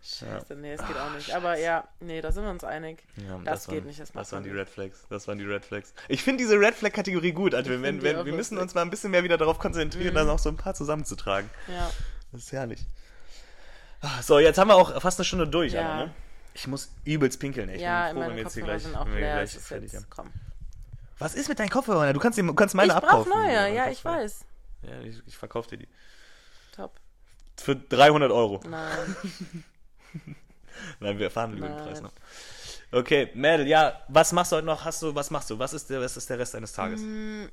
Scheiße, 0.07 0.55
nee, 0.57 0.73
es 0.75 0.87
geht 0.87 0.97
auch 0.99 1.11
nicht. 1.15 1.33
Aber 1.35 1.57
ja, 1.59 1.89
nee, 2.01 2.21
da 2.21 2.31
sind 2.31 2.43
wir 2.45 2.51
uns 2.51 2.63
einig. 2.63 2.99
Ja, 3.17 3.41
Das 3.43 3.67
geht 3.67 3.79
waren, 3.79 3.87
nicht, 3.87 4.01
das 4.01 4.13
Das 4.13 4.33
waren 4.33 4.45
die. 4.45 4.51
Red 4.51 4.69
Flags. 4.69 5.07
Das 5.09 5.27
waren 5.29 5.39
die 5.39 5.45
Red 5.47 5.65
Flags. 5.65 5.95
Ich 6.09 6.23
finde 6.23 6.43
diese 6.45 6.59
Red 6.61 6.75
Flag-Kategorie 6.75 7.33
gut. 7.33 7.55
Also 7.55 7.71
wir, 7.71 7.81
wenn, 7.81 8.03
wenn, 8.03 8.25
wir 8.27 8.33
müssen 8.35 8.59
uns 8.59 8.75
mal 8.75 8.83
ein 8.83 8.91
bisschen 8.91 9.13
mehr 9.13 9.25
wieder 9.25 9.39
darauf 9.39 9.59
konzentrieren, 9.59 10.11
Mhm. 10.13 10.17
dann 10.17 10.29
auch 10.31 10.39
so 10.39 10.51
ein 10.51 10.57
paar 10.59 10.75
zusammenzutragen. 10.75 11.49
Ja. 11.69 11.91
Das 12.33 12.43
ist 12.43 12.53
herrlich. 12.53 12.85
Ah, 14.03 14.21
So, 14.23 14.39
jetzt 14.41 14.59
haben 14.59 14.69
wir 14.69 14.75
auch 14.77 15.01
fast 15.01 15.19
eine 15.21 15.25
Stunde 15.25 15.49
durch, 15.49 15.73
Ja. 15.73 15.81
Anna, 15.81 16.05
ne? 16.07 16.15
Ich 16.53 16.67
muss 16.67 16.91
übelst 17.05 17.41
pinkeln. 17.41 17.69
Ich 17.71 17.81
ja, 17.81 18.09
bin 18.09 18.17
froh, 18.17 18.29
wenn 18.29 18.37
wir 18.37 18.43
jetzt 18.43 18.55
hier 18.55 18.63
gleich, 18.65 18.83
sind 18.83 18.95
auch 18.97 19.07
wenn 19.07 19.15
wir 19.15 19.21
gleich 19.21 19.51
fertig 19.53 19.95
haben. 19.95 20.07
komm. 20.11 20.31
Was 21.19 21.35
ist 21.35 21.49
mit 21.49 21.59
deinen 21.59 21.71
Kopfhörern? 21.71 22.13
Du 22.15 22.21
kannst, 22.21 22.39
du 22.39 22.55
kannst 22.55 22.75
meine 22.75 22.89
Ich 22.93 22.99
brauch 22.99 23.03
abkaufen. 23.05 23.31
neue, 23.31 23.47
meine 23.55 23.75
ja, 23.75 23.89
ich 23.91 24.05
weiß. 24.05 24.45
Ja, 24.83 25.01
ich, 25.01 25.23
ich 25.27 25.37
verkaufe 25.37 25.69
dir 25.71 25.79
die. 25.79 25.89
Top. 26.75 26.93
Für 27.57 27.77
300 27.77 28.31
Euro. 28.33 28.61
Nein. 28.69 29.17
Nein, 31.01 31.19
wir 31.19 31.27
erfahren 31.27 31.57
über 31.57 31.69
den. 31.69 31.77
Preis 31.77 32.01
noch. 32.01 32.13
Okay, 32.93 33.31
Mädel, 33.35 33.67
ja, 33.67 34.01
was 34.09 34.33
machst 34.33 34.53
du 34.53 34.57
heute 34.57 34.67
noch? 34.67 34.85
Hast 34.85 35.03
du, 35.03 35.15
was 35.15 35.31
machst 35.31 35.51
du? 35.51 35.59
Was 35.59 35.73
ist 35.73 35.89
der, 35.91 36.01
was 36.01 36.17
ist 36.17 36.29
der 36.31 36.39
Rest 36.39 36.55
deines 36.55 36.73
Tages? 36.73 37.01
Mm, 37.01 37.47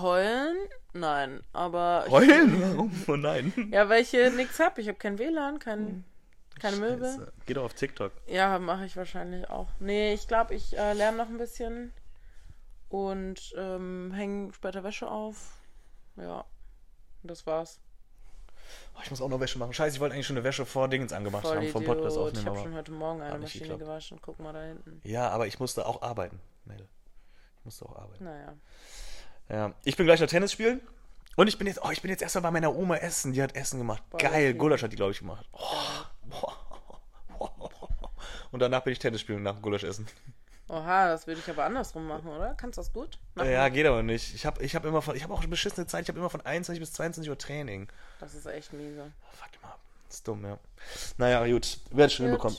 Heulen? 0.00 0.56
Nein, 0.92 1.40
aber. 1.52 2.04
ich- 2.06 2.12
Heulen? 2.12 2.60
Warum? 2.76 3.02
Oh 3.08 3.16
nein. 3.16 3.52
Ja, 3.70 3.88
weil 3.88 4.02
ich 4.02 4.10
hier 4.10 4.30
nichts 4.30 4.58
hab. 4.60 4.78
Ich 4.78 4.88
habe 4.88 4.98
kein 4.98 5.18
WLAN, 5.18 5.58
kein, 5.58 6.04
keine 6.60 6.76
Möbel. 6.76 7.32
Geh 7.46 7.54
doch 7.54 7.64
auf 7.64 7.74
TikTok. 7.74 8.12
Ja, 8.26 8.58
mache 8.58 8.86
ich 8.86 8.96
wahrscheinlich 8.96 9.48
auch. 9.50 9.68
Nee, 9.80 10.14
ich 10.14 10.26
glaube, 10.28 10.54
ich 10.54 10.76
äh, 10.78 10.92
lerne 10.94 11.16
noch 11.18 11.28
ein 11.28 11.38
bisschen 11.38 11.92
und 12.94 13.52
ähm, 13.56 14.12
hänge 14.14 14.52
später 14.52 14.84
Wäsche 14.84 15.10
auf. 15.10 15.58
Ja, 16.14 16.44
das 17.24 17.44
war's. 17.44 17.80
Oh, 18.94 19.00
ich 19.02 19.10
muss 19.10 19.20
auch 19.20 19.28
noch 19.28 19.40
Wäsche 19.40 19.58
machen. 19.58 19.72
Scheiße, 19.72 19.96
ich 19.96 20.00
wollte 20.00 20.14
eigentlich 20.14 20.28
schon 20.28 20.36
eine 20.36 20.44
Wäsche 20.44 20.64
vor 20.64 20.86
Dingens 20.86 21.12
angemacht 21.12 21.42
Voll 21.44 21.56
haben, 21.56 21.68
vom 21.70 21.84
Podcast 21.84 22.16
Idiot. 22.16 22.32
Ich 22.34 22.38
aufnehmen. 22.38 22.46
habe 22.46 22.56
Aber... 22.58 22.62
schon 22.68 22.74
heute 22.76 22.92
Morgen 22.92 23.20
eine 23.20 23.38
Maschine 23.40 23.62
geklappt. 23.64 23.80
gewaschen. 23.80 24.18
Guck 24.22 24.38
mal 24.38 24.52
da 24.52 24.62
hinten. 24.62 25.00
Ja, 25.02 25.28
aber 25.30 25.48
ich 25.48 25.58
musste 25.58 25.86
auch 25.86 26.02
arbeiten, 26.02 26.38
Mädel. 26.66 26.86
Ich 27.58 27.64
musste 27.64 27.84
auch 27.84 27.96
arbeiten. 27.96 28.22
Naja. 28.22 28.54
Ja. 29.48 29.74
Ich 29.82 29.96
bin 29.96 30.06
gleich 30.06 30.20
noch 30.20 30.28
Tennis 30.28 30.52
spielen. 30.52 30.80
Und 31.34 31.48
ich 31.48 31.58
bin 31.58 31.66
jetzt, 31.66 31.80
oh, 31.82 31.90
ich 31.90 32.00
bin 32.00 32.12
jetzt 32.12 32.22
erstmal 32.22 32.42
bei 32.42 32.50
meiner 32.52 32.76
Oma 32.76 32.96
essen. 32.98 33.32
Die 33.32 33.42
hat 33.42 33.56
Essen 33.56 33.78
gemacht. 33.78 34.04
Boah, 34.10 34.18
Geil. 34.18 34.54
Gulasch 34.54 34.84
hat 34.84 34.92
die, 34.92 34.96
glaube 34.96 35.10
ich, 35.10 35.18
gemacht. 35.18 35.48
Oh, 35.50 35.58
boah. 36.30 36.56
Und 38.52 38.60
danach 38.60 38.84
bin 38.84 38.92
ich 38.92 39.00
Tennis 39.00 39.20
spielen 39.20 39.42
nach 39.42 39.54
dem 39.54 39.62
Gulasch 39.62 39.82
essen. 39.82 40.06
Oha, 40.68 41.08
das 41.08 41.26
würde 41.26 41.40
ich 41.40 41.50
aber 41.50 41.64
andersrum 41.64 42.06
machen, 42.06 42.28
oder? 42.28 42.54
Kannst 42.54 42.78
du 42.78 42.80
das 42.80 42.92
gut? 42.92 43.18
Mach 43.34 43.44
Ja, 43.44 43.68
geht 43.68 43.86
aber 43.86 44.02
nicht. 44.02 44.34
Ich 44.34 44.46
habe 44.46 44.62
ich 44.62 44.74
hab 44.74 44.84
immer 44.86 45.02
von, 45.02 45.14
ich 45.14 45.22
habe 45.22 45.34
auch 45.34 45.40
eine 45.40 45.48
beschissene 45.48 45.86
Zeit. 45.86 46.02
Ich 46.04 46.08
habe 46.08 46.18
immer 46.18 46.30
von 46.30 46.40
21 46.40 46.80
bis 46.80 46.92
22 46.94 47.28
Uhr 47.28 47.36
Training. 47.38 47.88
Das 48.18 48.34
ist 48.34 48.46
echt 48.46 48.72
miese. 48.72 49.12
Fuck 49.32 49.62
mal 49.62 49.68
ab. 49.68 49.80
Ist 50.08 50.26
dumm, 50.26 50.44
ja. 50.44 50.58
Naja, 51.18 51.46
gut. 51.46 51.78
Werd 51.90 52.12
schon 52.12 52.26
Gut. 52.26 52.30
hinbekommen. 52.30 52.58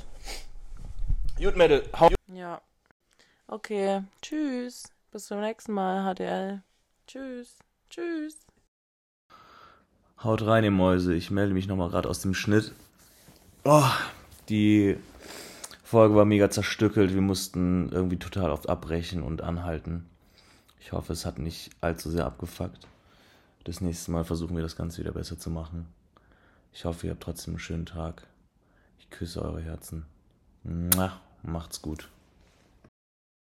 Gut, 1.38 1.56
Mädel. 1.56 1.84
Hau 1.99 2.10
Ja. 2.28 2.62
Okay. 3.47 4.03
Tschüss. 4.22 4.84
Bis 5.12 5.26
zum 5.26 5.41
nächsten 5.41 5.74
Mal, 5.74 6.14
HDL. 6.14 6.62
Tschüss. 7.08 7.58
Tschüss. 7.89 8.36
Haut 10.24 10.45
rein, 10.45 10.64
ihr 10.64 10.72
Mäuse. 10.72 11.14
Ich 11.14 11.32
melde 11.32 11.53
mich 11.53 11.68
nochmal 11.68 11.89
gerade 11.89 12.10
aus 12.10 12.20
dem 12.22 12.34
Schnitt. 12.34 12.72
Oh, 13.64 13.89
die 14.49 14.97
Folge 15.86 16.15
war 16.15 16.25
mega 16.25 16.49
zerstückelt. 16.49 17.13
Wir 17.13 17.21
mussten 17.21 17.89
irgendwie 17.89 18.17
total 18.17 18.49
oft 18.49 18.69
abbrechen 18.69 19.21
und 19.21 19.43
anhalten. 19.43 20.07
Ich 20.79 20.93
hoffe, 20.93 21.13
es 21.13 21.27
hat 21.27 21.38
nicht 21.38 21.69
allzu 21.79 22.09
sehr 22.09 22.25
abgefuckt. 22.25 22.88
Das 23.65 23.81
nächste 23.81 24.09
Mal 24.11 24.23
versuchen 24.23 24.55
wir 24.55 24.63
das 24.63 24.75
Ganze 24.75 24.99
wieder 25.01 25.11
besser 25.11 25.38
zu 25.38 25.51
machen. 25.51 25.88
Ich 26.73 26.86
hoffe, 26.86 27.05
ihr 27.05 27.11
habt 27.11 27.21
trotzdem 27.21 27.53
einen 27.53 27.59
schönen 27.59 27.86
Tag. 27.86 28.25
Ich 28.97 29.11
küsse 29.11 29.43
eure 29.43 29.61
Herzen. 29.61 30.07
Macht's 31.43 31.83
gut. 31.83 32.09